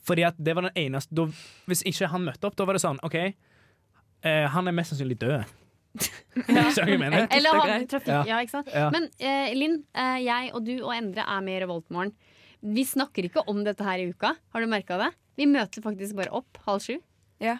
Fordi 0.09 0.25
at 0.27 0.41
det 0.41 0.57
var 0.57 0.65
den 0.67 0.81
eneste 0.89 1.15
da, 1.15 1.27
Hvis 1.69 1.85
ikke 1.87 2.09
han 2.13 2.25
møtte 2.25 2.49
opp, 2.49 2.57
da 2.59 2.67
var 2.69 2.79
det 2.79 2.83
sånn 2.83 3.01
OK, 3.05 3.17
eh, 3.21 4.47
han 4.55 4.71
er 4.71 4.77
mest 4.77 4.95
sannsynlig 4.95 5.19
død. 5.21 5.57
Mener? 6.49 7.27
Eller 7.35 7.57
han, 7.59 7.71
ha 7.73 7.79
trafikk. 7.91 8.13
Ja. 8.13 8.23
Ja, 8.29 8.41
ikke 8.45 8.57
sant? 8.59 8.73
Ja. 8.73 8.89
Men 8.95 9.09
eh, 9.19 9.53
Linn, 9.57 9.81
eh, 9.97 10.19
jeg 10.25 10.53
og 10.55 10.65
du 10.67 10.77
og 10.79 10.93
Endre 10.95 11.25
er 11.27 11.45
med 11.45 11.59
i 11.59 11.63
Revoltmorgen. 11.65 12.15
Vi 12.63 12.85
snakker 12.85 13.29
ikke 13.29 13.45
om 13.51 13.63
dette 13.67 13.85
her 13.87 14.03
i 14.03 14.09
uka. 14.11 14.35
Har 14.55 14.65
du 14.65 14.67
merka 14.71 14.99
det? 15.01 15.13
Vi 15.39 15.47
møter 15.47 15.85
faktisk 15.85 16.17
bare 16.19 16.33
opp 16.35 16.59
halv 16.67 16.83
sju. 16.83 16.97
Ja. 17.43 17.59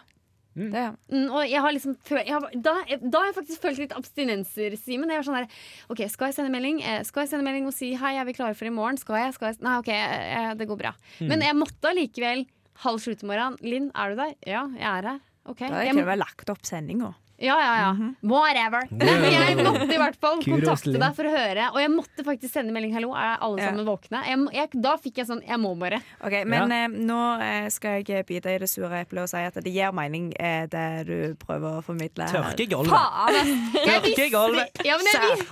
Mm. 0.59 0.71
Det. 0.73 0.83
Mm, 1.13 1.27
og 1.29 1.43
jeg 1.47 1.61
har 1.61 1.71
liksom 1.71 1.93
jeg 2.09 2.33
har, 2.33 2.47
da, 2.57 2.73
da 2.99 3.21
har 3.21 3.29
jeg 3.29 3.35
faktisk 3.37 3.61
følt 3.63 3.79
litt 3.79 3.93
abstinenser, 3.95 4.75
Simen. 4.81 5.11
Jeg 5.13 5.21
var 5.21 5.27
sånn 5.27 5.37
der, 5.37 5.59
ok, 5.93 6.01
Skal 6.11 6.31
jeg 6.31 6.39
sende 6.39 6.51
melding 6.51 6.81
Eh, 6.83 7.03
Skal 7.07 7.23
jeg 7.23 7.31
sende 7.31 7.45
melding 7.47 7.69
og 7.69 7.75
si 7.77 7.93
'hei, 7.95 8.15
er 8.19 8.25
vi 8.27 8.33
klare 8.35 8.57
for 8.57 8.65
i 8.67 8.73
morgen'? 8.73 8.99
Skal 8.99 9.15
jeg? 9.21 9.33
Skal 9.37 9.53
jeg? 9.53 9.61
Nei, 9.61 9.77
ok, 9.79 9.87
eh, 9.93 10.53
det 10.55 10.67
går 10.67 10.77
bra. 10.81 10.93
Mm. 11.21 11.27
Men 11.29 11.41
jeg 11.47 11.55
måtte 11.55 11.93
allikevel 11.93 12.45
halv 12.83 12.99
sju 12.99 13.13
til 13.15 13.29
morgenen. 13.29 13.57
Linn, 13.61 13.91
er 13.95 14.09
du 14.09 14.15
der? 14.19 14.35
Ja, 14.45 14.67
jeg 14.67 14.83
er 14.83 15.09
her. 15.13 15.19
Okay. 15.45 15.69
Da 15.69 15.75
har 15.75 15.83
Jeg 15.85 15.95
jeg 15.95 16.17
lagt 16.19 16.49
opp 16.49 16.65
sendinga. 16.65 17.13
Ja, 17.39 17.55
ja, 17.59 17.73
ja. 17.81 18.09
Whatever. 18.21 18.87
Men 18.99 19.25
jeg 19.31 19.57
måtte 19.63 19.87
i 19.93 19.99
hvert 20.01 20.17
fall 20.19 20.41
kontakte 20.43 20.93
deg 20.99 21.15
for 21.17 21.29
å 21.29 21.33
høre. 21.33 21.69
Og 21.73 21.79
jeg 21.81 21.91
måtte 21.93 22.25
faktisk 22.27 22.53
sende 22.53 22.73
melding 22.75 22.93
'hallo, 22.95 23.13
er 23.15 23.37
alle 23.39 23.61
Ja. 23.61 23.69
sammen 23.71 23.85
våkne?' 23.87 24.23
Jeg, 24.27 24.39
jeg, 24.53 24.81
da 24.83 24.95
fikk 24.97 25.21
jeg 25.21 25.27
sånn 25.29 25.41
'jeg 25.45 25.59
må 25.59 25.73
bare'. 25.79 26.01
Ok, 26.23 26.35
Men 26.45 26.71
eh, 26.71 26.87
nå 26.87 27.19
eh, 27.41 27.69
skal 27.69 28.03
jeg 28.03 28.25
bite 28.27 28.51
i 28.55 28.57
det 28.59 28.69
sure 28.69 29.01
eplet 29.03 29.23
og 29.23 29.29
si 29.31 29.37
at 29.37 29.53
det 29.53 29.71
gir 29.73 29.91
mening, 29.95 30.33
eh, 30.39 30.65
det 30.67 31.07
du 31.07 31.35
prøver 31.39 31.79
å 31.79 31.83
formidle. 31.83 32.27
Tørke 32.29 32.67
gulvet. 32.69 32.93
Tørke 33.85 34.29
gulvet. 34.31 34.83
ja, 34.85 34.97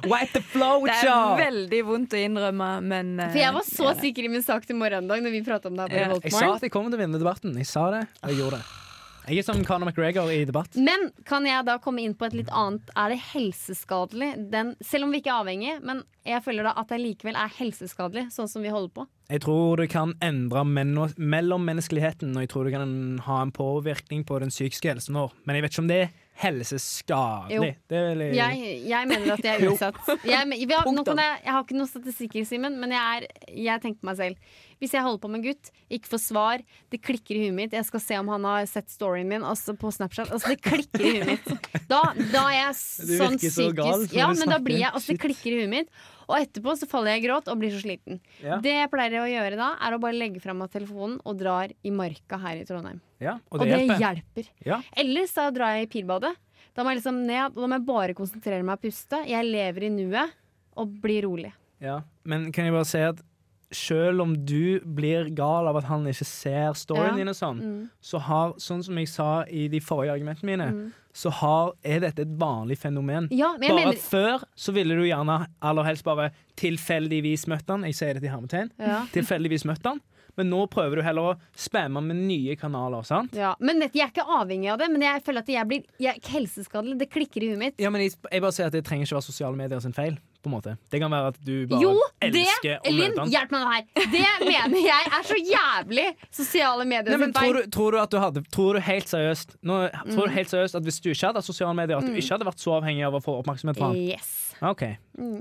Wipe 0.07 0.33
the 0.33 0.41
flow, 0.41 0.85
Det 0.85 0.97
er 1.03 1.37
veldig 1.39 1.83
vondt 1.85 2.13
å 2.13 2.19
innrømme, 2.21 2.71
men 2.83 3.19
eh, 3.19 3.31
For 3.31 3.39
jeg 3.39 3.53
var 3.53 3.63
så 3.67 3.83
ja, 3.91 3.93
sikker 4.01 4.25
i 4.25 4.33
min 4.33 4.43
sak 4.43 4.65
til 4.67 4.75
morgendag 4.79 5.21
når 5.23 5.31
vi 5.31 5.43
prata 5.43 5.69
om 5.69 5.75
det 5.77 5.87
her 5.87 6.09
på 6.11 6.17
Ja, 6.17 6.19
Jeg 6.23 6.31
sa 6.35 6.55
at 6.55 6.61
jeg 6.67 6.71
kom 6.71 6.89
til 6.91 6.99
å 6.99 7.03
vinne 7.05 7.19
debatten. 7.21 7.55
Jeg 7.57 7.67
sa 7.69 7.89
det, 7.91 8.07
og 8.23 8.29
jeg 8.29 8.39
gjorde 8.43 8.59
det. 8.61 8.86
Jeg 9.27 9.41
er 9.41 9.43
som 9.43 9.59
Conor 9.67 9.89
McGregor 9.89 10.29
i 10.31 10.45
debatt. 10.47 10.77
Men 10.79 11.09
kan 11.27 11.43
jeg 11.43 11.65
da 11.67 11.73
komme 11.83 11.99
inn 11.99 12.13
på 12.15 12.29
et 12.29 12.35
litt 12.37 12.51
annet 12.55 12.87
Er 12.95 13.11
det 13.11 13.17
helseskadelig? 13.33 14.29
Den, 14.53 14.69
selv 14.79 15.03
om 15.03 15.11
vi 15.11 15.19
ikke 15.19 15.33
er 15.33 15.41
avhengige, 15.41 15.81
men 15.83 15.99
jeg 16.27 16.39
føler 16.45 16.69
da 16.69 16.71
at 16.79 16.93
det 16.93 17.01
likevel 17.01 17.35
er 17.35 17.51
helseskadelig, 17.57 18.27
sånn 18.31 18.47
som 18.47 18.63
vi 18.63 18.71
holder 18.71 18.93
på. 18.95 19.05
Jeg 19.27 19.43
tror 19.43 19.81
du 19.81 19.83
kan 19.91 20.13
endre 20.23 20.63
mellommenneskeligheten, 20.63 22.31
og 22.37 22.45
jeg 22.45 22.51
tror 22.53 22.67
du 22.69 22.75
kan 22.77 22.95
ha 23.27 23.41
en 23.43 23.51
påvirkning 23.51 24.23
på 24.27 24.39
den 24.43 24.53
psykiske 24.53 24.93
helsen 24.93 25.19
vår. 25.19 25.35
Men 25.43 25.59
jeg 25.59 25.67
vet 25.67 25.75
ikke 25.75 25.83
om 25.83 25.91
det 25.91 25.99
er 26.05 26.15
helseskadelig. 26.37 27.71
Det 27.89 27.97
er 27.97 28.07
vel 28.11 28.23
Jeg, 28.37 28.73
jeg 28.85 29.09
mener 29.09 29.33
at 29.33 29.45
jeg 29.45 29.57
er 29.57 29.71
utsatt. 29.71 29.99
Jeg, 30.27 30.49
vi 30.53 30.73
har, 30.75 30.85
jeg, 30.85 31.39
jeg 31.43 31.53
har 31.55 31.63
ikke 31.63 31.77
noen 31.77 31.89
statistikker, 31.89 32.45
Simen, 32.47 32.77
men 32.81 32.93
jeg, 32.93 33.21
er, 33.27 33.47
jeg 33.67 33.83
tenker 33.83 34.03
på 34.03 34.09
meg 34.11 34.19
selv. 34.19 34.51
Hvis 34.77 34.93
jeg 34.93 35.01
holder 35.01 35.21
på 35.23 35.31
med 35.33 35.41
en 35.41 35.47
gutt, 35.47 35.71
ikke 35.97 36.11
får 36.11 36.21
svar, 36.21 36.65
det 36.93 36.99
klikker 37.01 37.39
i 37.39 37.47
huet 37.47 37.57
mitt, 37.57 37.73
jeg 37.73 37.87
skal 37.87 38.03
se 38.03 38.19
om 38.21 38.29
han 38.29 38.45
har 38.45 38.67
sett 38.69 38.91
storyen 38.93 39.31
min 39.31 39.45
altså 39.47 39.73
på 39.79 39.89
Snapchat. 39.95 40.29
Altså, 40.35 40.53
det 40.53 40.61
klikker 40.61 41.07
i 41.07 41.15
huet 41.17 41.31
mitt. 41.33 41.87
Da, 41.89 42.03
da 42.33 42.43
er 42.51 42.59
jeg 42.59 42.77
sånn 43.17 43.39
psykisk 43.39 43.57
så 43.57 43.71
gal 43.77 44.05
Ja, 44.13 44.29
men 44.35 44.53
da 44.53 44.61
blir 44.61 44.81
jeg 44.83 44.93
Altså, 44.93 45.15
det 45.15 45.23
klikker 45.25 45.55
i 45.55 45.63
huet 45.63 45.73
mitt. 45.73 46.05
Og 46.27 46.35
etterpå 46.41 46.73
så 46.75 46.87
faller 46.89 47.15
jeg 47.15 47.23
i 47.23 47.27
gråt 47.27 47.47
og 47.51 47.59
blir 47.61 47.71
så 47.71 47.79
sliten. 47.81 48.19
Ja. 48.43 48.57
Det 48.63 48.73
jeg 48.73 48.89
pleier 48.91 49.21
å 49.21 49.29
gjøre 49.31 49.59
da, 49.59 49.69
er 49.79 49.95
å 49.95 50.01
bare 50.03 50.17
legge 50.17 50.41
fra 50.43 50.55
meg 50.57 50.71
telefonen 50.73 51.21
og 51.23 51.37
drar 51.39 51.71
i 51.87 51.93
marka 51.95 52.39
her 52.41 52.59
i 52.59 52.65
Trondheim. 52.67 52.99
Ja, 53.23 53.37
og 53.49 53.63
det 53.63 53.69
Og 53.77 53.87
det 53.87 53.99
hjelper. 54.01 54.49
Ja. 54.67 54.81
Ellers 54.99 55.33
da 55.37 55.47
drar 55.55 55.77
jeg 55.77 55.87
i 55.87 55.91
pirbadet. 55.95 56.33
Da 56.75 56.83
må 56.83 56.91
jeg 56.91 56.99
liksom 56.99 57.23
ned, 57.25 57.55
og 57.55 57.63
da 57.63 57.69
må 57.71 57.79
jeg 57.79 57.87
bare 57.87 58.17
konsentrere 58.17 58.65
meg 58.65 58.77
og 58.77 58.83
puste. 58.83 59.23
Jeg 59.25 59.47
lever 59.47 59.87
i 59.87 59.93
nuet 59.93 60.35
og 60.77 60.99
blir 61.01 61.23
rolig. 61.25 61.53
Ja. 61.81 62.01
Men 62.27 62.51
kan 62.53 62.67
jeg 62.67 62.75
bare 62.75 62.89
si 62.89 63.01
at 63.01 63.23
selv 63.71 64.21
om 64.23 64.33
du 64.45 64.79
blir 64.79 65.29
gal 65.35 65.67
av 65.67 65.75
at 65.77 65.83
han 65.89 66.05
ikke 66.07 66.25
ser 66.25 66.71
storyen 66.73 67.11
Ja. 67.11 67.15
din, 67.15 67.27
og 67.27 67.35
sånn, 67.35 67.59
Mm. 67.61 67.89
så 68.01 68.19
har, 68.21 68.53
sånn 68.53 68.83
som 68.83 68.95
jeg 68.97 69.07
sa 69.09 69.43
i 69.49 69.67
de 69.67 69.79
forrige 69.79 70.13
argumentene 70.15 70.43
mine, 70.57 70.91
så 71.13 71.31
har, 71.31 71.73
er 71.83 71.99
dette 71.99 72.19
et 72.21 72.37
vanlig 72.37 72.77
fenomen. 72.77 73.27
Ja, 73.31 73.57
bare 73.57 73.73
mener 73.75 73.93
før 73.97 74.43
så 74.55 74.71
ville 74.71 74.95
du 74.95 75.03
gjerne 75.03 75.47
aller 75.61 75.83
helst 75.83 76.03
bare 76.05 76.31
tilfeldigvis 76.55 77.47
møtt 77.47 77.67
han. 77.67 77.83
Jeg 77.83 77.95
sier 77.97 78.13
det 78.13 78.21
til 78.23 78.31
hermetegn. 78.31 78.71
ja. 78.79 79.05
Tilfeldigvis 79.15 79.65
møtt 79.65 79.83
han. 79.87 79.99
Men 80.37 80.51
nå 80.51 80.67
prøver 80.69 80.97
du 80.97 81.01
heller 81.01 81.31
å 81.31 81.37
spamme 81.57 81.97
med 82.05 82.15
nye 82.27 82.55
kanaler, 82.55 83.01
sant? 83.03 83.33
Ja, 83.33 83.55
men 83.59 83.79
Jeg 83.81 83.89
er 83.95 84.11
ikke 84.11 84.27
avhengig 84.27 84.69
av 84.71 84.77
det, 84.77 84.91
men 84.91 85.01
jeg 85.01 85.23
føler 85.25 85.39
at 85.41 85.47
jeg 85.49 85.67
blir 85.67 85.83
jeg 85.99 86.13
er 86.19 86.29
helseskadelig. 86.29 86.99
Det 86.99 87.09
klikker 87.09 87.41
i 87.41 87.47
huet 87.49 87.57
mitt. 87.57 87.73
Ja, 87.81 87.89
men 87.89 88.01
jeg, 88.05 88.13
jeg 88.31 88.41
bare 88.43 88.51
sier 88.53 88.67
at 88.69 88.71
det 88.77 88.83
trenger 88.85 89.07
ikke 89.07 89.17
være 89.17 89.25
sosiale 89.31 89.57
medier 89.57 89.81
sin 89.81 89.93
feil. 89.97 90.19
På 90.47 90.51
en 90.51 90.55
måte. 90.55 90.73
Det 90.89 91.01
kan 91.03 91.11
være 91.13 91.31
at 91.33 91.39
du 91.45 91.53
bare 91.67 91.81
Jo, 91.83 91.91
det, 92.23 92.31
elsker 92.31 92.79
å 92.79 92.93
Linn, 92.95 93.11
møte 93.13 93.21
han. 93.25 93.33
hjelp 93.35 93.51
meg 93.53 93.61
nå 93.61 93.73
her. 93.75 93.83
Det 94.15 94.23
mener 94.47 94.79
jeg 94.87 95.11
er 95.19 95.27
så 95.27 95.37
jævlig 95.51 96.07
sosiale 96.39 96.87
medier. 96.89 97.11
Nei, 97.13 97.19
men 97.27 97.35
tror, 97.35 97.59
du, 97.61 97.69
tror 97.77 97.91
du 97.91 97.99
at 98.01 98.11
du 98.15 98.17
hadde 98.23 98.43
Tror 98.53 98.79
du 98.79 98.83
helt 98.87 99.11
seriøst 99.11 99.57
Nå, 99.67 99.77
Tror 100.13 100.27
du 100.31 100.33
helt 100.37 100.49
seriøst 100.51 100.75
at 100.79 100.83
hvis 100.87 100.99
du 101.03 101.09
ikke 101.11 101.27
hadde 101.29 101.41
hatt 101.43 101.47
sosiale 101.51 101.75
medier, 101.77 101.97
at 101.99 102.07
du 102.07 102.15
ikke 102.15 102.33
hadde 102.37 102.47
vært 102.47 102.63
så 102.63 102.77
avhengig 102.79 103.03
av 103.07 103.17
å 103.19 103.21
få 103.23 103.37
oppmerksomhet 103.43 103.77
fra 103.77 103.91
han? 103.91 103.97
Yes. 104.15 104.33
OK, 104.65 104.81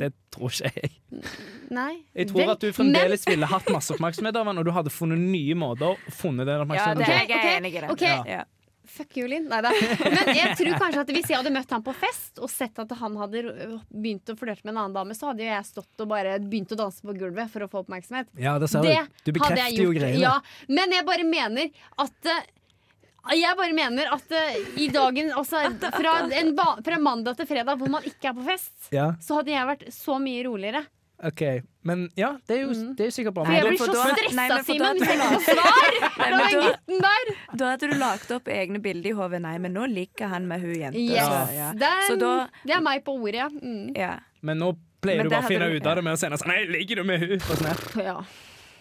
det 0.02 0.10
tror 0.34 0.50
ikke 0.52 0.72
jeg. 0.76 0.90
Nei. 1.72 1.92
Jeg 2.14 2.28
tror 2.28 2.42
Vel, 2.42 2.50
at 2.52 2.60
du 2.66 2.72
fremdeles 2.76 3.22
ville 3.28 3.48
hatt 3.48 3.70
masse 3.72 3.94
oppmerksomhet 3.94 4.36
av 4.36 4.50
han, 4.50 4.58
og 4.60 4.66
du 4.68 4.72
hadde 4.76 4.92
funnet 4.92 5.22
nye 5.22 5.56
måter 5.56 5.94
å 5.94 6.12
funnet 6.12 6.44
den 6.44 6.58
Ja, 6.58 6.66
oppmerksomheten 6.66 7.00
det 7.00 7.06
på. 7.06 7.14
er 7.14 7.24
jeg 7.24 7.38
Ok, 7.40 7.48
enig 7.56 7.70
i. 7.72 7.80
det. 7.80 7.90
ok. 7.94 8.04
Ja. 8.28 8.42
Fuck 8.88 9.16
you, 9.18 9.26
Linn. 9.28 9.48
Neida. 9.50 9.70
Men 10.02 10.30
jeg 10.36 10.56
tror 10.58 10.76
kanskje 10.80 11.00
at 11.04 11.12
hvis 11.16 11.30
jeg 11.32 11.38
hadde 11.40 11.52
møtt 11.54 11.72
han 11.74 11.84
på 11.86 11.94
fest 11.96 12.38
og 12.42 12.50
sett 12.52 12.78
at 12.82 12.92
han 13.00 13.16
hadde 13.20 13.42
begynt 13.90 14.32
å 14.32 14.36
flørte 14.38 14.64
med 14.64 14.74
en 14.74 14.82
annen 14.84 14.96
dame, 14.96 15.16
så 15.18 15.30
hadde 15.32 15.42
jo 15.44 15.50
jeg 15.50 15.68
stått 15.70 16.04
og 16.04 16.10
bare 16.12 16.36
begynt 16.42 16.74
å 16.76 16.78
danse 16.80 17.02
på 17.06 17.14
gulvet 17.18 17.50
for 17.52 17.66
å 17.66 17.70
få 17.72 17.82
oppmerksomhet. 17.84 18.30
Ja, 18.40 18.56
det 18.62 18.68
ser 18.72 18.84
Det 18.86 18.98
du. 19.02 19.30
Du 19.30 19.32
bekrefter 19.40 19.72
jo 19.76 19.88
gjort. 19.90 20.00
greiene. 20.00 20.22
Ja, 20.22 20.36
men 20.68 20.94
jeg 20.96 21.06
bare 21.08 21.26
mener 21.28 21.72
at 22.06 22.30
eh, 22.34 22.44
jeg 23.34 23.56
bare 23.58 23.74
mener 23.74 24.06
at 24.14 24.30
uh, 24.30 24.58
i 24.78 24.84
dagen 24.94 25.32
altså, 25.34 25.64
fra, 25.82 26.12
en, 26.30 26.52
ba- 26.54 26.76
fra 26.86 26.98
mandag 27.02 27.34
til 27.40 27.48
fredag 27.50 27.80
hvor 27.80 27.90
man 27.90 28.04
ikke 28.06 28.30
er 28.30 28.36
på 28.38 28.44
fest, 28.46 28.76
Ja, 28.94 29.08
så 29.18 29.40
hadde 29.40 29.50
jeg 29.50 29.66
vært 29.66 29.82
så 29.94 30.20
mye 30.22 30.44
roligere. 30.46 30.84
OK. 31.24 31.42
Men 31.86 32.10
ja, 32.18 32.32
det 32.48 32.56
er 32.56 32.62
jo, 32.66 32.72
det 32.96 33.04
er 33.04 33.08
jo 33.08 33.14
sikkert 33.14 33.36
bra. 33.38 33.44
Nei, 33.46 33.60
jeg 33.60 33.68
blir 33.70 33.78
så 33.80 33.92
stressa, 33.94 34.34
men 34.36 34.64
Simen, 34.66 34.98
hvis 34.98 35.10
jeg 35.10 35.18
ikke 35.18 35.28
får 35.32 35.44
svar 35.46 35.98
fra 36.16 36.30
den 36.32 36.56
gutten 36.56 37.04
der. 37.06 37.30
Da 37.52 37.70
hadde 37.72 37.90
du 37.92 37.94
lagt 38.00 38.34
opp 38.36 38.50
egne 38.52 38.80
bilder 38.84 39.12
i 39.12 39.14
hodet. 39.16 39.40
Nei, 39.44 39.54
men 39.62 39.76
nå 39.76 39.86
ligger 39.92 40.32
han 40.34 40.48
med 40.50 40.64
hun 40.64 40.74
jenta. 40.74 40.98
Yes. 40.98 41.30
så, 41.30 41.38
ja. 41.56 41.70
Så 42.08 42.18
da 42.20 42.32
det 42.66 42.76
er 42.76 42.82
meg 42.84 43.06
på 43.06 43.14
ordet, 43.16 43.38
ja. 43.44 43.48
Mm. 43.54 43.94
ja. 43.96 44.16
Men 44.46 44.60
nå 44.60 44.74
pleier 45.04 45.22
Men 45.22 45.30
du 45.30 45.36
bare 45.36 45.46
å 45.46 45.52
finne 45.54 45.70
ut 45.72 45.86
av 45.86 45.96
det 45.98 46.04
med 46.04 46.18
å 46.18 46.20
sende 46.20 46.40
sånn 46.40 46.52
Nei, 46.52 46.60
ligger 46.74 47.00
du 47.00 47.08
med 47.08 47.22
hun 47.24 47.40
på 47.46 47.58
Snap? 47.62 47.86
ja. 48.10 48.18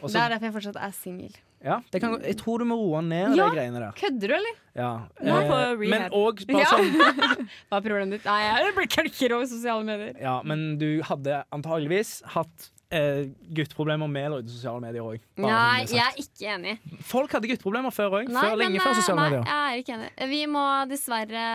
Og 0.02 0.12
Det 0.12 0.20
er 0.22 0.30
derfor 0.36 0.46
jeg 0.50 0.54
fortsatt 0.58 0.80
er 0.82 0.92
singel. 0.96 1.36
Ja, 1.66 1.80
det 1.92 2.00
kan, 2.04 2.20
jeg 2.22 2.36
tror 2.38 2.60
du 2.62 2.66
må 2.70 2.76
roe 2.78 3.00
ned 3.02 3.34
Ja. 3.38 3.48
de 3.50 3.56
greiene 3.56 3.80
der. 3.82 3.94
Kødder 3.98 4.28
du, 4.30 4.34
eller? 4.36 4.58
Ja. 4.76 4.90
Eh, 5.18 5.48
på 5.50 5.88
men 5.90 6.04
òg 6.12 6.44
bare 6.46 6.62
Ja. 6.62 6.70
sånn 6.70 6.92
Hva 7.72 7.80
er 7.80 7.82
problemet 7.82 8.12
ditt? 8.20 8.26
Nei, 8.28 8.40
jeg 8.44 8.76
blir 8.76 8.88
kalker 8.92 9.34
over 9.40 9.48
sosiale 9.50 9.84
medier. 9.88 10.16
Ja, 10.22 10.42
men 10.44 10.78
du 10.78 11.02
hadde 11.08 11.44
antageligvis 11.56 12.20
hatt 12.36 12.70
eh, 12.92 13.26
gutteproblemer 13.56 14.08
med 14.12 14.26
eller 14.28 14.44
uten 14.44 14.54
sosiale 14.54 14.84
medier 14.84 15.02
òg. 15.02 15.24
Nei, 15.42 15.86
jeg 15.90 16.04
er 16.06 16.20
ikke 16.22 16.52
enig. 16.54 16.76
Folk 17.02 17.34
hadde 17.34 17.50
gutteproblemer 17.50 17.92
før 17.96 18.20
òg. 18.22 18.30
Før, 18.30 18.56
lenge 18.62 18.78
men, 18.78 18.84
før 18.86 18.92
eh, 18.94 19.00
sosiale 19.02 19.22
nei, 19.22 19.30
medier. 19.32 19.46
jeg 19.50 19.66
er 19.66 19.82
ikke 19.82 19.96
enig. 19.98 20.12
Vi 20.36 20.42
må 20.54 20.66
dessverre 20.92 21.48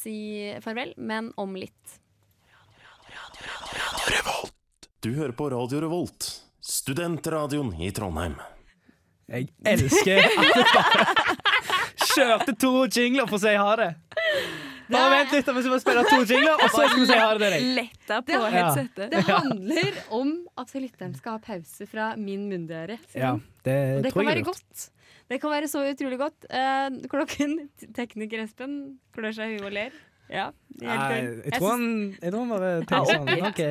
si 0.00 0.16
farvel, 0.64 0.94
men 0.96 1.32
om 1.36 1.52
litt. 1.58 1.98
Du 5.00 5.12
hører 5.16 5.32
på 5.32 5.46
Radio 5.52 5.80
Revolt, 5.80 6.26
studentradioen 6.70 7.72
i 7.82 7.90
Trondheim. 7.94 8.36
Jeg 9.30 9.48
elsker 9.66 10.24
at 10.24 10.56
du 10.56 10.62
bare 10.74 11.04
kjørte 12.10 12.54
to 12.58 12.72
jingler 12.90 13.28
for 13.30 13.38
å 13.38 13.42
si 13.44 13.54
ha 13.54 13.70
det. 13.78 13.90
Bare 14.90 15.10
vent 15.12 15.34
litt, 15.36 15.46
vi 15.54 15.60
skal 15.62 15.70
bare 15.70 15.82
spille 15.84 16.02
to 16.08 16.16
jingler, 16.26 16.56
og 16.56 16.72
så 16.72 16.86
skal 16.88 16.98
vi 16.98 17.06
si 17.06 17.18
ha 17.20 17.28
det 17.30 17.38
til 17.44 17.52
deg. 17.54 17.66
Letta 17.76 18.16
på 18.26 18.38
Det- 18.40 18.52
headsetet. 18.56 19.10
Det 19.12 19.22
handler 19.28 20.00
om 20.18 20.32
at 20.58 20.72
lytteren 20.74 21.14
skal 21.14 21.36
ha 21.36 21.42
pause 21.44 21.86
fra 21.86 22.08
min 22.18 22.48
munndøre. 22.50 22.98
Ja, 23.14 23.36
det, 23.62 23.76
Og 23.98 24.02
det 24.02 24.12
tror 24.12 24.22
kan 24.24 24.26
jeg 24.26 24.34
være 24.34 24.48
godt. 24.50 24.90
Det 25.30 25.40
kan 25.40 25.50
være 25.54 25.68
så 25.70 25.84
utrolig 25.86 26.18
godt. 26.18 26.46
Uh, 26.50 26.90
klokken 27.06 27.68
Tekniker 27.94 28.42
Espen 28.42 28.98
klør 29.14 29.32
seg 29.36 29.52
i 29.54 29.58
huet 29.60 29.68
og 29.70 29.76
ler. 29.78 29.92
Ja, 30.30 30.50
Nei, 30.78 30.96
jeg 31.44 31.52
tror 31.58 31.70
han, 31.74 31.86
jeg 32.22 32.30
tror 32.32 32.40
han 32.44 32.50
bare 32.54 32.72
tenker 32.86 33.14
sånn 33.14 33.46
OK, 33.50 33.62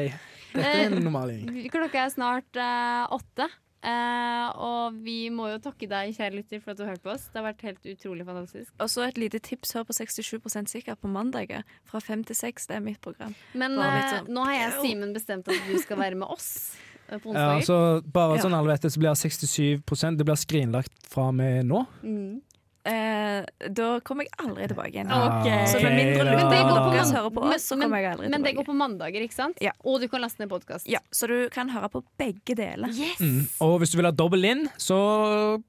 dette 0.53 0.75
er 0.75 0.85
en 0.89 1.01
normal 1.03 1.33
gjeng. 1.33 1.49
Eh, 1.55 1.71
Klokka 1.73 2.05
er 2.05 2.13
snart 2.13 2.59
uh, 2.59 3.05
åtte. 3.17 3.49
Uh, 3.79 4.49
og 4.59 4.97
vi 5.05 5.29
må 5.31 5.45
jo 5.53 5.59
takke 5.63 5.87
deg, 5.87 6.11
kjære 6.17 6.35
lytter, 6.35 6.59
for 6.59 6.73
at 6.73 6.79
du 6.79 6.83
har 6.83 6.97
hørt 6.97 7.03
på 7.05 7.13
oss. 7.13 7.29
Det 7.31 7.39
har 7.39 7.45
vært 7.47 7.63
helt 7.63 7.85
utrolig 7.93 8.25
fantastisk. 8.27 8.73
Og 8.83 8.91
så 8.91 9.05
et 9.07 9.21
lite 9.21 9.39
tips. 9.39 9.71
Hør 9.77 9.87
på 9.87 9.95
67% 9.95 10.73
sikker 10.73 10.99
på 10.99 11.11
mandager. 11.11 11.63
Fra 11.87 12.01
fem 12.03 12.25
til 12.27 12.35
seks. 12.35 12.67
Det 12.67 12.75
er 12.75 12.83
mitt 12.83 12.99
program. 13.05 13.35
Men 13.53 13.79
eh, 13.79 14.01
sånn- 14.11 14.29
nå 14.35 14.43
har 14.49 14.57
jeg 14.57 14.75
Simen 14.83 15.15
bestemt 15.15 15.47
at 15.47 15.69
du 15.69 15.77
skal 15.79 16.01
være 16.01 16.19
med 16.19 16.27
oss 16.27 16.75
på 17.07 17.31
onsdager. 17.31 17.63
Ja, 17.63 17.65
så 17.65 17.79
bare 18.03 18.41
sånn 18.43 18.53
alle 18.57 18.73
vet 18.73 18.83
det, 18.85 18.91
så 18.93 19.01
blir 19.01 19.15
67% 19.17 20.19
Det 20.19 20.27
blir 20.27 20.37
skrinlagt 20.37 21.07
fra 21.09 21.29
og 21.31 21.39
med 21.39 21.65
nå. 21.71 21.85
Mm. 22.03 22.41
Eh, 22.89 23.69
da 23.75 23.87
kommer 24.05 24.25
jeg 24.25 24.33
aldri 24.41 24.67
tilbake 24.71 24.91
igjen. 24.95 25.11
Okay. 25.13 25.65
Så 25.69 25.81
med 25.83 25.93
mindre 25.99 26.23
da. 26.25 26.35
Men 26.39 26.49
det 26.49 26.61
går 26.65 26.79
på 26.79 26.93
hører 26.99 27.33
på 27.35 27.43
men- 27.43 27.53
oss, 27.55 27.65
så 27.69 27.77
kommer 27.79 28.01
jeg 28.01 28.11
aldri 28.13 28.29
Men 28.33 28.41
det 28.47 28.53
går 28.57 28.65
på 28.65 28.75
mandager, 28.75 29.21
ikke 29.25 29.35
sant? 29.37 29.57
Ja. 29.61 29.71
Og 29.85 29.99
du 30.01 30.07
kan 30.11 30.21
laste 30.23 30.39
ned 30.41 30.49
podkast. 30.49 30.87
Ja, 30.89 30.99
så 31.13 31.27
du 31.29 31.49
kan 31.53 31.69
høre 31.69 31.89
på 31.93 32.01
begge 32.17 32.55
deler. 32.57 32.89
Yes! 32.89 33.19
Mm. 33.19 33.45
Og 33.61 33.79
hvis 33.81 33.91
du 33.93 33.97
vil 33.99 34.05
ha 34.09 34.11
dobbel 34.11 34.45
inn, 34.49 34.65
så 34.77 34.97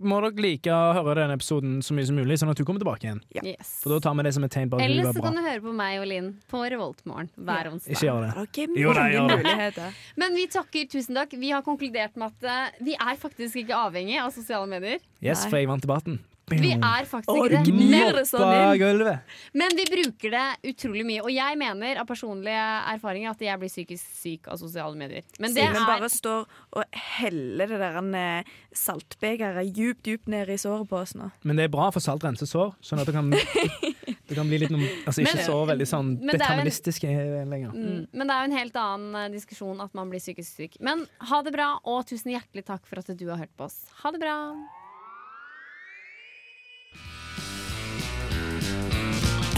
må 0.01 0.21
dere 0.25 0.41
like 0.41 0.71
å 0.73 0.95
høre 0.97 1.15
denne 1.23 1.37
episoden 1.37 1.81
så 1.85 1.93
mye 1.97 2.07
som 2.09 2.17
mulig, 2.17 2.39
sånn 2.41 2.51
at 2.51 2.57
du 2.57 2.65
kommer 2.65 2.81
tilbake 2.81 3.05
igjen. 3.09 3.21
yes. 3.45 3.81
For 3.83 3.91
da 3.95 4.01
tar 4.01 4.15
vi 4.17 4.23
det 4.23 4.35
som 4.35 4.45
et 4.45 4.51
tegn 4.53 4.71
på 4.71 4.79
at 4.79 4.81
du 4.81 4.85
Ellers 4.89 5.07
var 5.11 5.13
så 5.13 5.21
bra. 5.21 5.29
kan 5.31 5.37
du 5.37 5.49
høre 5.51 5.61
på 5.61 5.75
meg 5.75 6.01
og 6.01 6.07
Linn 6.11 6.31
på 6.51 6.63
Revoltmorgen 6.71 7.29
hver 7.37 7.65
Ja. 7.65 7.71
onsdag. 7.71 7.91
Ikke 7.93 8.07
gjør 8.09 8.21
det. 8.25 8.33
Det 8.53 8.65
er 8.65 8.81
Jo, 8.81 8.93
nei, 8.93 9.11
gjør 9.13 9.75
det. 9.75 9.95
Men 10.17 10.35
vi 10.35 10.47
takker, 10.47 10.89
tusen 10.89 11.15
takk. 11.15 11.31
Vi 11.39 11.51
har 11.51 11.63
konkludert 11.63 12.17
med 12.17 12.33
at 12.33 12.45
eh, 12.45 12.85
vi 12.85 12.95
er 12.95 13.17
faktisk 13.17 13.57
ikke 13.57 13.77
avhengig 13.77 14.19
av 14.23 14.33
sosiale 14.33 14.67
medier. 14.67 14.99
Yes, 15.21 15.45
Nei. 15.45 15.51
for 15.51 15.57
jeg 15.59 15.69
vant 15.69 15.83
debatten. 15.83 16.19
Vi 16.51 16.73
er 16.75 17.07
faktisk 17.07 17.31
ikke 17.31 17.51
det. 17.53 17.63
gnir 17.69 18.17
det 18.17 18.25
sånn 18.29 18.51
inn. 18.51 19.21
men 19.55 19.77
vi 19.79 19.85
bruker 19.91 20.35
det 20.35 20.73
utrolig 20.73 21.05
mye. 21.07 21.23
Og 21.23 21.31
jeg 21.31 21.59
mener 21.61 22.01
av 22.03 22.09
personlige 22.09 22.65
erfaringer 22.95 23.31
at 23.31 23.45
jeg 23.45 23.61
blir 23.61 23.71
psykisk 23.71 24.17
syk 24.21 24.49
av 24.51 24.59
sosiale 24.59 24.97
medier. 24.99 25.23
Men 25.39 25.55
det 25.55 25.63
Simen 25.69 25.83
er 25.83 25.87
bare 25.87 26.11
står 26.11 26.49
og 26.77 27.01
heller 27.21 27.71
det 27.71 27.81
der 27.81 28.01
eh, 28.21 28.51
saltbegeret 28.75 29.71
djupt, 29.77 30.07
djupt 30.07 30.29
ned 30.31 30.51
i 30.51 30.59
såret 30.61 30.89
på 30.91 30.99
oss 31.01 31.15
nå. 31.19 31.31
Men 31.45 31.61
det 31.61 31.69
er 31.69 31.73
bra 31.73 31.91
for 31.95 32.03
salt 32.05 32.25
renser 32.27 32.51
sår, 32.51 32.75
sånn 32.85 33.03
at 33.03 33.11
det 33.11 33.15
kan, 33.15 33.31
det 34.29 34.39
kan 34.39 34.51
bli 34.51 34.63
litt 34.65 34.75
noe, 34.75 34.91
altså 35.05 35.25
ikke 35.25 35.39
Men- 35.41 35.47
så 35.47 35.61
veldig 35.71 35.89
sånn 35.89 36.13
er 36.21 36.39
deterministisk 36.39 37.07
lenger. 37.07 37.71
Mm, 37.75 38.05
men 38.13 38.27
det 38.27 38.35
er 38.37 38.45
jo 38.45 38.51
en 38.51 38.59
helt 38.59 38.83
annen 38.83 39.23
eh, 39.25 39.31
diskusjon 39.37 39.81
at 39.85 39.95
man 39.95 40.11
blir 40.13 40.23
psykisk 40.23 40.51
syk. 40.51 40.79
Men 40.81 41.07
ha 41.31 41.43
det 41.47 41.55
bra, 41.55 41.73
og 41.85 42.07
tusen 42.11 42.35
hjertelig 42.35 42.67
takk 42.67 42.87
for 42.89 43.03
at 43.03 43.11
du 43.15 43.27
har 43.31 43.43
hørt 43.43 43.57
på 43.57 43.71
oss. 43.71 43.83
Ha 44.03 44.15
det 44.15 44.23
bra. 44.23 44.37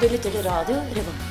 du 0.00 0.06
lytter 0.06 0.30
til 0.30 0.42
radio 0.42 0.74
Revolt. 0.74 1.27